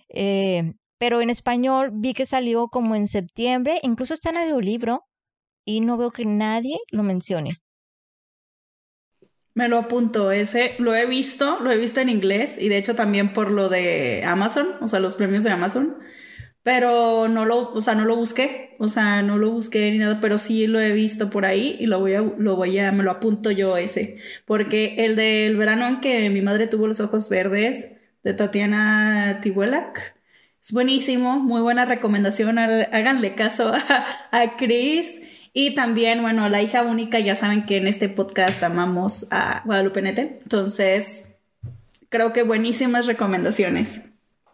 Eh, 0.10 0.74
pero 0.98 1.22
en 1.22 1.30
español 1.30 1.92
vi 1.94 2.16
que 2.16 2.26
salió 2.26 2.70
como 2.70 2.96
en 2.96 3.08
septiembre, 3.08 3.80
incluso 3.84 4.16
está 4.16 4.32
en 4.32 4.38
audiolibro 4.38 5.04
y 5.64 5.82
no 5.82 5.96
veo 5.96 6.10
que 6.10 6.26
nadie 6.26 6.80
lo 6.90 7.04
mencione. 7.04 7.58
Me 9.54 9.68
lo 9.68 9.78
apunto, 9.78 10.32
ese 10.32 10.74
lo 10.80 10.96
he 10.96 11.06
visto, 11.06 11.60
lo 11.60 11.70
he 11.72 11.78
visto 11.78 12.00
en 12.02 12.10
inglés 12.10 12.58
y 12.60 12.68
de 12.68 12.78
hecho 12.78 12.96
también 12.96 13.32
por 13.32 13.52
lo 13.52 13.70
de 13.70 14.24
Amazon, 14.26 14.70
o 14.82 14.88
sea, 14.88 15.00
los 15.00 15.14
premios 15.14 15.44
de 15.44 15.52
Amazon, 15.52 15.98
pero 16.64 17.28
no 17.28 17.46
lo, 17.46 17.72
o 17.72 17.82
sea, 17.82 17.96
no 17.96 18.06
lo 18.06 18.16
busqué, 18.16 18.76
o 18.80 18.90
sea, 18.90 19.22
no 19.22 19.38
lo 19.38 19.52
busqué 19.52 19.92
ni 19.92 20.00
nada, 20.00 20.20
pero 20.20 20.38
sí 20.38 20.68
lo 20.68 20.80
he 20.80 20.92
visto 20.92 21.30
por 21.30 21.46
ahí 21.46 21.78
y 21.80 21.86
lo 21.86 22.00
voy 22.00 22.16
a, 22.16 22.22
lo 22.22 22.56
voy 22.56 22.78
a, 22.80 22.92
me 22.92 23.04
lo 23.04 23.12
apunto 23.12 23.52
yo 23.52 23.78
ese, 23.78 24.18
porque 24.46 24.96
el 25.06 25.16
del 25.16 25.58
verano 25.58 25.88
en 25.88 26.02
que 26.02 26.30
mi 26.30 26.42
madre 26.42 26.68
tuvo 26.68 26.88
los 26.88 27.00
ojos 27.00 27.30
verdes 27.30 27.92
de 28.24 28.34
Tatiana 28.34 29.40
Tibuelac, 29.42 30.18
es 30.68 30.74
buenísimo, 30.74 31.40
muy 31.40 31.62
buena 31.62 31.86
recomendación, 31.86 32.60
háganle 32.60 33.36
caso 33.36 33.72
a, 33.74 34.06
a 34.32 34.58
Chris. 34.58 35.22
Y 35.54 35.74
también, 35.76 36.22
bueno, 36.22 36.50
la 36.50 36.62
hija 36.62 36.84
única, 36.84 37.20
ya 37.20 37.36
saben 37.36 37.66
que 37.66 37.78
en 37.78 37.88
este 37.88 38.10
podcast 38.10 38.62
amamos 38.62 39.28
a 39.32 39.62
Guadalupe 39.66 40.02
Nete. 40.02 40.40
Entonces, 40.44 41.38
creo 42.10 42.34
que 42.34 42.44
buenísimas 42.44 43.08
recomendaciones. 43.08 44.02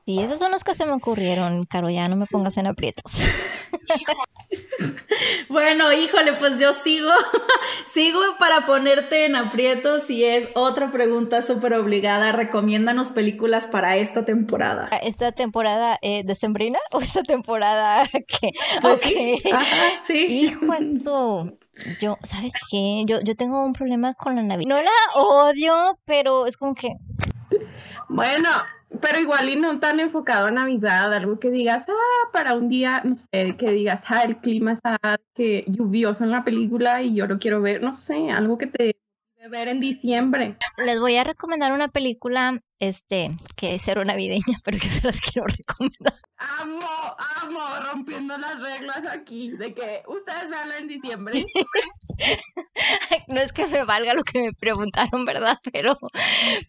Sí, 0.05 0.19
esos 0.19 0.37
son 0.37 0.51
los 0.51 0.65
que 0.65 0.75
se 0.75 0.85
me 0.85 0.91
ocurrieron, 0.91 1.65
Caro, 1.65 1.89
ya 1.89 2.09
no 2.09 2.17
me 2.17 2.25
pongas 2.25 2.57
en 2.57 2.67
aprietos. 2.67 3.13
bueno, 5.49 5.93
híjole, 5.93 6.33
pues 6.33 6.59
yo 6.59 6.73
sigo, 6.73 7.09
sigo 7.85 8.19
para 8.37 8.65
ponerte 8.65 9.25
en 9.25 9.37
aprietos 9.37 10.09
y 10.09 10.25
es 10.25 10.49
otra 10.55 10.91
pregunta 10.91 11.41
súper 11.41 11.75
obligada. 11.75 12.33
Recomiéndanos 12.33 13.11
películas 13.11 13.67
para 13.67 13.95
esta 13.95 14.25
temporada. 14.25 14.89
¿Esta 15.01 15.31
temporada 15.31 15.99
eh, 16.01 16.25
de 16.25 16.35
Sembrina 16.35 16.79
o 16.91 16.99
esta 16.99 17.23
temporada 17.23 18.05
que... 18.11 18.51
Pues 18.81 18.99
sí, 18.99 19.41
Ajá, 19.53 20.01
sí. 20.03 20.25
Hijo, 20.25 20.73
eso... 20.73 21.49
Yo, 21.99 22.17
¿sabes 22.23 22.53
qué? 22.69 23.03
Yo, 23.07 23.21
yo 23.21 23.35
tengo 23.35 23.65
un 23.65 23.73
problema 23.73 24.13
con 24.13 24.35
la 24.35 24.43
Navidad. 24.43 24.67
No 24.67 24.81
la 24.81 24.91
odio, 25.15 25.97
pero 26.05 26.45
es 26.45 26.57
como 26.57 26.75
que... 26.75 26.89
Bueno, 28.09 28.49
pero 29.01 29.19
igual 29.19 29.49
y 29.49 29.55
no 29.55 29.79
tan 29.79 29.99
enfocado 29.99 30.47
a 30.47 30.51
Navidad, 30.51 31.13
algo 31.13 31.39
que 31.39 31.49
digas, 31.51 31.87
ah, 31.89 32.29
para 32.31 32.55
un 32.55 32.69
día, 32.69 33.01
no 33.03 33.15
sé, 33.15 33.55
que 33.57 33.71
digas, 33.71 34.03
ah, 34.09 34.23
el 34.23 34.37
clima 34.37 34.73
está 34.73 34.99
que 35.33 35.65
lluvioso 35.67 36.23
en 36.23 36.31
la 36.31 36.43
película 36.43 37.01
y 37.01 37.15
yo 37.15 37.27
lo 37.27 37.39
quiero 37.39 37.61
ver, 37.61 37.81
no 37.81 37.93
sé, 37.93 38.29
algo 38.31 38.57
que 38.57 38.67
te 38.67 38.97
ver 39.49 39.67
en 39.67 39.79
diciembre. 39.79 40.57
Les 40.77 40.99
voy 40.99 41.17
a 41.17 41.23
recomendar 41.23 41.71
una 41.71 41.89
película, 41.89 42.59
este, 42.79 43.31
que 43.55 43.75
es 43.75 43.81
cero 43.83 44.03
navideña, 44.05 44.41
pero 44.63 44.79
que 44.79 44.89
se 44.89 45.05
las 45.05 45.19
quiero 45.19 45.47
recomendar. 45.47 46.15
Amo, 46.61 47.15
amo, 47.41 47.59
rompiendo 47.91 48.37
las 48.37 48.59
reglas 48.59 49.03
aquí, 49.11 49.51
de 49.51 49.73
que 49.73 50.03
ustedes 50.07 50.49
veanla 50.49 50.77
en 50.77 50.87
diciembre. 50.87 51.45
no 53.27 53.41
es 53.41 53.51
que 53.51 53.67
me 53.67 53.83
valga 53.83 54.13
lo 54.13 54.23
que 54.23 54.41
me 54.41 54.53
preguntaron, 54.53 55.25
¿verdad? 55.25 55.57
Pero, 55.73 55.97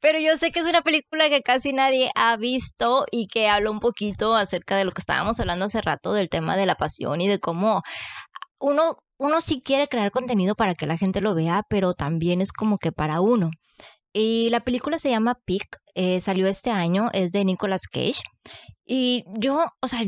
pero 0.00 0.18
yo 0.18 0.36
sé 0.36 0.50
que 0.50 0.60
es 0.60 0.66
una 0.66 0.82
película 0.82 1.28
que 1.28 1.42
casi 1.42 1.72
nadie 1.72 2.10
ha 2.14 2.36
visto 2.36 3.04
y 3.10 3.26
que 3.26 3.48
habla 3.48 3.70
un 3.70 3.80
poquito 3.80 4.34
acerca 4.34 4.76
de 4.76 4.84
lo 4.84 4.92
que 4.92 5.00
estábamos 5.00 5.38
hablando 5.40 5.66
hace 5.66 5.80
rato, 5.80 6.12
del 6.12 6.28
tema 6.28 6.56
de 6.56 6.66
la 6.66 6.74
pasión 6.74 7.20
y 7.20 7.28
de 7.28 7.38
cómo 7.38 7.82
uno 8.58 8.96
uno 9.18 9.40
sí 9.40 9.62
quiere 9.64 9.88
crear 9.88 10.10
contenido 10.10 10.54
para 10.54 10.74
que 10.74 10.86
la 10.86 10.96
gente 10.96 11.20
lo 11.20 11.34
vea, 11.34 11.62
pero 11.68 11.94
también 11.94 12.40
es 12.40 12.52
como 12.52 12.78
que 12.78 12.92
para 12.92 13.20
uno. 13.20 13.50
Y 14.12 14.48
la 14.50 14.60
película 14.60 14.98
se 14.98 15.10
llama 15.10 15.40
Pick, 15.44 15.78
eh, 15.94 16.20
salió 16.20 16.46
este 16.46 16.70
año, 16.70 17.10
es 17.12 17.32
de 17.32 17.44
Nicolas 17.44 17.82
Cage. 17.90 18.22
Y 18.86 19.24
yo, 19.38 19.64
o 19.80 19.88
sea, 19.88 20.00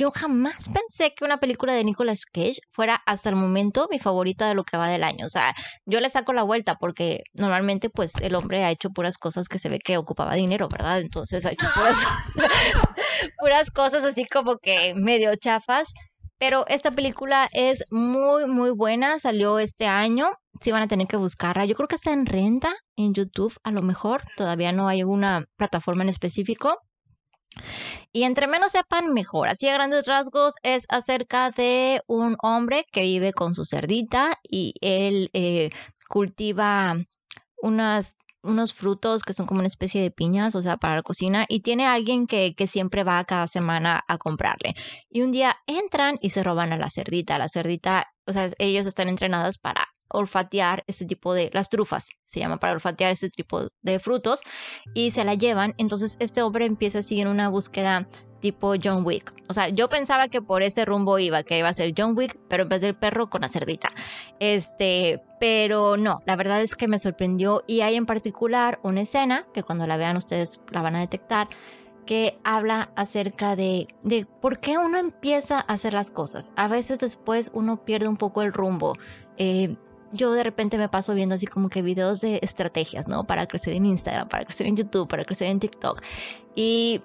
yo 0.00 0.10
jamás 0.12 0.68
pensé 0.68 1.12
que 1.14 1.24
una 1.24 1.40
película 1.40 1.74
de 1.74 1.84
Nicolas 1.84 2.24
Cage 2.24 2.60
fuera 2.72 3.02
hasta 3.06 3.28
el 3.28 3.36
momento 3.36 3.86
mi 3.90 3.98
favorita 3.98 4.48
de 4.48 4.54
lo 4.54 4.64
que 4.64 4.78
va 4.78 4.88
del 4.88 5.04
año. 5.04 5.26
O 5.26 5.28
sea, 5.28 5.54
yo 5.84 6.00
le 6.00 6.08
saco 6.08 6.32
la 6.32 6.42
vuelta 6.42 6.76
porque 6.76 7.20
normalmente 7.34 7.90
pues 7.90 8.12
el 8.22 8.34
hombre 8.34 8.64
ha 8.64 8.70
hecho 8.70 8.88
puras 8.90 9.18
cosas 9.18 9.46
que 9.48 9.58
se 9.58 9.68
ve 9.68 9.78
que 9.78 9.98
ocupaba 9.98 10.34
dinero, 10.36 10.68
¿verdad? 10.70 11.00
Entonces 11.00 11.44
ha 11.44 11.50
hecho 11.50 11.66
puras, 11.74 11.96
puras 13.38 13.70
cosas 13.70 14.04
así 14.04 14.24
como 14.24 14.56
que 14.56 14.94
medio 14.94 15.34
chafas. 15.36 15.92
Pero 16.40 16.64
esta 16.68 16.90
película 16.90 17.50
es 17.52 17.84
muy, 17.90 18.46
muy 18.46 18.70
buena. 18.70 19.18
Salió 19.18 19.58
este 19.58 19.86
año. 19.86 20.30
Sí 20.62 20.70
van 20.70 20.82
a 20.82 20.88
tener 20.88 21.06
que 21.06 21.18
buscarla. 21.18 21.66
Yo 21.66 21.74
creo 21.74 21.86
que 21.86 21.96
está 21.96 22.12
en 22.12 22.24
renta 22.24 22.72
en 22.96 23.12
YouTube, 23.12 23.54
a 23.62 23.70
lo 23.70 23.82
mejor. 23.82 24.22
Todavía 24.38 24.72
no 24.72 24.88
hay 24.88 25.02
una 25.02 25.44
plataforma 25.56 26.02
en 26.02 26.08
específico. 26.08 26.78
Y 28.10 28.22
entre 28.22 28.46
menos 28.46 28.72
sepan, 28.72 29.12
mejor. 29.12 29.50
Así 29.50 29.68
a 29.68 29.74
grandes 29.74 30.06
rasgos 30.06 30.54
es 30.62 30.86
acerca 30.88 31.50
de 31.50 32.00
un 32.06 32.38
hombre 32.42 32.86
que 32.90 33.02
vive 33.02 33.34
con 33.34 33.54
su 33.54 33.66
cerdita 33.66 34.38
y 34.42 34.72
él 34.80 35.28
eh, 35.34 35.68
cultiva 36.08 36.96
unas 37.58 38.16
unos 38.42 38.74
frutos 38.74 39.22
que 39.22 39.32
son 39.32 39.46
como 39.46 39.60
una 39.60 39.66
especie 39.66 40.02
de 40.02 40.10
piñas, 40.10 40.54
o 40.54 40.62
sea, 40.62 40.76
para 40.76 40.96
la 40.96 41.02
cocina, 41.02 41.46
y 41.48 41.60
tiene 41.60 41.86
alguien 41.86 42.26
que, 42.26 42.54
que 42.56 42.66
siempre 42.66 43.04
va 43.04 43.24
cada 43.24 43.46
semana 43.46 44.02
a 44.08 44.18
comprarle. 44.18 44.74
Y 45.08 45.22
un 45.22 45.32
día 45.32 45.56
entran 45.66 46.18
y 46.20 46.30
se 46.30 46.42
roban 46.42 46.72
a 46.72 46.78
la 46.78 46.90
cerdita. 46.90 47.38
La 47.38 47.48
cerdita, 47.48 48.06
o 48.26 48.32
sea, 48.32 48.48
ellos 48.58 48.86
están 48.86 49.08
entrenadas 49.08 49.58
para 49.58 49.88
olfatear 50.10 50.84
este 50.86 51.06
tipo 51.06 51.34
de, 51.34 51.50
las 51.52 51.68
trufas, 51.68 52.08
se 52.26 52.40
llama 52.40 52.58
para 52.58 52.74
olfatear 52.74 53.12
este 53.12 53.30
tipo 53.30 53.68
de 53.82 53.98
frutos, 53.98 54.40
y 54.94 55.10
se 55.10 55.24
la 55.24 55.34
llevan. 55.34 55.74
Entonces 55.78 56.16
este 56.20 56.42
hombre 56.42 56.66
empieza 56.66 57.00
a 57.00 57.02
seguir 57.02 57.26
una 57.26 57.48
búsqueda 57.48 58.08
tipo 58.40 58.74
John 58.82 59.04
Wick. 59.04 59.32
O 59.48 59.52
sea, 59.52 59.68
yo 59.68 59.88
pensaba 59.88 60.28
que 60.28 60.42
por 60.42 60.62
ese 60.62 60.84
rumbo 60.84 61.18
iba, 61.18 61.42
que 61.42 61.58
iba 61.58 61.68
a 61.68 61.74
ser 61.74 61.92
John 61.96 62.16
Wick, 62.16 62.38
pero 62.48 62.64
en 62.64 62.68
vez 62.68 62.80
del 62.80 62.96
perro 62.96 63.30
con 63.30 63.42
la 63.42 63.48
cerdita. 63.48 63.90
Este, 64.40 65.22
pero 65.38 65.96
no, 65.96 66.20
la 66.26 66.36
verdad 66.36 66.62
es 66.62 66.74
que 66.74 66.88
me 66.88 66.98
sorprendió 66.98 67.62
y 67.66 67.82
hay 67.82 67.96
en 67.96 68.06
particular 68.06 68.80
una 68.82 69.02
escena 69.02 69.46
que 69.54 69.62
cuando 69.62 69.86
la 69.86 69.96
vean 69.96 70.16
ustedes 70.16 70.60
la 70.70 70.82
van 70.82 70.96
a 70.96 71.00
detectar 71.00 71.48
que 72.06 72.40
habla 72.42 72.90
acerca 72.96 73.54
de, 73.54 73.86
de 74.02 74.26
por 74.40 74.58
qué 74.58 74.78
uno 74.78 74.98
empieza 74.98 75.58
a 75.58 75.74
hacer 75.74 75.94
las 75.94 76.10
cosas. 76.10 76.50
A 76.56 76.66
veces 76.66 76.98
después 76.98 77.52
uno 77.54 77.84
pierde 77.84 78.08
un 78.08 78.16
poco 78.16 78.42
el 78.42 78.52
rumbo. 78.52 78.94
Eh, 79.36 79.76
yo 80.12 80.32
de 80.32 80.42
repente 80.42 80.78
me 80.78 80.88
paso 80.88 81.14
viendo 81.14 81.34
así 81.34 81.46
como 81.46 81.68
que 81.68 81.82
videos 81.82 82.20
de 82.20 82.40
estrategias, 82.42 83.08
¿no? 83.08 83.24
Para 83.24 83.46
crecer 83.46 83.74
en 83.74 83.86
Instagram, 83.86 84.28
para 84.28 84.44
crecer 84.44 84.66
en 84.66 84.76
YouTube, 84.76 85.08
para 85.08 85.24
crecer 85.24 85.48
en 85.48 85.60
TikTok. 85.60 86.02
Y 86.54 87.02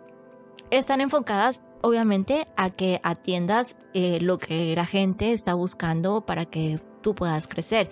están 0.71 1.01
enfocadas 1.01 1.61
obviamente 1.81 2.47
a 2.55 2.71
que 2.71 2.99
atiendas 3.03 3.75
eh, 3.93 4.19
lo 4.21 4.39
que 4.39 4.75
la 4.75 4.85
gente 4.85 5.33
está 5.33 5.53
buscando 5.53 6.25
para 6.25 6.45
que 6.45 6.79
tú 7.01 7.13
puedas 7.13 7.47
crecer. 7.47 7.89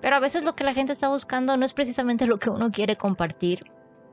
Pero 0.00 0.16
a 0.16 0.20
veces 0.20 0.44
lo 0.44 0.54
que 0.54 0.64
la 0.64 0.74
gente 0.74 0.92
está 0.92 1.08
buscando 1.08 1.56
no 1.56 1.64
es 1.64 1.72
precisamente 1.72 2.26
lo 2.26 2.38
que 2.38 2.50
uno 2.50 2.70
quiere 2.70 2.96
compartir. 2.96 3.60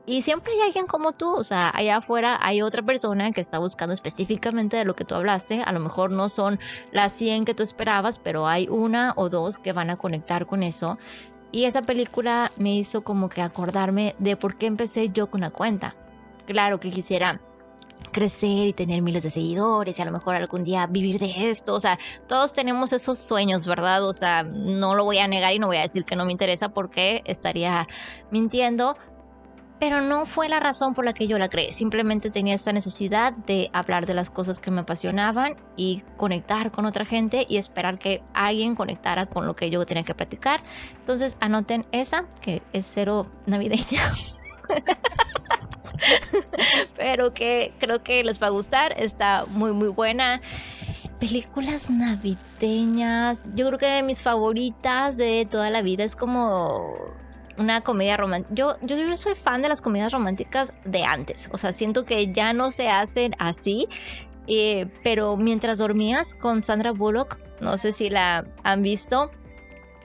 Y 0.04 0.22
siempre 0.22 0.52
hay 0.52 0.60
alguien 0.62 0.86
como 0.86 1.12
tú, 1.12 1.32
o 1.32 1.44
sea, 1.44 1.70
allá 1.72 1.98
afuera 1.98 2.36
hay 2.42 2.60
otra 2.60 2.82
persona 2.82 3.30
que 3.30 3.40
está 3.40 3.58
buscando 3.58 3.94
específicamente 3.94 4.76
de 4.76 4.84
lo 4.84 4.94
que 4.94 5.04
tú 5.04 5.14
hablaste. 5.14 5.62
A 5.62 5.72
lo 5.72 5.78
mejor 5.78 6.10
no 6.10 6.28
son 6.28 6.58
las 6.90 7.12
100 7.12 7.44
que 7.44 7.54
tú 7.54 7.62
esperabas, 7.62 8.18
pero 8.18 8.48
hay 8.48 8.66
una 8.68 9.12
o 9.16 9.28
dos 9.28 9.60
que 9.60 9.72
van 9.72 9.90
a 9.90 9.96
conectar 9.96 10.46
con 10.46 10.64
eso. 10.64 10.98
Y 11.52 11.66
esa 11.66 11.82
película 11.82 12.50
me 12.56 12.74
hizo 12.74 13.04
como 13.04 13.28
que 13.28 13.42
acordarme 13.42 14.16
de 14.18 14.36
por 14.36 14.56
qué 14.56 14.66
empecé 14.66 15.10
yo 15.10 15.30
con 15.30 15.42
la 15.42 15.50
cuenta. 15.50 15.94
Claro 16.46 16.80
que 16.80 16.90
quisiera 16.90 17.40
crecer 18.10 18.68
y 18.68 18.72
tener 18.72 19.02
miles 19.02 19.22
de 19.22 19.30
seguidores 19.30 19.98
y 19.98 20.02
a 20.02 20.04
lo 20.04 20.12
mejor 20.12 20.34
algún 20.34 20.64
día 20.64 20.86
vivir 20.86 21.20
de 21.20 21.50
esto. 21.50 21.74
O 21.74 21.80
sea, 21.80 21.98
todos 22.26 22.52
tenemos 22.52 22.92
esos 22.92 23.18
sueños, 23.18 23.66
¿verdad? 23.66 24.04
O 24.04 24.12
sea, 24.12 24.42
no 24.42 24.94
lo 24.96 25.04
voy 25.04 25.18
a 25.18 25.28
negar 25.28 25.52
y 25.52 25.58
no 25.58 25.68
voy 25.68 25.76
a 25.76 25.82
decir 25.82 26.04
que 26.04 26.16
no 26.16 26.24
me 26.24 26.32
interesa 26.32 26.70
porque 26.70 27.22
estaría 27.26 27.86
mintiendo. 28.30 28.96
Pero 29.82 30.00
no 30.00 30.26
fue 30.26 30.48
la 30.48 30.60
razón 30.60 30.94
por 30.94 31.04
la 31.04 31.12
que 31.12 31.26
yo 31.26 31.38
la 31.38 31.48
creé. 31.48 31.72
Simplemente 31.72 32.30
tenía 32.30 32.54
esta 32.54 32.72
necesidad 32.72 33.32
de 33.32 33.68
hablar 33.72 34.06
de 34.06 34.14
las 34.14 34.30
cosas 34.30 34.60
que 34.60 34.70
me 34.70 34.82
apasionaban 34.82 35.56
y 35.76 36.04
conectar 36.16 36.70
con 36.70 36.86
otra 36.86 37.04
gente 37.04 37.46
y 37.48 37.56
esperar 37.56 37.98
que 37.98 38.22
alguien 38.32 38.76
conectara 38.76 39.26
con 39.26 39.44
lo 39.44 39.56
que 39.56 39.70
yo 39.70 39.84
tenía 39.84 40.04
que 40.04 40.14
practicar. 40.14 40.62
Entonces 41.00 41.36
anoten 41.40 41.84
esa, 41.90 42.26
que 42.40 42.62
es 42.72 42.88
cero 42.94 43.26
navideña. 43.46 44.02
pero 46.96 47.34
que 47.34 47.74
creo 47.80 48.04
que 48.04 48.22
les 48.22 48.40
va 48.40 48.46
a 48.46 48.50
gustar. 48.50 48.94
Está 48.96 49.46
muy, 49.48 49.72
muy 49.72 49.88
buena. 49.88 50.40
Películas 51.18 51.90
navideñas. 51.90 53.42
Yo 53.56 53.66
creo 53.66 53.78
que 53.80 54.02
mis 54.04 54.20
favoritas 54.20 55.16
de 55.16 55.44
toda 55.50 55.70
la 55.70 55.82
vida 55.82 56.04
es 56.04 56.14
como 56.14 57.20
una 57.58 57.80
comedia 57.80 58.16
romántica. 58.16 58.54
Yo, 58.54 58.76
yo, 58.82 59.16
soy 59.16 59.34
fan 59.34 59.62
de 59.62 59.68
las 59.68 59.80
comedias 59.80 60.12
románticas 60.12 60.72
de 60.84 61.04
antes. 61.04 61.48
O 61.52 61.58
sea, 61.58 61.72
siento 61.72 62.04
que 62.04 62.32
ya 62.32 62.52
no 62.52 62.70
se 62.70 62.88
hacen 62.88 63.34
así. 63.38 63.88
Eh, 64.48 64.88
pero 65.04 65.36
mientras 65.36 65.78
dormías 65.78 66.34
con 66.34 66.64
Sandra 66.64 66.90
Bullock, 66.90 67.38
no 67.60 67.76
sé 67.76 67.92
si 67.92 68.10
la 68.10 68.44
han 68.64 68.82
visto 68.82 69.30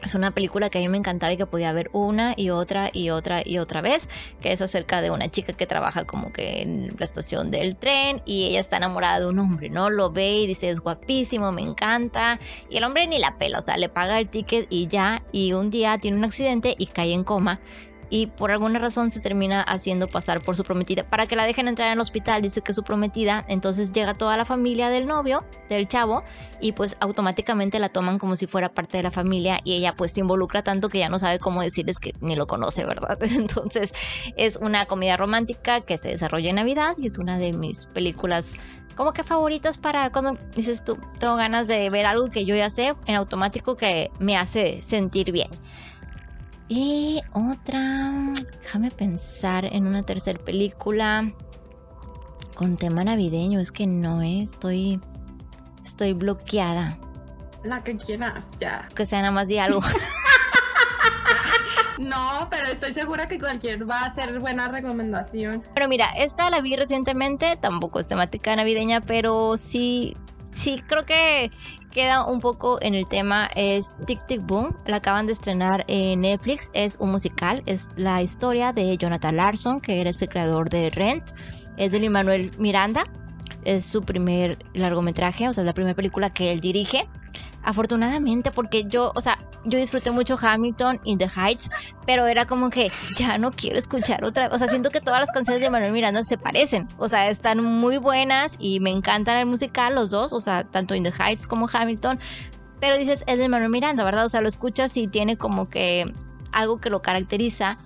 es 0.04 0.16
una 0.16 0.32
película 0.32 0.70
que 0.70 0.80
a 0.80 0.82
mí 0.82 0.88
me 0.88 0.98
encantaba 0.98 1.34
y 1.34 1.38
que 1.38 1.46
podía 1.46 1.74
ver 1.74 1.90
una 1.94 2.34
y 2.38 2.50
otra 2.50 2.90
y 2.94 3.10
otra 3.10 3.42
y 3.44 3.58
otra 3.58 3.82
vez, 3.82 4.08
que 4.42 4.52
es 4.52 4.62
acerca 4.62 5.02
de 5.02 5.12
una 5.12 5.30
chica 5.30 5.54
que 5.54 5.66
trabaja 5.66 6.06
como 6.06 6.32
que 6.32 6.62
en 6.62 6.96
la 6.98 7.04
estación 7.04 7.52
del 7.52 7.76
tren 7.76 8.22
y 8.26 8.46
ella 8.46 8.60
está 8.60 8.78
enamorada 8.78 9.20
de 9.20 9.28
un 9.28 9.40
hombre, 9.40 9.70
¿no? 9.70 9.90
Lo 9.90 10.12
ve 10.12 10.40
y 10.42 10.48
dice, 10.48 10.70
es 10.70 10.80
guapísimo, 10.80 11.52
me 11.52 11.62
encanta. 11.62 12.40
Y 12.70 12.78
el 12.78 12.84
hombre 12.84 13.08
ni 13.08 13.20
la 13.20 13.38
pela, 13.38 13.60
o 13.60 13.62
sea, 13.62 13.78
le 13.78 13.90
paga 13.90 14.20
el 14.20 14.30
ticket 14.30 14.68
y 14.70 14.88
ya, 14.88 15.24
y 15.32 15.54
un 15.54 15.70
día 15.70 15.98
tiene 15.98 16.18
un 16.18 16.24
accidente 16.24 16.76
y 16.78 16.88
cae 16.88 17.14
en 17.14 17.24
coma 17.24 17.60
y 18.10 18.28
por 18.28 18.52
alguna 18.52 18.80
razón 18.80 19.12
se 19.12 19.20
termina 19.20 19.62
haciendo 19.62 20.08
pasar 20.08 20.42
por 20.42 20.56
su 20.56 20.64
prometida. 20.64 21.04
Para 21.10 21.28
que 21.28 21.36
la 21.36 21.46
dejen 21.46 21.68
entrar 21.68 21.88
en 21.88 21.94
el 21.94 22.00
hospital 22.00 22.42
dice 22.42 22.62
que 22.62 22.72
es 22.72 22.76
su 22.76 22.84
prometida 22.84 23.46
entonces 23.48 23.92
llega 23.92 24.14
toda 24.14 24.38
la 24.38 24.46
familia 24.46 24.90
del 24.90 25.06
novio 25.08 25.44
del 25.70 25.88
chavo 25.88 26.24
y 26.60 26.72
pues 26.72 26.96
automáticamente 27.00 27.80
la 27.80 27.90
toman 27.90 28.18
como 28.18 28.36
si 28.36 28.48
fuera 28.48 28.70
parte 28.70 28.98
de 28.98 29.04
la 29.04 29.12
familia 29.12 29.60
y 29.64 29.76
ella 29.76 29.94
pues 29.96 30.14
se 30.14 30.22
involucra 30.22 30.64
tanto 30.64 30.90
que 30.90 31.00
ya 31.00 31.10
no 31.10 31.20
sabe 31.20 31.40
cómo 31.40 31.62
decirles 31.62 32.00
que 32.00 32.14
ni 32.22 32.36
lo 32.36 32.48
conoce 32.48 32.86
verdad 32.86 33.18
entonces 33.22 33.94
es 34.36 34.58
una 34.58 34.86
comedia 34.86 35.18
romántica 35.18 35.82
que 35.82 35.98
se 35.98 36.10
desarrolla 36.10 36.50
en 36.50 36.56
Navidad 36.56 36.96
y 36.98 37.08
es 37.08 37.18
una 37.18 37.38
de 37.38 37.54
mis 37.54 37.86
películas 37.86 38.54
como 38.96 39.14
que 39.14 39.24
favoritas 39.24 39.78
para 39.78 40.12
cuando 40.12 40.38
dices 40.56 40.84
tú 40.84 40.98
tengo 41.20 41.36
ganas 41.36 41.68
de 41.68 41.90
ver 41.90 42.06
algo 42.06 42.30
que 42.30 42.46
yo 42.46 42.56
ya 42.56 42.70
sé 42.70 42.92
en 43.06 43.16
automático 43.16 43.76
que 43.76 44.10
me 44.20 44.36
hace 44.36 44.82
sentir 44.82 45.32
bien 45.32 45.50
y 46.70 47.22
otra, 47.34 48.12
déjame 48.62 48.92
pensar 48.92 49.66
en 49.66 49.88
una 49.88 50.04
tercera 50.04 50.40
película 50.40 51.32
con 52.56 52.76
tema 52.76 53.04
navideño. 53.04 53.60
Es 53.60 53.72
que 53.72 53.88
no, 53.88 54.22
¿eh? 54.22 54.42
estoy, 54.42 55.00
estoy 55.84 56.14
bloqueada. 56.14 56.98
La 57.64 57.84
que 57.84 57.96
quieras, 57.96 58.52
ya. 58.60 58.88
Que 58.96 59.06
sea 59.06 59.20
nada 59.20 59.32
más 59.32 59.48
de 59.48 59.60
algo. 59.60 59.82
no, 61.98 62.48
pero 62.50 62.68
estoy 62.68 62.94
segura 62.94 63.28
que 63.28 63.40
cualquier 63.40 63.90
va 63.90 64.02
a 64.02 64.14
ser 64.14 64.40
buena 64.40 64.68
recomendación. 64.68 65.64
Pero 65.74 65.88
mira, 65.88 66.10
esta 66.18 66.50
la 66.50 66.62
vi 66.62 66.76
recientemente, 66.76 67.58
tampoco 67.58 68.00
es 68.00 68.08
temática 68.08 68.56
navideña, 68.56 69.02
pero 69.02 69.58
sí, 69.58 70.16
sí, 70.52 70.82
creo 70.88 71.06
que 71.06 71.52
queda 71.98 72.26
un 72.26 72.40
poco 72.40 72.78
en 72.84 72.94
el 72.94 73.08
tema 73.08 73.50
es 73.56 73.90
Tic 74.06 74.24
Tic 74.28 74.46
Boom. 74.46 74.76
La 74.86 74.98
acaban 74.98 75.26
de 75.26 75.34
estrenar 75.34 75.84
en 75.88 76.22
Netflix. 76.22 76.70
Es 76.76 76.96
un 77.00 77.10
musical. 77.10 77.64
Es 77.66 77.90
la 77.96 78.22
historia 78.22 78.72
de 78.72 78.96
Jonathan 78.98 79.36
Larson, 79.36 79.80
que 79.80 80.00
eres 80.00 80.22
el 80.22 80.30
creador 80.30 80.70
de 80.70 80.92
Rent. 80.92 81.24
es 81.78 81.92
de 81.92 82.00
Lin-Manuel 82.00 82.52
Miranda. 82.60 83.04
Es 83.68 83.84
su 83.84 84.02
primer 84.02 84.58
largometraje, 84.74 85.50
o 85.50 85.52
sea, 85.52 85.64
es 85.64 85.66
la 85.66 85.74
primera 85.74 85.94
película 85.94 86.34
que 86.34 86.54
él 86.54 86.62
dirige. 86.62 87.06
Afortunadamente, 87.64 88.50
porque 88.50 88.86
yo, 88.86 89.12
o 89.14 89.20
sea, 89.20 89.38
yo 89.66 89.78
disfruté 89.78 90.10
mucho 90.10 90.38
Hamilton 90.42 91.02
in 91.04 91.18
the 91.18 91.28
Heights, 91.28 91.70
pero 92.06 92.28
era 92.28 92.46
como 92.46 92.70
que 92.70 92.90
ya 93.18 93.38
no 93.38 93.52
quiero 93.52 93.78
escuchar 93.78 94.24
otra. 94.24 94.48
O 94.54 94.58
sea, 94.58 94.70
siento 94.70 94.90
que 94.90 95.02
todas 95.02 95.20
las 95.20 95.32
canciones 95.32 95.62
de 95.62 95.70
Manuel 95.70 95.92
Miranda 95.92 96.24
se 96.24 96.38
parecen. 96.38 96.88
O 96.98 97.10
sea, 97.10 97.28
están 97.28 97.62
muy 97.62 97.98
buenas 97.98 98.54
y 98.58 98.80
me 98.80 98.90
encantan 98.90 99.36
el 99.36 99.48
musical, 99.48 99.96
los 99.96 100.12
dos, 100.12 100.32
o 100.32 100.40
sea, 100.40 100.64
tanto 100.64 100.96
in 100.96 101.04
the 101.04 101.12
Heights 101.12 101.46
como 101.46 101.68
Hamilton. 101.72 102.20
Pero 102.80 102.98
dices, 102.98 103.26
es 103.28 103.38
de 103.38 103.50
Manuel 103.50 103.70
Miranda, 103.70 104.06
¿verdad? 104.06 104.24
O 104.24 104.30
sea, 104.30 104.40
lo 104.40 104.48
escuchas 104.48 104.96
y 104.96 105.10
tiene 105.10 105.36
como 105.36 105.68
que 105.68 106.06
algo 106.54 106.78
que 106.78 106.90
lo 106.90 107.02
caracteriza. 107.02 107.78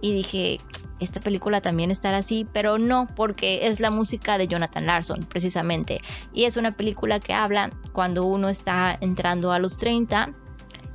Y 0.00 0.12
dije, 0.12 0.58
esta 1.00 1.20
película 1.20 1.60
también 1.60 1.90
estará 1.90 2.18
así, 2.18 2.46
pero 2.52 2.78
no, 2.78 3.06
porque 3.14 3.66
es 3.66 3.80
la 3.80 3.90
música 3.90 4.38
de 4.38 4.48
Jonathan 4.48 4.86
Larson, 4.86 5.24
precisamente. 5.24 6.00
Y 6.32 6.44
es 6.44 6.56
una 6.56 6.72
película 6.72 7.20
que 7.20 7.34
habla 7.34 7.70
cuando 7.92 8.24
uno 8.24 8.48
está 8.48 8.96
entrando 9.00 9.52
a 9.52 9.58
los 9.58 9.76
30. 9.78 10.32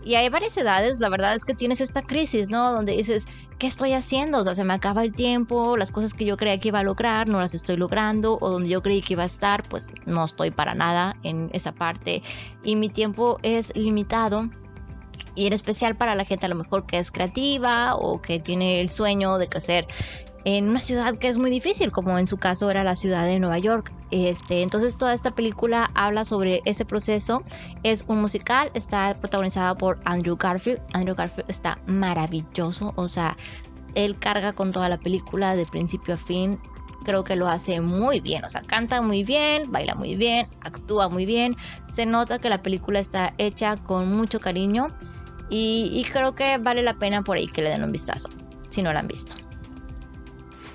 Y 0.03 0.15
hay 0.15 0.29
varias 0.29 0.57
edades, 0.57 0.99
la 0.99 1.09
verdad 1.09 1.35
es 1.35 1.45
que 1.45 1.53
tienes 1.53 1.79
esta 1.79 2.01
crisis, 2.01 2.49
¿no? 2.49 2.71
Donde 2.71 2.93
dices, 2.93 3.27
¿qué 3.59 3.67
estoy 3.67 3.93
haciendo? 3.93 4.39
O 4.39 4.43
sea, 4.43 4.55
se 4.55 4.63
me 4.63 4.73
acaba 4.73 5.03
el 5.03 5.13
tiempo, 5.13 5.77
las 5.77 5.91
cosas 5.91 6.15
que 6.15 6.25
yo 6.25 6.37
creía 6.37 6.57
que 6.59 6.69
iba 6.69 6.79
a 6.79 6.83
lograr 6.83 7.29
no 7.29 7.39
las 7.39 7.53
estoy 7.53 7.77
logrando, 7.77 8.39
o 8.41 8.49
donde 8.49 8.69
yo 8.69 8.81
creí 8.81 9.03
que 9.03 9.13
iba 9.13 9.21
a 9.21 9.27
estar, 9.27 9.61
pues 9.69 9.87
no 10.07 10.25
estoy 10.25 10.49
para 10.49 10.73
nada 10.73 11.15
en 11.21 11.51
esa 11.53 11.71
parte. 11.71 12.23
Y 12.63 12.75
mi 12.75 12.89
tiempo 12.89 13.37
es 13.43 13.71
limitado 13.75 14.49
y 15.35 15.47
en 15.47 15.53
especial 15.53 15.95
para 15.95 16.15
la 16.15 16.25
gente 16.25 16.45
a 16.45 16.49
lo 16.49 16.55
mejor 16.55 16.85
que 16.85 16.99
es 16.99 17.11
creativa 17.11 17.95
o 17.95 18.21
que 18.21 18.39
tiene 18.39 18.81
el 18.81 18.89
sueño 18.89 19.37
de 19.37 19.47
crecer 19.47 19.87
en 20.43 20.69
una 20.69 20.81
ciudad 20.81 21.17
que 21.17 21.27
es 21.27 21.37
muy 21.37 21.51
difícil, 21.51 21.91
como 21.91 22.17
en 22.17 22.27
su 22.27 22.37
caso 22.37 22.69
era 22.69 22.83
la 22.83 22.95
ciudad 22.95 23.25
de 23.25 23.39
Nueva 23.39 23.59
York. 23.59 23.91
Este, 24.09 24.61
entonces 24.61 24.97
toda 24.97 25.13
esta 25.13 25.31
película 25.31 25.91
habla 25.93 26.25
sobre 26.25 26.61
ese 26.65 26.83
proceso. 26.83 27.43
Es 27.83 28.03
un 28.07 28.21
musical, 28.21 28.71
está 28.73 29.15
protagonizada 29.19 29.75
por 29.75 29.99
Andrew 30.05 30.35
Garfield. 30.35 30.81
Andrew 30.93 31.15
Garfield 31.15 31.49
está 31.49 31.79
maravilloso, 31.85 32.93
o 32.95 33.07
sea, 33.07 33.37
él 33.93 34.17
carga 34.17 34.53
con 34.53 34.71
toda 34.71 34.89
la 34.89 34.97
película 34.97 35.55
de 35.55 35.65
principio 35.65 36.15
a 36.15 36.17
fin. 36.17 36.59
Creo 37.03 37.23
que 37.23 37.35
lo 37.35 37.47
hace 37.47 37.81
muy 37.81 38.19
bien, 38.19 38.45
o 38.45 38.49
sea, 38.49 38.61
canta 38.61 39.01
muy 39.01 39.23
bien, 39.23 39.71
baila 39.71 39.95
muy 39.95 40.15
bien, 40.15 40.47
actúa 40.61 41.09
muy 41.09 41.25
bien. 41.25 41.55
Se 41.87 42.05
nota 42.05 42.39
que 42.39 42.49
la 42.49 42.61
película 42.61 42.99
está 42.99 43.33
hecha 43.37 43.75
con 43.75 44.11
mucho 44.15 44.39
cariño 44.39 44.87
y, 45.51 46.05
creo 46.11 46.33
que 46.33 46.57
vale 46.57 46.81
la 46.81 46.95
pena 46.95 47.21
por 47.21 47.37
ahí 47.37 47.47
que 47.47 47.61
le 47.61 47.69
den 47.69 47.83
un 47.83 47.91
vistazo, 47.91 48.29
si 48.69 48.81
no 48.81 48.93
la 48.93 49.01
han 49.01 49.07
visto. 49.07 49.35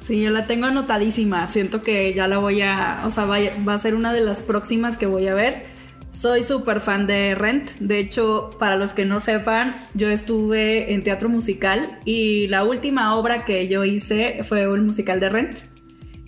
Sí, 0.01 0.22
yo 0.22 0.31
la 0.31 0.47
tengo 0.47 0.66
anotadísima. 0.66 1.49
Siento 1.49 1.83
que 1.83 2.14
ya 2.14 2.29
la 2.29 2.39
voy 2.39 2.62
a. 2.62 3.03
O 3.05 3.11
sea, 3.11 3.24
va, 3.24 3.39
va 3.66 3.74
a 3.74 3.79
ser 3.79 3.97
una 3.97 4.12
de 4.12 4.20
las 4.20 4.43
próximas 4.43 4.97
que 4.97 5.07
voy 5.07 5.27
a 5.27 5.35
ver. 5.35 5.64
Soy 6.12 6.45
súper 6.45 6.81
fan 6.81 7.07
de 7.07 7.35
Rent. 7.35 7.72
De 7.81 7.99
hecho, 7.99 8.51
para 8.59 8.77
los 8.77 8.93
que 8.93 9.05
no 9.05 9.18
sepan, 9.18 9.77
yo 9.95 10.09
estuve 10.09 10.95
en 10.95 11.03
teatro 11.03 11.29
musical 11.29 11.99
y 12.05 12.47
la 12.47 12.64
última 12.64 13.16
obra 13.16 13.45
que 13.45 13.68
yo 13.68 13.85
hice 13.85 14.39
fue 14.45 14.68
un 14.68 14.87
musical 14.87 15.20
de 15.20 15.29
Rent. 15.29 15.76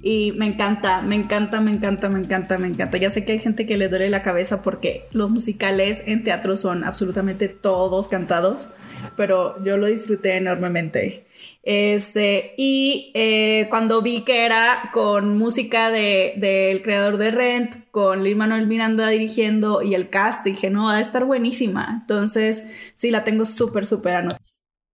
Y 0.01 0.33
me 0.33 0.47
encanta, 0.47 1.03
me 1.03 1.17
encanta, 1.17 1.61
me 1.61 1.73
encanta, 1.73 2.09
me 2.09 2.21
encanta, 2.21 2.57
me 2.59 2.69
encanta. 2.69 2.99
Ya 2.99 3.11
sé 3.11 3.25
que 3.25 3.33
hay 3.33 3.39
gente 3.41 3.67
que 3.67 3.77
le 3.77 3.89
duele 3.89 4.09
la 4.11 4.23
cabeza 4.23 4.63
porque 4.63 5.09
los 5.11 5.33
musicales 5.33 6.05
en 6.07 6.23
teatro 6.23 6.57
son 6.57 6.85
absolutamente 6.85 7.49
todos 7.49 8.07
cantados, 8.07 8.71
pero 9.17 9.61
yo 9.63 9.77
lo 9.77 9.87
disfruté 9.87 10.37
enormemente. 10.37 11.27
Este, 11.65 12.55
y 12.57 13.11
eh, 13.15 13.67
cuando 13.71 14.01
vi 14.01 14.23
que 14.23 14.45
era 14.47 14.91
con 14.93 15.37
música 15.37 15.91
del 15.91 16.41
de, 16.41 16.81
creador 16.85 17.17
de 17.17 17.31
Rent, 17.33 17.75
con 17.91 18.23
Lin 18.23 18.39
Manuel 18.39 18.69
Miranda 18.69 19.09
dirigiendo 19.09 19.83
y 19.83 19.95
el 19.95 20.11
cast, 20.11 20.45
dije, 20.45 20.71
no, 20.71 20.85
va 20.85 20.97
a 20.97 21.01
estar 21.01 21.25
buenísima. 21.25 21.99
Entonces, 22.03 22.93
sí, 22.95 23.11
la 23.11 23.25
tengo 23.25 23.45
súper, 23.45 23.85
súper 23.85 24.15
anotada. 24.15 24.48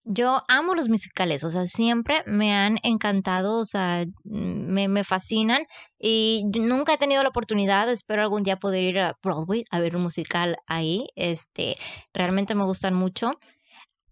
Yo 0.07 0.43
amo 0.49 0.75
los 0.75 0.91
musicales, 0.91 1.45
o 1.45 1.51
sea, 1.51 1.65
siempre 1.67 2.23
me 2.27 2.53
han 2.55 2.79
encantado, 2.83 3.59
o 3.59 3.65
sea, 3.65 4.05
me, 4.23 4.87
me 4.87 5.03
fascinan 5.03 5.65
y 5.99 6.45
nunca 6.55 6.93
he 6.93 6.99
tenido 6.99 7.23
la 7.23 7.31
oportunidad, 7.31 7.91
espero 7.91 8.21
algún 8.23 8.43
día 8.43 8.59
poder 8.59 8.85
ir 8.85 8.99
a 8.99 9.17
Broadway 9.23 9.65
a 9.71 9.81
ver 9.81 9.97
un 9.97 10.03
musical 10.03 10.57
ahí, 10.67 11.07
este, 11.17 11.77
realmente 12.13 12.55
me 12.55 12.65
gustan 12.65 12.95
mucho. 12.95 13.33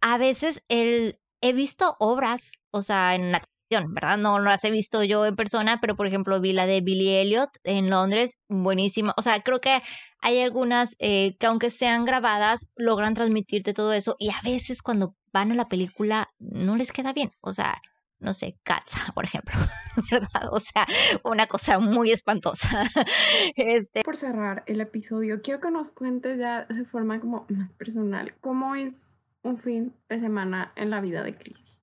A 0.01 0.16
veces 0.16 0.62
el, 0.68 1.18
he 1.43 1.53
visto 1.53 1.97
obras, 1.99 2.53
o 2.70 2.80
sea, 2.80 3.14
en 3.14 3.32
la 3.32 3.43
¿verdad? 3.88 4.18
No, 4.18 4.38
no 4.38 4.50
las 4.50 4.64
he 4.64 4.70
visto 4.70 5.02
yo 5.02 5.26
en 5.26 5.36
persona, 5.36 5.78
pero 5.80 5.96
por 5.96 6.06
ejemplo 6.06 6.40
vi 6.40 6.52
la 6.52 6.66
de 6.66 6.80
Billy 6.80 7.10
Elliot 7.16 7.50
en 7.64 7.90
Londres, 7.90 8.36
buenísima, 8.48 9.14
o 9.16 9.22
sea, 9.22 9.40
creo 9.42 9.60
que 9.60 9.80
hay 10.20 10.40
algunas 10.40 10.94
eh, 10.98 11.36
que 11.38 11.46
aunque 11.46 11.70
sean 11.70 12.04
grabadas, 12.04 12.68
logran 12.76 13.14
transmitirte 13.14 13.74
todo 13.74 13.92
eso 13.92 14.16
y 14.18 14.30
a 14.30 14.40
veces 14.44 14.82
cuando 14.82 15.16
van 15.32 15.50
a 15.50 15.54
la 15.54 15.68
película 15.68 16.28
no 16.38 16.76
les 16.76 16.92
queda 16.92 17.12
bien. 17.12 17.32
O 17.40 17.52
sea, 17.52 17.80
no 18.22 18.32
sé, 18.32 18.56
Cats, 18.62 18.94
por 19.14 19.24
ejemplo. 19.24 19.54
O 20.50 20.58
sea, 20.58 20.86
una 21.24 21.46
cosa 21.46 21.78
muy 21.78 22.12
espantosa. 22.12 22.68
Este... 23.56 24.02
Por 24.02 24.16
cerrar 24.16 24.62
el 24.66 24.80
episodio, 24.80 25.42
quiero 25.42 25.60
que 25.60 25.70
nos 25.70 25.90
cuentes 25.90 26.38
ya 26.38 26.64
de 26.66 26.84
forma 26.84 27.20
como 27.20 27.46
más 27.48 27.72
personal, 27.72 28.34
¿cómo 28.40 28.74
es 28.74 29.18
un 29.42 29.58
fin 29.58 29.94
de 30.08 30.20
semana 30.20 30.72
en 30.76 30.90
la 30.90 31.00
vida 31.00 31.22
de 31.22 31.36
Cris? 31.36 31.81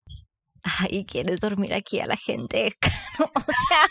Ay, 0.64 1.05
¿quieres 1.05 1.39
dormir 1.39 1.74
aquí 1.74 1.99
a 1.99 2.07
la 2.07 2.16
gente? 2.18 2.76
o 3.36 3.41
sea, 3.41 3.88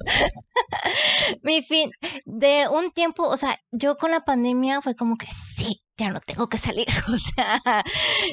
mi 1.42 1.62
fin 1.62 1.90
de 2.24 2.66
un 2.70 2.90
tiempo, 2.92 3.28
o 3.28 3.36
sea, 3.36 3.56
yo 3.70 3.96
con 3.96 4.10
la 4.10 4.20
pandemia 4.20 4.80
fue 4.82 4.94
como 4.94 5.16
que 5.16 5.26
sí, 5.26 5.82
ya 5.96 6.10
no 6.10 6.20
tengo 6.20 6.48
que 6.48 6.58
salir, 6.58 6.86
o 7.08 7.18
sea, 7.18 7.60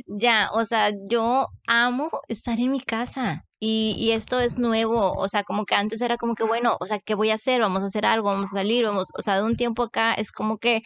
ya, 0.08 0.50
o 0.54 0.66
sea, 0.66 0.92
yo 1.10 1.48
amo 1.68 2.10
estar 2.28 2.60
en 2.60 2.72
mi 2.72 2.82
casa 2.82 3.46
y, 3.60 3.96
y, 3.98 4.12
esto 4.14 4.40
es 4.40 4.58
nuevo, 4.58 5.14
o 5.14 5.28
sea, 5.30 5.44
como 5.44 5.66
que 5.66 5.76
antes 5.76 6.02
era 6.02 6.18
como 6.18 6.34
que, 6.34 6.44
bueno, 6.44 6.78
o 6.80 6.88
sea, 6.88 7.00
¿qué 7.00 7.14
voy 7.14 7.30
a 7.30 7.36
hacer? 7.36 7.62
Vamos 7.62 7.84
a 7.84 7.88
hacer 7.88 8.06
algo, 8.08 8.30
vamos 8.30 8.50
a 8.50 8.58
salir, 8.58 8.86
vamos, 8.86 9.10
o 9.16 9.22
sea, 9.22 9.36
de 9.36 9.44
un 9.44 9.56
tiempo 9.56 9.84
acá 9.84 10.14
es 10.14 10.32
como 10.32 10.58
que 10.58 10.82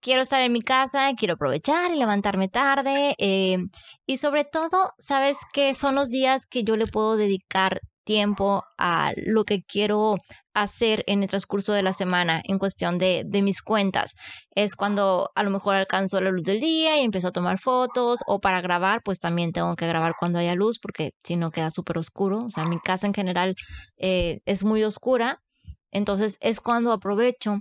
quiero 0.00 0.22
estar 0.22 0.40
en 0.40 0.52
mi 0.52 0.62
casa, 0.62 1.12
quiero 1.16 1.34
aprovechar 1.34 1.90
y 1.92 1.98
levantarme 1.98 2.48
tarde 2.48 3.14
eh, 3.18 3.58
y 4.06 4.16
sobre 4.18 4.44
todo, 4.44 4.92
sabes 4.98 5.38
que 5.52 5.74
son 5.74 5.94
los 5.94 6.10
días 6.10 6.46
que 6.46 6.64
yo 6.64 6.76
le 6.76 6.86
puedo 6.86 7.16
dedicar 7.16 7.80
tiempo 8.06 8.62
a 8.78 9.12
lo 9.16 9.44
que 9.44 9.62
quiero 9.64 10.14
hacer 10.54 11.04
en 11.06 11.22
el 11.22 11.28
transcurso 11.28 11.74
de 11.74 11.82
la 11.82 11.92
semana 11.92 12.40
en 12.44 12.58
cuestión 12.58 12.96
de, 12.98 13.26
mis 13.42 13.60
cuentas. 13.60 14.14
Es 14.54 14.76
cuando 14.76 15.30
a 15.34 15.42
lo 15.42 15.50
mejor 15.50 15.74
alcanzo 15.74 16.20
la 16.20 16.30
luz 16.30 16.44
del 16.44 16.60
día 16.60 16.98
y 16.98 17.04
empiezo 17.04 17.28
a 17.28 17.32
tomar 17.32 17.58
fotos 17.58 18.20
o 18.26 18.40
para 18.40 18.62
grabar, 18.62 19.02
pues 19.04 19.18
también 19.18 19.52
tengo 19.52 19.76
que 19.76 19.86
grabar 19.86 20.14
cuando 20.18 20.38
haya 20.38 20.54
luz 20.54 20.78
porque 20.78 21.10
si 21.22 21.36
no 21.36 21.50
queda 21.50 21.70
súper 21.70 21.98
oscuro. 21.98 22.38
O 22.38 22.50
sea, 22.50 22.64
mi 22.64 22.78
casa 22.78 23.06
en 23.06 23.12
general 23.12 23.54
eh, 23.98 24.40
es 24.46 24.64
muy 24.64 24.82
oscura. 24.84 25.42
Entonces 25.90 26.38
es 26.40 26.60
cuando 26.60 26.92
aprovecho. 26.92 27.60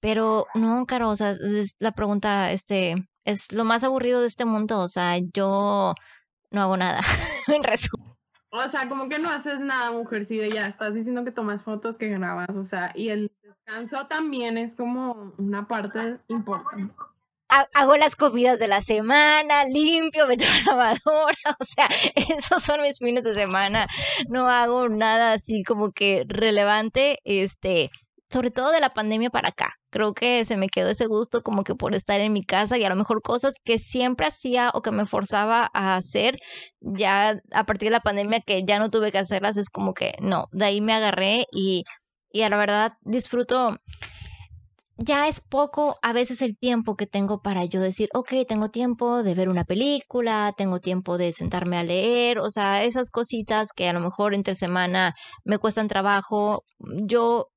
Pero 0.00 0.46
no, 0.54 0.86
Caro, 0.86 1.10
o 1.10 1.16
sea, 1.16 1.32
es 1.32 1.76
la 1.78 1.92
pregunta, 1.92 2.52
este, 2.52 2.94
es 3.24 3.52
lo 3.52 3.64
más 3.64 3.84
aburrido 3.84 4.20
de 4.20 4.26
este 4.26 4.44
mundo. 4.44 4.78
O 4.80 4.88
sea, 4.88 5.18
yo 5.34 5.94
no 6.50 6.62
hago 6.62 6.76
nada, 6.76 7.00
en 7.48 7.62
resumen. 7.62 8.10
O 8.52 8.68
sea, 8.68 8.88
como 8.88 9.08
que 9.08 9.20
no 9.20 9.30
haces 9.30 9.60
nada, 9.60 9.92
mujer, 9.92 10.24
si 10.24 10.36
ya 10.50 10.66
estás 10.66 10.94
diciendo 10.94 11.24
que 11.24 11.30
tomas 11.30 11.62
fotos, 11.62 11.96
que 11.96 12.08
grabas, 12.08 12.56
o 12.56 12.64
sea, 12.64 12.90
y 12.96 13.10
el 13.10 13.30
descanso 13.42 14.08
también 14.08 14.58
es 14.58 14.74
como 14.74 15.32
una 15.38 15.68
parte 15.68 16.18
importante. 16.26 16.92
Hago 17.48 17.96
las 17.96 18.14
comidas 18.14 18.58
de 18.58 18.68
la 18.68 18.82
semana, 18.82 19.64
limpio, 19.64 20.26
meto 20.26 20.44
la 20.66 20.72
lavadora, 20.72 21.56
o 21.58 21.64
sea, 21.64 21.88
esos 22.38 22.62
son 22.62 22.82
mis 22.82 22.98
fines 22.98 23.22
de 23.22 23.34
semana. 23.34 23.86
No 24.28 24.48
hago 24.48 24.88
nada 24.88 25.32
así 25.32 25.62
como 25.62 25.92
que 25.92 26.24
relevante, 26.26 27.18
este, 27.24 27.90
sobre 28.30 28.50
todo 28.50 28.70
de 28.70 28.80
la 28.80 28.90
pandemia 28.90 29.30
para 29.30 29.48
acá. 29.48 29.74
Creo 29.90 30.14
que 30.14 30.44
se 30.44 30.56
me 30.56 30.68
quedó 30.68 30.88
ese 30.88 31.06
gusto 31.06 31.42
como 31.42 31.64
que 31.64 31.74
por 31.74 31.94
estar 31.94 32.20
en 32.20 32.32
mi 32.32 32.44
casa 32.44 32.78
y 32.78 32.84
a 32.84 32.88
lo 32.88 32.96
mejor 32.96 33.22
cosas 33.22 33.54
que 33.64 33.78
siempre 33.78 34.26
hacía 34.26 34.70
o 34.72 34.82
que 34.82 34.92
me 34.92 35.06
forzaba 35.06 35.68
a 35.74 35.96
hacer, 35.96 36.36
ya 36.80 37.40
a 37.52 37.64
partir 37.64 37.88
de 37.88 37.94
la 37.94 38.00
pandemia 38.00 38.40
que 38.40 38.64
ya 38.64 38.78
no 38.78 38.90
tuve 38.90 39.10
que 39.10 39.18
hacerlas, 39.18 39.56
es 39.56 39.68
como 39.68 39.94
que 39.94 40.14
no, 40.20 40.46
de 40.52 40.64
ahí 40.64 40.80
me 40.80 40.92
agarré 40.92 41.46
y, 41.52 41.84
y 42.30 42.42
a 42.42 42.48
la 42.50 42.56
verdad 42.56 42.92
disfruto. 43.02 43.76
Ya 45.02 45.28
es 45.28 45.40
poco 45.40 45.96
a 46.02 46.12
veces 46.12 46.42
el 46.42 46.58
tiempo 46.58 46.94
que 46.94 47.06
tengo 47.06 47.40
para 47.40 47.64
yo 47.64 47.80
decir, 47.80 48.10
ok, 48.12 48.32
tengo 48.46 48.68
tiempo 48.68 49.22
de 49.22 49.34
ver 49.34 49.48
una 49.48 49.64
película, 49.64 50.52
tengo 50.58 50.78
tiempo 50.78 51.16
de 51.16 51.32
sentarme 51.32 51.78
a 51.78 51.82
leer, 51.82 52.38
o 52.38 52.50
sea, 52.50 52.84
esas 52.84 53.08
cositas 53.10 53.70
que 53.74 53.88
a 53.88 53.94
lo 53.94 54.00
mejor 54.00 54.34
entre 54.34 54.54
semana 54.54 55.14
me 55.42 55.56
cuestan 55.56 55.88
trabajo, 55.88 56.64
yo 56.78 57.49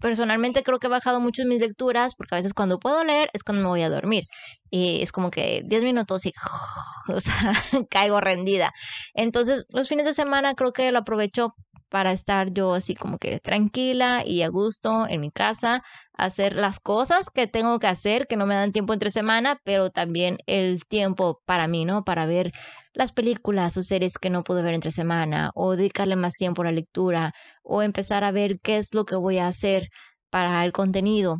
personalmente 0.00 0.62
creo 0.62 0.78
que 0.78 0.86
he 0.86 0.90
bajado 0.90 1.20
mucho 1.20 1.44
mis 1.44 1.60
lecturas 1.60 2.14
porque 2.14 2.34
a 2.34 2.38
veces 2.38 2.54
cuando 2.54 2.78
puedo 2.78 3.04
leer 3.04 3.28
es 3.32 3.42
cuando 3.42 3.62
me 3.62 3.68
voy 3.68 3.82
a 3.82 3.90
dormir 3.90 4.24
y 4.70 5.02
es 5.02 5.12
como 5.12 5.30
que 5.30 5.62
10 5.64 5.82
minutos 5.82 6.26
y 6.26 6.32
o 7.14 7.20
sea, 7.20 7.34
caigo 7.90 8.20
rendida. 8.20 8.72
Entonces, 9.14 9.64
los 9.72 9.88
fines 9.88 10.06
de 10.06 10.12
semana 10.12 10.54
creo 10.54 10.72
que 10.72 10.90
lo 10.92 10.98
aprovecho 10.98 11.48
para 11.88 12.12
estar 12.12 12.52
yo 12.52 12.74
así 12.74 12.94
como 12.94 13.18
que 13.18 13.38
tranquila 13.38 14.22
y 14.26 14.42
a 14.42 14.48
gusto 14.48 15.06
en 15.08 15.20
mi 15.20 15.30
casa, 15.30 15.82
hacer 16.14 16.54
las 16.54 16.80
cosas 16.80 17.30
que 17.30 17.46
tengo 17.46 17.78
que 17.78 17.86
hacer, 17.86 18.26
que 18.26 18.36
no 18.36 18.46
me 18.46 18.54
dan 18.54 18.72
tiempo 18.72 18.92
entre 18.92 19.10
semana, 19.10 19.60
pero 19.64 19.90
también 19.90 20.38
el 20.46 20.84
tiempo 20.84 21.42
para 21.46 21.68
mí, 21.68 21.84
¿no? 21.84 22.04
Para 22.04 22.26
ver 22.26 22.50
las 22.96 23.12
películas 23.12 23.76
o 23.76 23.82
series 23.82 24.18
que 24.18 24.30
no 24.30 24.42
pude 24.42 24.62
ver 24.62 24.72
entre 24.72 24.90
semana, 24.90 25.50
o 25.54 25.76
dedicarle 25.76 26.16
más 26.16 26.34
tiempo 26.34 26.62
a 26.62 26.66
la 26.66 26.72
lectura, 26.72 27.32
o 27.62 27.82
empezar 27.82 28.24
a 28.24 28.32
ver 28.32 28.58
qué 28.60 28.78
es 28.78 28.94
lo 28.94 29.04
que 29.04 29.16
voy 29.16 29.38
a 29.38 29.48
hacer 29.48 29.88
para 30.30 30.64
el 30.64 30.72
contenido. 30.72 31.36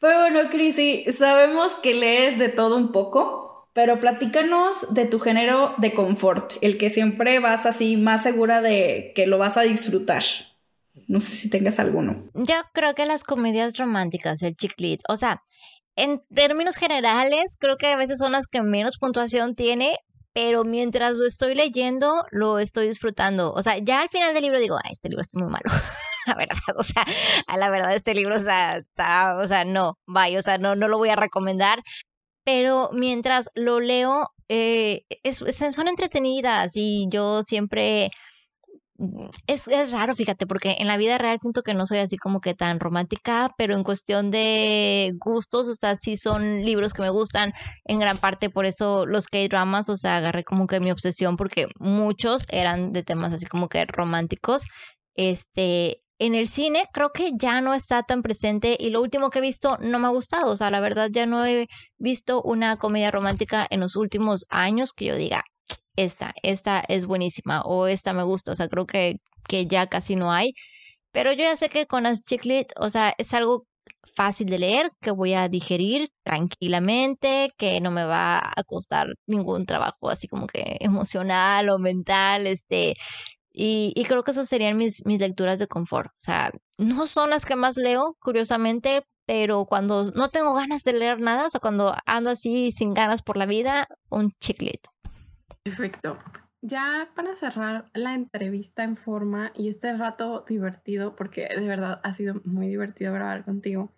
Pero 0.00 0.18
bueno, 0.18 0.50
Crisi, 0.50 1.04
sabemos 1.16 1.76
que 1.76 1.94
lees 1.94 2.38
de 2.38 2.48
todo 2.48 2.76
un 2.76 2.90
poco, 2.90 3.70
pero 3.72 4.00
platícanos 4.00 4.92
de 4.92 5.06
tu 5.06 5.20
género 5.20 5.74
de 5.78 5.94
confort, 5.94 6.54
el 6.60 6.76
que 6.76 6.90
siempre 6.90 7.38
vas 7.38 7.66
así 7.66 7.96
más 7.96 8.24
segura 8.24 8.60
de 8.60 9.12
que 9.14 9.28
lo 9.28 9.38
vas 9.38 9.56
a 9.56 9.62
disfrutar. 9.62 10.24
No 11.06 11.20
sé 11.20 11.30
si 11.32 11.50
tengas 11.50 11.78
alguno. 11.78 12.24
Yo 12.34 12.54
creo 12.72 12.94
que 12.94 13.06
las 13.06 13.22
comedias 13.22 13.78
románticas, 13.78 14.42
el 14.42 14.56
chick 14.56 14.74
lit, 14.78 15.00
o 15.08 15.16
sea, 15.16 15.42
en 15.96 16.20
términos 16.34 16.76
generales, 16.76 17.56
creo 17.60 17.76
que 17.76 17.86
a 17.86 17.96
veces 17.96 18.18
son 18.18 18.32
las 18.32 18.48
que 18.48 18.62
menos 18.62 18.98
puntuación 18.98 19.54
tiene, 19.54 19.96
pero 20.34 20.64
mientras 20.64 21.16
lo 21.16 21.26
estoy 21.26 21.54
leyendo, 21.54 22.24
lo 22.30 22.58
estoy 22.58 22.88
disfrutando. 22.88 23.52
O 23.52 23.62
sea, 23.62 23.78
ya 23.78 24.00
al 24.00 24.10
final 24.10 24.34
del 24.34 24.42
libro 24.42 24.58
digo, 24.58 24.76
Ay, 24.82 24.92
este 24.92 25.08
libro 25.08 25.22
está 25.22 25.38
muy 25.38 25.48
malo. 25.48 25.64
la 26.26 26.34
verdad, 26.34 26.58
o 26.76 26.82
sea, 26.82 27.04
la 27.56 27.70
verdad 27.70 27.94
este 27.94 28.14
libro, 28.14 28.36
o 28.36 28.40
sea, 28.40 28.78
está, 28.78 29.36
o 29.36 29.46
sea, 29.46 29.64
no, 29.64 29.98
vaya, 30.06 30.38
o 30.38 30.42
sea, 30.42 30.58
no, 30.58 30.74
no 30.74 30.88
lo 30.88 30.98
voy 30.98 31.10
a 31.10 31.16
recomendar. 31.16 31.82
Pero 32.44 32.90
mientras 32.92 33.48
lo 33.54 33.80
leo, 33.80 34.30
eh, 34.48 35.04
es, 35.22 35.42
son 35.70 35.88
entretenidas 35.88 36.72
y 36.74 37.06
yo 37.10 37.42
siempre 37.42 38.10
es, 39.46 39.66
es, 39.68 39.92
raro, 39.92 40.14
fíjate, 40.14 40.46
porque 40.46 40.76
en 40.78 40.86
la 40.86 40.96
vida 40.96 41.18
real 41.18 41.38
siento 41.40 41.62
que 41.62 41.74
no 41.74 41.84
soy 41.86 41.98
así 41.98 42.16
como 42.16 42.40
que 42.40 42.54
tan 42.54 42.78
romántica, 42.78 43.50
pero 43.58 43.74
en 43.74 43.82
cuestión 43.82 44.30
de 44.30 45.12
gustos, 45.18 45.68
o 45.68 45.74
sea, 45.74 45.96
sí 45.96 46.16
son 46.16 46.64
libros 46.64 46.92
que 46.92 47.02
me 47.02 47.10
gustan 47.10 47.52
en 47.84 47.98
gran 47.98 48.18
parte, 48.18 48.50
por 48.50 48.66
eso 48.66 49.04
los 49.06 49.26
K-dramas, 49.26 49.88
o 49.88 49.96
sea, 49.96 50.16
agarré 50.18 50.44
como 50.44 50.66
que 50.66 50.80
mi 50.80 50.92
obsesión, 50.92 51.36
porque 51.36 51.66
muchos 51.78 52.46
eran 52.50 52.92
de 52.92 53.02
temas 53.02 53.32
así 53.32 53.46
como 53.46 53.68
que 53.68 53.84
románticos. 53.86 54.62
Este, 55.16 56.02
en 56.18 56.34
el 56.34 56.46
cine 56.46 56.84
creo 56.92 57.10
que 57.12 57.32
ya 57.36 57.60
no 57.60 57.74
está 57.74 58.02
tan 58.04 58.22
presente 58.22 58.76
y 58.78 58.90
lo 58.90 59.02
último 59.02 59.30
que 59.30 59.40
he 59.40 59.42
visto 59.42 59.76
no 59.80 59.98
me 59.98 60.06
ha 60.06 60.10
gustado, 60.10 60.52
o 60.52 60.56
sea, 60.56 60.70
la 60.70 60.80
verdad 60.80 61.08
ya 61.12 61.26
no 61.26 61.44
he 61.44 61.66
visto 61.98 62.42
una 62.42 62.76
comedia 62.76 63.10
romántica 63.10 63.66
en 63.68 63.80
los 63.80 63.96
últimos 63.96 64.46
años 64.50 64.92
que 64.92 65.06
yo 65.06 65.16
diga, 65.16 65.44
esta, 65.96 66.34
esta 66.42 66.80
es 66.88 67.06
buenísima 67.06 67.62
o 67.62 67.86
esta 67.86 68.12
me 68.12 68.24
gusta, 68.24 68.52
o 68.52 68.54
sea, 68.54 68.68
creo 68.68 68.86
que, 68.86 69.16
que 69.48 69.66
ya 69.66 69.86
casi 69.86 70.16
no 70.16 70.32
hay. 70.32 70.52
Pero 71.12 71.32
yo 71.32 71.44
ya 71.44 71.56
sé 71.56 71.68
que 71.68 71.86
con 71.86 72.04
las 72.04 72.24
chiclet, 72.24 72.72
o 72.78 72.90
sea, 72.90 73.14
es 73.18 73.34
algo 73.34 73.66
fácil 74.16 74.48
de 74.48 74.58
leer, 74.58 74.90
que 75.00 75.10
voy 75.10 75.34
a 75.34 75.48
digerir 75.48 76.08
tranquilamente, 76.24 77.52
que 77.58 77.80
no 77.80 77.90
me 77.90 78.04
va 78.04 78.38
a 78.38 78.64
costar 78.64 79.08
ningún 79.26 79.66
trabajo 79.66 80.10
así 80.10 80.28
como 80.28 80.46
que 80.46 80.76
emocional 80.80 81.70
o 81.70 81.78
mental, 81.78 82.46
este, 82.46 82.94
y, 83.52 84.04
creo 84.08 84.24
que 84.24 84.32
esas 84.32 84.48
serían 84.48 84.76
mis, 84.78 85.06
mis 85.06 85.20
lecturas 85.20 85.58
de 85.60 85.68
confort. 85.68 86.08
O 86.10 86.20
sea, 86.20 86.52
no 86.78 87.06
son 87.06 87.30
las 87.30 87.46
que 87.46 87.56
más 87.56 87.76
leo, 87.76 88.16
curiosamente, 88.20 89.04
pero 89.26 89.66
cuando 89.66 90.10
no 90.12 90.28
tengo 90.30 90.54
ganas 90.54 90.82
de 90.82 90.94
leer 90.94 91.20
nada, 91.20 91.46
o 91.46 91.50
sea, 91.50 91.60
cuando 91.60 91.94
ando 92.06 92.30
así 92.30 92.72
sin 92.72 92.94
ganas 92.94 93.22
por 93.22 93.36
la 93.36 93.46
vida, 93.46 93.86
un 94.10 94.32
chiclet. 94.40 94.80
Perfecto. 95.62 96.18
Ya 96.66 97.10
para 97.14 97.34
cerrar 97.34 97.90
la 97.92 98.14
entrevista 98.14 98.84
en 98.84 98.96
forma 98.96 99.52
y 99.54 99.68
este 99.68 99.94
rato 99.96 100.44
divertido, 100.48 101.14
porque 101.14 101.46
de 101.46 101.66
verdad 101.66 102.00
ha 102.02 102.12
sido 102.14 102.40
muy 102.44 102.68
divertido 102.68 103.12
grabar 103.12 103.44
contigo, 103.44 103.92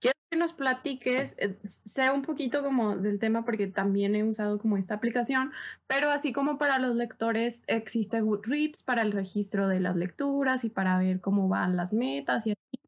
quiero 0.00 0.18
que 0.28 0.36
nos 0.36 0.52
platiques, 0.52 1.36
eh, 1.38 1.56
sea 1.62 2.12
un 2.12 2.22
poquito 2.22 2.62
como 2.62 2.96
del 2.96 3.20
tema, 3.20 3.44
porque 3.44 3.68
también 3.68 4.16
he 4.16 4.24
usado 4.24 4.58
como 4.58 4.76
esta 4.76 4.94
aplicación, 4.94 5.52
pero 5.86 6.10
así 6.10 6.32
como 6.32 6.58
para 6.58 6.80
los 6.80 6.96
lectores 6.96 7.62
existe 7.68 8.20
Goodreads 8.20 8.82
para 8.82 9.02
el 9.02 9.12
registro 9.12 9.68
de 9.68 9.78
las 9.78 9.94
lecturas 9.94 10.64
y 10.64 10.70
para 10.70 10.98
ver 10.98 11.20
cómo 11.20 11.48
van 11.48 11.76
las 11.76 11.92
metas 11.92 12.46
y 12.48 12.50
así. 12.50 12.80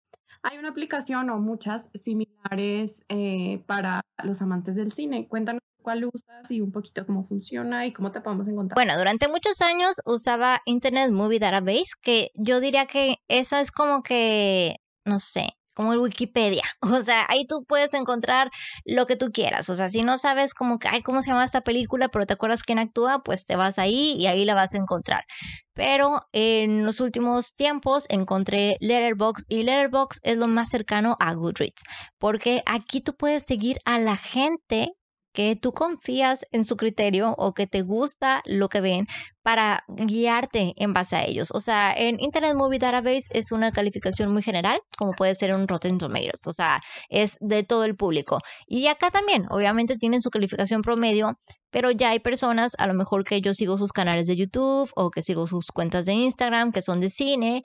Hay 0.43 0.59
una 0.59 0.71
aplicación 0.71 1.31
o 1.31 1.39
muchas 1.39 1.91
similares 1.95 3.05
eh, 3.09 3.63
para 3.67 4.01
los 4.25 4.43
amantes 4.43 4.75
del 4.75 4.91
cine. 4.91 5.29
Cuéntanos 5.29 5.61
cuál 5.91 6.05
usas 6.05 6.51
y 6.51 6.61
un 6.61 6.71
poquito 6.71 7.05
cómo 7.05 7.25
funciona 7.25 7.85
y 7.85 7.93
cómo 7.93 8.13
te 8.13 8.21
podemos 8.21 8.47
encontrar. 8.47 8.77
Bueno, 8.77 8.97
durante 8.97 9.27
muchos 9.27 9.61
años 9.61 10.01
usaba 10.05 10.61
Internet 10.67 11.11
Movie 11.11 11.41
Database, 11.41 11.93
que 12.01 12.31
yo 12.35 12.61
diría 12.61 12.87
que 12.87 13.17
eso 13.27 13.57
es 13.57 13.73
como 13.73 14.03
que, 14.03 14.77
no 15.05 15.19
sé, 15.19 15.57
como 15.75 15.93
el 15.93 15.99
Wikipedia. 15.99 16.63
O 17.01 17.03
sea, 17.03 17.27
ahí 17.29 17.47
tú 17.47 17.65
puedes 17.67 17.95
encontrar 17.95 18.51
lo 18.85 19.07
que 19.07 19.17
tú 19.17 19.33
quieras. 19.33 19.69
O 19.69 19.77
sea, 19.77 19.89
si 19.89 20.03
no 20.03 20.19
sabes 20.19 20.55
como 20.55 20.79
que, 20.79 20.89
ay, 20.89 21.03
¿cómo 21.03 21.23
se 21.23 21.31
llama 21.31 21.45
esta 21.45 21.63
película? 21.63 22.09
Pero 22.09 22.27
te 22.27 22.35
acuerdas 22.35 22.63
quién 22.63 22.79
actúa, 22.79 23.23
pues 23.25 23.47
te 23.47 23.57
vas 23.57 23.79
ahí 23.79 24.15
y 24.19 24.27
ahí 24.27 24.45
la 24.45 24.55
vas 24.55 24.75
a 24.75 24.79
encontrar. 24.79 25.25
Pero 25.73 26.21
en 26.33 26.85
los 26.85 27.01
últimos 27.01 27.55
tiempos 27.57 28.07
encontré 28.11 28.77
Letterbox 28.81 29.45
y 29.49 29.63
Letterbox 29.63 30.21
es 30.23 30.37
lo 30.37 30.47
más 30.47 30.69
cercano 30.69 31.17
a 31.19 31.35
Goodreads. 31.35 31.83
Porque 32.19 32.63
aquí 32.67 33.01
tú 33.01 33.17
puedes 33.17 33.45
seguir 33.45 33.79
a 33.85 33.99
la 33.99 34.17
gente 34.17 34.93
que 35.33 35.57
tú 35.57 35.73
confías 35.73 36.45
en 36.51 36.65
su 36.65 36.77
criterio 36.77 37.35
o 37.39 37.55
que 37.55 37.67
te 37.67 37.83
gusta 37.83 38.43
lo 38.45 38.69
que 38.69 38.81
ven 38.81 39.07
para 39.43 39.85
guiarte 39.89 40.75
en 40.77 40.93
base 40.93 41.17
a 41.17 41.25
ellos. 41.25 41.51
O 41.53 41.61
sea, 41.61 41.93
en 41.93 42.21
Internet 42.21 42.55
Movie 42.57 42.79
Database 42.79 43.29
es 43.31 43.53
una 43.53 43.73
calificación 43.73 44.33
muy 44.33 44.43
general, 44.43 44.81
como 44.99 45.13
puede 45.13 45.35
ser 45.35 45.55
un 45.55 45.69
Rotten 45.69 45.99
Tomatoes, 45.99 46.47
o 46.47 46.53
sea, 46.53 46.81
es 47.09 47.37
de 47.41 47.63
todo 47.63 47.85
el 47.85 47.97
público. 47.97 48.39
Y 48.67 48.87
acá 48.89 49.11
también, 49.11 49.47
obviamente 49.51 49.97
tienen 49.97 50.21
su 50.21 50.31
calificación 50.31 50.83
promedio, 50.83 51.39
pero 51.71 51.91
ya 51.91 52.11
hay 52.11 52.21
personas, 52.21 52.73
a 52.79 52.87
lo 52.87 52.95
mejor 52.95 53.25
que 53.25 53.41
yo 53.41 53.55
sigo 53.55 53.79
sus 53.79 53.93
canales 53.93 54.27
de 54.27 54.37
YouTube 54.37 54.91
o 54.95 55.11
que 55.11 55.23
sigo 55.23 55.47
sus 55.47 55.67
cuentas 55.69 56.05
de 56.05 56.13
Instagram, 56.13 56.73
que 56.73 56.83
son 56.83 57.01
de 57.01 57.11
cine, 57.11 57.63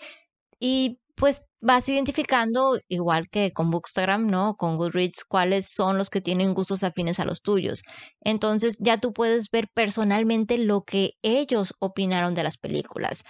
y 0.60 1.00
pues 1.16 1.42
vas 1.62 1.88
identificando, 1.90 2.78
igual 2.88 3.28
que 3.32 3.52
con 3.52 3.72
Bookstagram, 3.72 4.28
¿no? 4.28 4.56
Con 4.56 4.78
Goodreads, 4.78 5.24
cuáles 5.28 5.72
son 5.74 5.98
los 5.98 6.10
que 6.10 6.22
tienen 6.22 6.54
gustos 6.54 6.84
afines 6.84 7.20
a 7.20 7.26
los 7.26 7.42
tuyos. 7.42 7.82
Entonces 8.22 8.78
ya 8.80 9.00
tú 9.00 9.14
puedes 9.14 9.50
ver 9.52 9.68
personalmente 9.74 10.58
lo 10.58 10.82
que 10.84 11.12
ellos 11.24 11.74
opinaron 11.80 12.36
de 12.36 12.44
las 12.44 12.58
películas. 12.58 13.24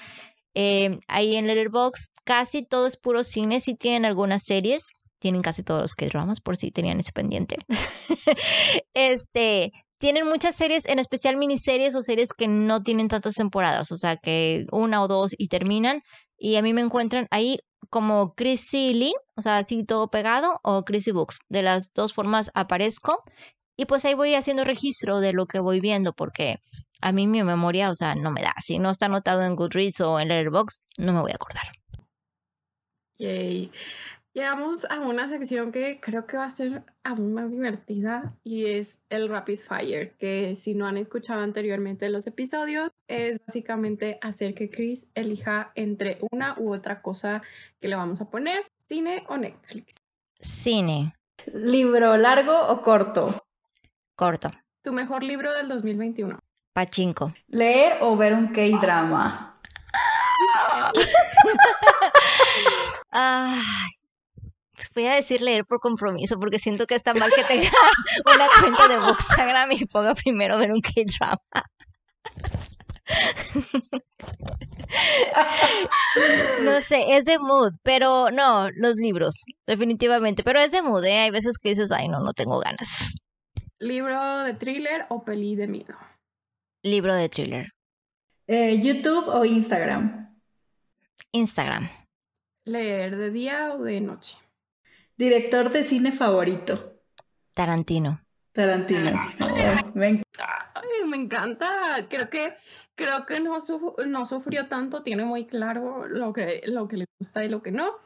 Eh, 0.56 1.00
ahí 1.08 1.36
en 1.36 1.48
Letterboxd 1.48 2.08
casi 2.24 2.66
todo 2.66 2.88
es 2.88 2.98
puro 2.98 3.24
cine, 3.24 3.62
si 3.62 3.76
tienen 3.76 4.06
algunas 4.06 4.44
series, 4.44 4.92
tienen 5.20 5.42
casi 5.42 5.64
todos 5.64 5.82
los 5.82 5.96
que 5.96 6.08
dramas 6.08 6.42
por 6.42 6.58
si 6.58 6.72
tenían 6.72 7.00
ese 7.00 7.12
pendiente. 7.12 7.58
este, 8.94 9.72
tienen 10.00 10.28
muchas 10.28 10.56
series, 10.56 10.86
en 10.88 11.00
especial 11.00 11.38
miniseries 11.38 11.96
o 11.96 12.02
series 12.02 12.30
que 12.34 12.48
no 12.48 12.84
tienen 12.84 13.08
tantas 13.08 13.36
temporadas, 13.36 13.92
o 13.92 13.98
sea, 13.98 14.18
que 14.18 14.66
una 14.72 15.04
o 15.04 15.08
dos 15.08 15.34
y 15.38 15.48
terminan. 15.48 16.02
Y 16.38 16.58
a 16.58 16.62
mí 16.62 16.74
me 16.74 16.82
encuentran 16.82 17.28
ahí 17.32 17.60
como 17.90 18.34
Chrissy 18.36 18.94
Lee, 18.94 19.14
o 19.36 19.42
sea, 19.42 19.58
así 19.58 19.84
todo 19.84 20.10
pegado, 20.10 20.60
o 20.64 20.84
Chrissy 20.84 21.12
Books. 21.12 21.40
De 21.50 21.62
las 21.62 21.94
dos 21.94 22.14
formas 22.14 22.52
aparezco. 22.54 23.22
Y 23.78 23.86
pues 23.86 24.06
ahí 24.06 24.14
voy 24.14 24.36
haciendo 24.36 24.64
registro 24.64 25.20
de 25.20 25.34
lo 25.34 25.48
que 25.48 25.60
voy 25.60 25.82
viendo, 25.82 26.14
porque 26.14 26.58
a 27.02 27.12
mí 27.12 27.28
mi 27.28 27.44
memoria, 27.44 27.90
o 27.90 27.96
sea, 27.96 28.16
no 28.16 28.32
me 28.32 28.42
da. 28.42 28.54
Si 28.64 28.80
no 28.80 28.90
está 28.90 29.08
anotado 29.08 29.42
en 29.42 29.56
Goodreads 29.56 30.02
o 30.02 30.20
en 30.20 30.30
Letterboxd, 30.30 30.82
no 30.98 31.14
me 31.14 31.22
voy 31.22 31.32
a 31.32 31.36
acordar. 31.36 31.66
Yay. 33.18 33.72
Llegamos 34.36 34.84
a 34.92 35.00
una 35.00 35.30
sección 35.30 35.72
que 35.72 36.02
creo 36.02 36.26
que 36.26 36.36
va 36.36 36.44
a 36.44 36.50
ser 36.50 36.84
aún 37.06 37.34
más 37.34 37.54
divertida 37.54 38.34
y 38.44 38.66
es 38.66 39.00
el 39.10 39.30
Rapid 39.30 39.60
Fire, 39.60 40.14
que 40.20 40.58
si 40.58 40.74
no 40.76 40.88
han 40.88 40.98
escuchado 40.98 41.40
anteriormente 41.40 42.10
los 42.10 42.28
episodios, 42.28 42.90
es 43.08 43.40
básicamente 43.48 44.20
hacer 44.22 44.54
que 44.54 44.70
Chris 44.70 45.08
elija 45.16 45.72
entre 45.76 46.18
una 46.34 46.56
u 46.60 46.74
otra 46.74 47.02
cosa 47.02 47.44
que 47.80 47.88
le 47.88 47.96
vamos 47.96 48.20
a 48.20 48.30
poner, 48.30 48.62
cine 48.78 49.24
o 49.30 49.38
Netflix. 49.38 49.96
Cine. 50.42 51.16
¿Libro 51.46 52.18
largo 52.18 52.60
o 52.60 52.82
corto? 52.82 53.42
Corto. 54.18 54.52
¿Tu 54.84 54.92
mejor 54.92 55.24
libro 55.24 55.54
del 55.54 55.70
2021? 55.70 56.40
Pachinko. 56.74 57.34
¿Leer 57.48 58.00
o 58.02 58.18
ver 58.18 58.34
un 58.34 58.50
K-drama? 58.50 59.62
Ay, 63.12 63.62
pues 64.76 64.92
voy 64.94 65.08
a 65.08 65.16
decir 65.16 65.42
leer 65.42 65.66
por 65.66 65.80
compromiso, 65.80 66.40
porque 66.40 66.60
siento 66.60 66.86
que 66.86 66.96
está 66.96 67.14
mal 67.14 67.32
que 67.34 67.44
tenga 67.44 67.70
una 68.36 68.48
cuenta 68.60 68.88
de 68.88 69.10
Instagram 69.10 69.72
y 69.72 69.86
ponga 69.86 70.14
primero 70.16 70.58
ver 70.58 70.72
un 70.72 70.82
K-drama. 70.82 71.40
no 76.64 76.82
sé, 76.82 77.16
es 77.16 77.26
de 77.26 77.40
mood, 77.40 77.74
pero 77.84 78.32
no, 78.32 78.70
los 78.72 78.96
libros, 78.96 79.44
definitivamente. 79.66 80.44
Pero 80.44 80.60
es 80.60 80.72
de 80.72 80.82
mood, 80.82 81.06
¿eh? 81.06 81.20
Hay 81.20 81.32
veces 81.32 81.58
que 81.62 81.70
dices, 81.70 81.92
ay, 81.92 82.08
no, 82.08 82.20
no 82.20 82.34
tengo 82.34 82.60
ganas. 82.60 83.16
¿Libro 83.80 84.40
de 84.44 84.54
thriller 84.54 85.06
o 85.10 85.24
peli 85.24 85.56
de 85.56 85.68
miedo? 85.68 85.96
Libro 86.84 87.14
de 87.14 87.30
thriller. 87.30 87.72
Eh, 88.48 88.80
¿YouTube 88.80 89.28
o 89.28 89.44
Instagram? 89.44 90.40
Instagram. 91.32 91.90
¿Leer 92.66 93.16
de 93.16 93.30
día 93.32 93.74
o 93.74 93.84
de 93.84 94.02
noche? 94.02 94.38
Director 95.18 95.70
de 95.72 95.84
cine 95.84 96.12
favorito. 96.12 97.02
Tarantino. 97.54 98.22
Tarantino. 98.52 99.12
Oh, 99.40 99.92
me, 99.94 100.24
Ay, 100.74 101.08
me 101.08 101.18
encanta. 101.18 101.70
Creo 102.10 102.30
que 102.30 102.54
creo 102.96 103.26
que 103.26 103.40
no, 103.40 103.58
no 104.08 104.26
sufrió 104.26 104.68
tanto, 104.68 105.04
tiene 105.04 105.26
muy 105.26 105.46
claro 105.46 106.08
lo 106.08 106.34
que, 106.34 106.62
lo 106.66 106.88
que 106.88 106.98
le 106.98 107.06
gusta 107.20 107.44
y 107.44 107.50
lo 107.50 107.62
que 107.62 107.72
no. 107.72 107.98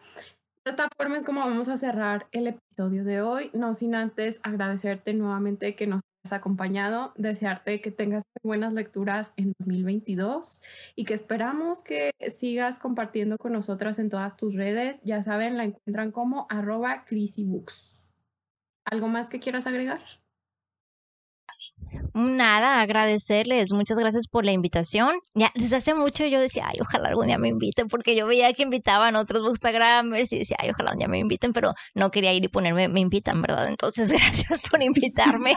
De 0.65 0.71
esta 0.71 0.87
forma 0.97 1.17
es 1.17 1.23
como 1.23 1.41
vamos 1.41 1.69
a 1.69 1.77
cerrar 1.77 2.27
el 2.31 2.47
episodio 2.47 3.03
de 3.03 3.21
hoy, 3.21 3.49
no 3.53 3.73
sin 3.73 3.95
antes 3.95 4.39
agradecerte 4.43 5.13
nuevamente 5.13 5.75
que 5.75 5.87
nos 5.87 6.01
acompañado, 6.31 7.13
desearte 7.15 7.81
que 7.81 7.91
tengas 7.91 8.23
buenas 8.43 8.73
lecturas 8.73 9.33
en 9.37 9.53
2022 9.59 10.61
y 10.95 11.05
que 11.05 11.13
esperamos 11.13 11.83
que 11.83 12.11
sigas 12.29 12.79
compartiendo 12.79 13.37
con 13.37 13.53
nosotras 13.53 13.99
en 13.99 14.09
todas 14.09 14.37
tus 14.37 14.55
redes. 14.55 15.01
Ya 15.03 15.23
saben, 15.23 15.57
la 15.57 15.63
encuentran 15.63 16.11
como 16.11 16.45
arroba 16.49 17.05
crisybooks. 17.05 18.09
¿Algo 18.85 19.07
más 19.07 19.29
que 19.29 19.39
quieras 19.39 19.67
agregar? 19.67 20.01
Nada, 22.13 22.81
agradecerles. 22.81 23.71
Muchas 23.71 23.97
gracias 23.97 24.27
por 24.27 24.45
la 24.45 24.51
invitación. 24.51 25.15
Ya 25.33 25.51
desde 25.55 25.77
hace 25.77 25.93
mucho 25.93 26.25
yo 26.25 26.39
decía, 26.39 26.65
ay, 26.67 26.77
ojalá 26.81 27.09
algún 27.09 27.27
día 27.27 27.37
me 27.37 27.49
inviten, 27.49 27.87
porque 27.87 28.15
yo 28.15 28.27
veía 28.27 28.51
que 28.53 28.63
invitaban 28.63 29.15
otros 29.15 29.41
bookstagramers 29.41 30.31
y 30.33 30.39
decía, 30.39 30.57
ay, 30.59 30.71
ojalá 30.71 30.91
un 30.91 30.97
día 30.97 31.07
me 31.07 31.19
inviten, 31.19 31.53
pero 31.53 31.73
no 31.95 32.11
quería 32.11 32.33
ir 32.33 32.43
y 32.43 32.47
ponerme, 32.47 32.87
me 32.87 32.99
invitan, 32.99 33.41
¿verdad? 33.41 33.67
Entonces, 33.67 34.09
gracias 34.11 34.61
por 34.69 34.81
invitarme. 34.81 35.55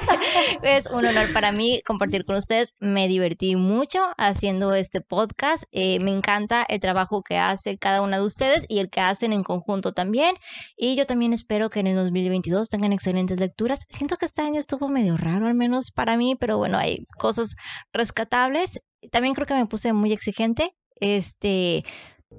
es 0.62 0.86
un 0.86 1.06
honor 1.06 1.32
para 1.32 1.52
mí 1.52 1.82
compartir 1.86 2.24
con 2.24 2.36
ustedes. 2.36 2.72
Me 2.80 3.08
divertí 3.08 3.56
mucho 3.56 4.00
haciendo 4.18 4.74
este 4.74 5.00
podcast. 5.00 5.64
Eh, 5.72 6.00
me 6.00 6.10
encanta 6.10 6.64
el 6.68 6.80
trabajo 6.80 7.22
que 7.22 7.38
hace 7.38 7.78
cada 7.78 8.02
una 8.02 8.18
de 8.18 8.24
ustedes 8.24 8.64
y 8.68 8.78
el 8.78 8.90
que 8.90 9.00
hacen 9.00 9.32
en 9.32 9.42
conjunto 9.42 9.92
también. 9.92 10.34
Y 10.76 10.96
yo 10.96 11.06
también 11.06 11.32
espero 11.32 11.70
que 11.70 11.80
en 11.80 11.86
el 11.86 11.96
2022 11.96 12.68
tengan 12.68 12.92
excelentes 12.92 13.40
lecturas. 13.40 13.80
Siento 13.90 14.16
que 14.16 14.26
este 14.26 14.42
año 14.42 14.58
estuvo 14.58 14.88
medio 14.88 15.16
raro, 15.16 15.46
al 15.46 15.54
menos 15.54 15.61
para 15.94 16.16
mí, 16.16 16.36
pero 16.38 16.58
bueno, 16.58 16.78
hay 16.78 17.04
cosas 17.18 17.54
rescatables. 17.92 18.80
También 19.10 19.34
creo 19.34 19.46
que 19.46 19.54
me 19.54 19.66
puse 19.66 19.92
muy 19.92 20.12
exigente. 20.12 20.74
Este, 21.00 21.84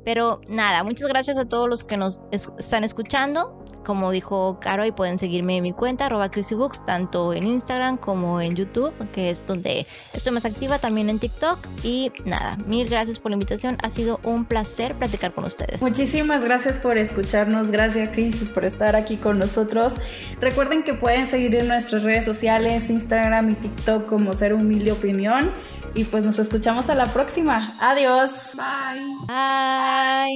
pero 0.05 0.41
nada, 0.47 0.83
muchas 0.83 1.07
gracias 1.07 1.37
a 1.37 1.45
todos 1.45 1.69
los 1.69 1.83
que 1.83 1.97
nos 1.97 2.25
están 2.31 2.83
escuchando. 2.83 3.59
Como 3.85 4.11
dijo 4.11 4.59
Caro, 4.61 4.85
y 4.85 4.93
pueden 4.93 5.19
seguirme 5.19 5.57
en 5.57 5.63
mi 5.63 5.73
cuenta, 5.73 6.05
arroba 6.05 6.31
CrisyBooks, 6.31 6.85
tanto 6.85 7.33
en 7.33 7.45
Instagram 7.45 7.97
como 7.97 8.39
en 8.39 8.55
YouTube, 8.55 8.93
que 9.11 9.29
es 9.29 9.45
donde 9.45 9.85
estoy 10.13 10.31
más 10.31 10.45
activa, 10.45 10.79
también 10.79 11.09
en 11.09 11.19
TikTok. 11.19 11.59
Y 11.83 12.09
nada, 12.25 12.55
mil 12.65 12.87
gracias 12.87 13.19
por 13.19 13.31
la 13.31 13.35
invitación. 13.35 13.77
Ha 13.83 13.89
sido 13.89 14.21
un 14.23 14.45
placer 14.45 14.95
platicar 14.97 15.33
con 15.33 15.43
ustedes. 15.43 15.81
Muchísimas 15.81 16.45
gracias 16.45 16.79
por 16.79 16.97
escucharnos. 16.97 17.71
Gracias, 17.71 18.09
Cris, 18.11 18.37
por 18.53 18.63
estar 18.63 18.95
aquí 18.95 19.17
con 19.17 19.37
nosotros. 19.37 19.95
Recuerden 20.39 20.83
que 20.83 20.93
pueden 20.93 21.27
seguir 21.27 21.53
en 21.55 21.67
nuestras 21.67 22.03
redes 22.03 22.23
sociales, 22.23 22.89
Instagram 22.89 23.51
y 23.51 23.55
TikTok 23.55 24.07
como 24.07 24.33
Ser 24.33 24.53
Humilde 24.53 24.93
Opinión. 24.93 25.51
Y 25.95 26.05
pues 26.05 26.23
nos 26.23 26.39
escuchamos 26.39 26.89
a 26.89 26.95
la 26.95 27.05
próxima. 27.07 27.69
Adiós. 27.81 28.55
Bye. 28.55 29.82
Bye. 29.84 30.31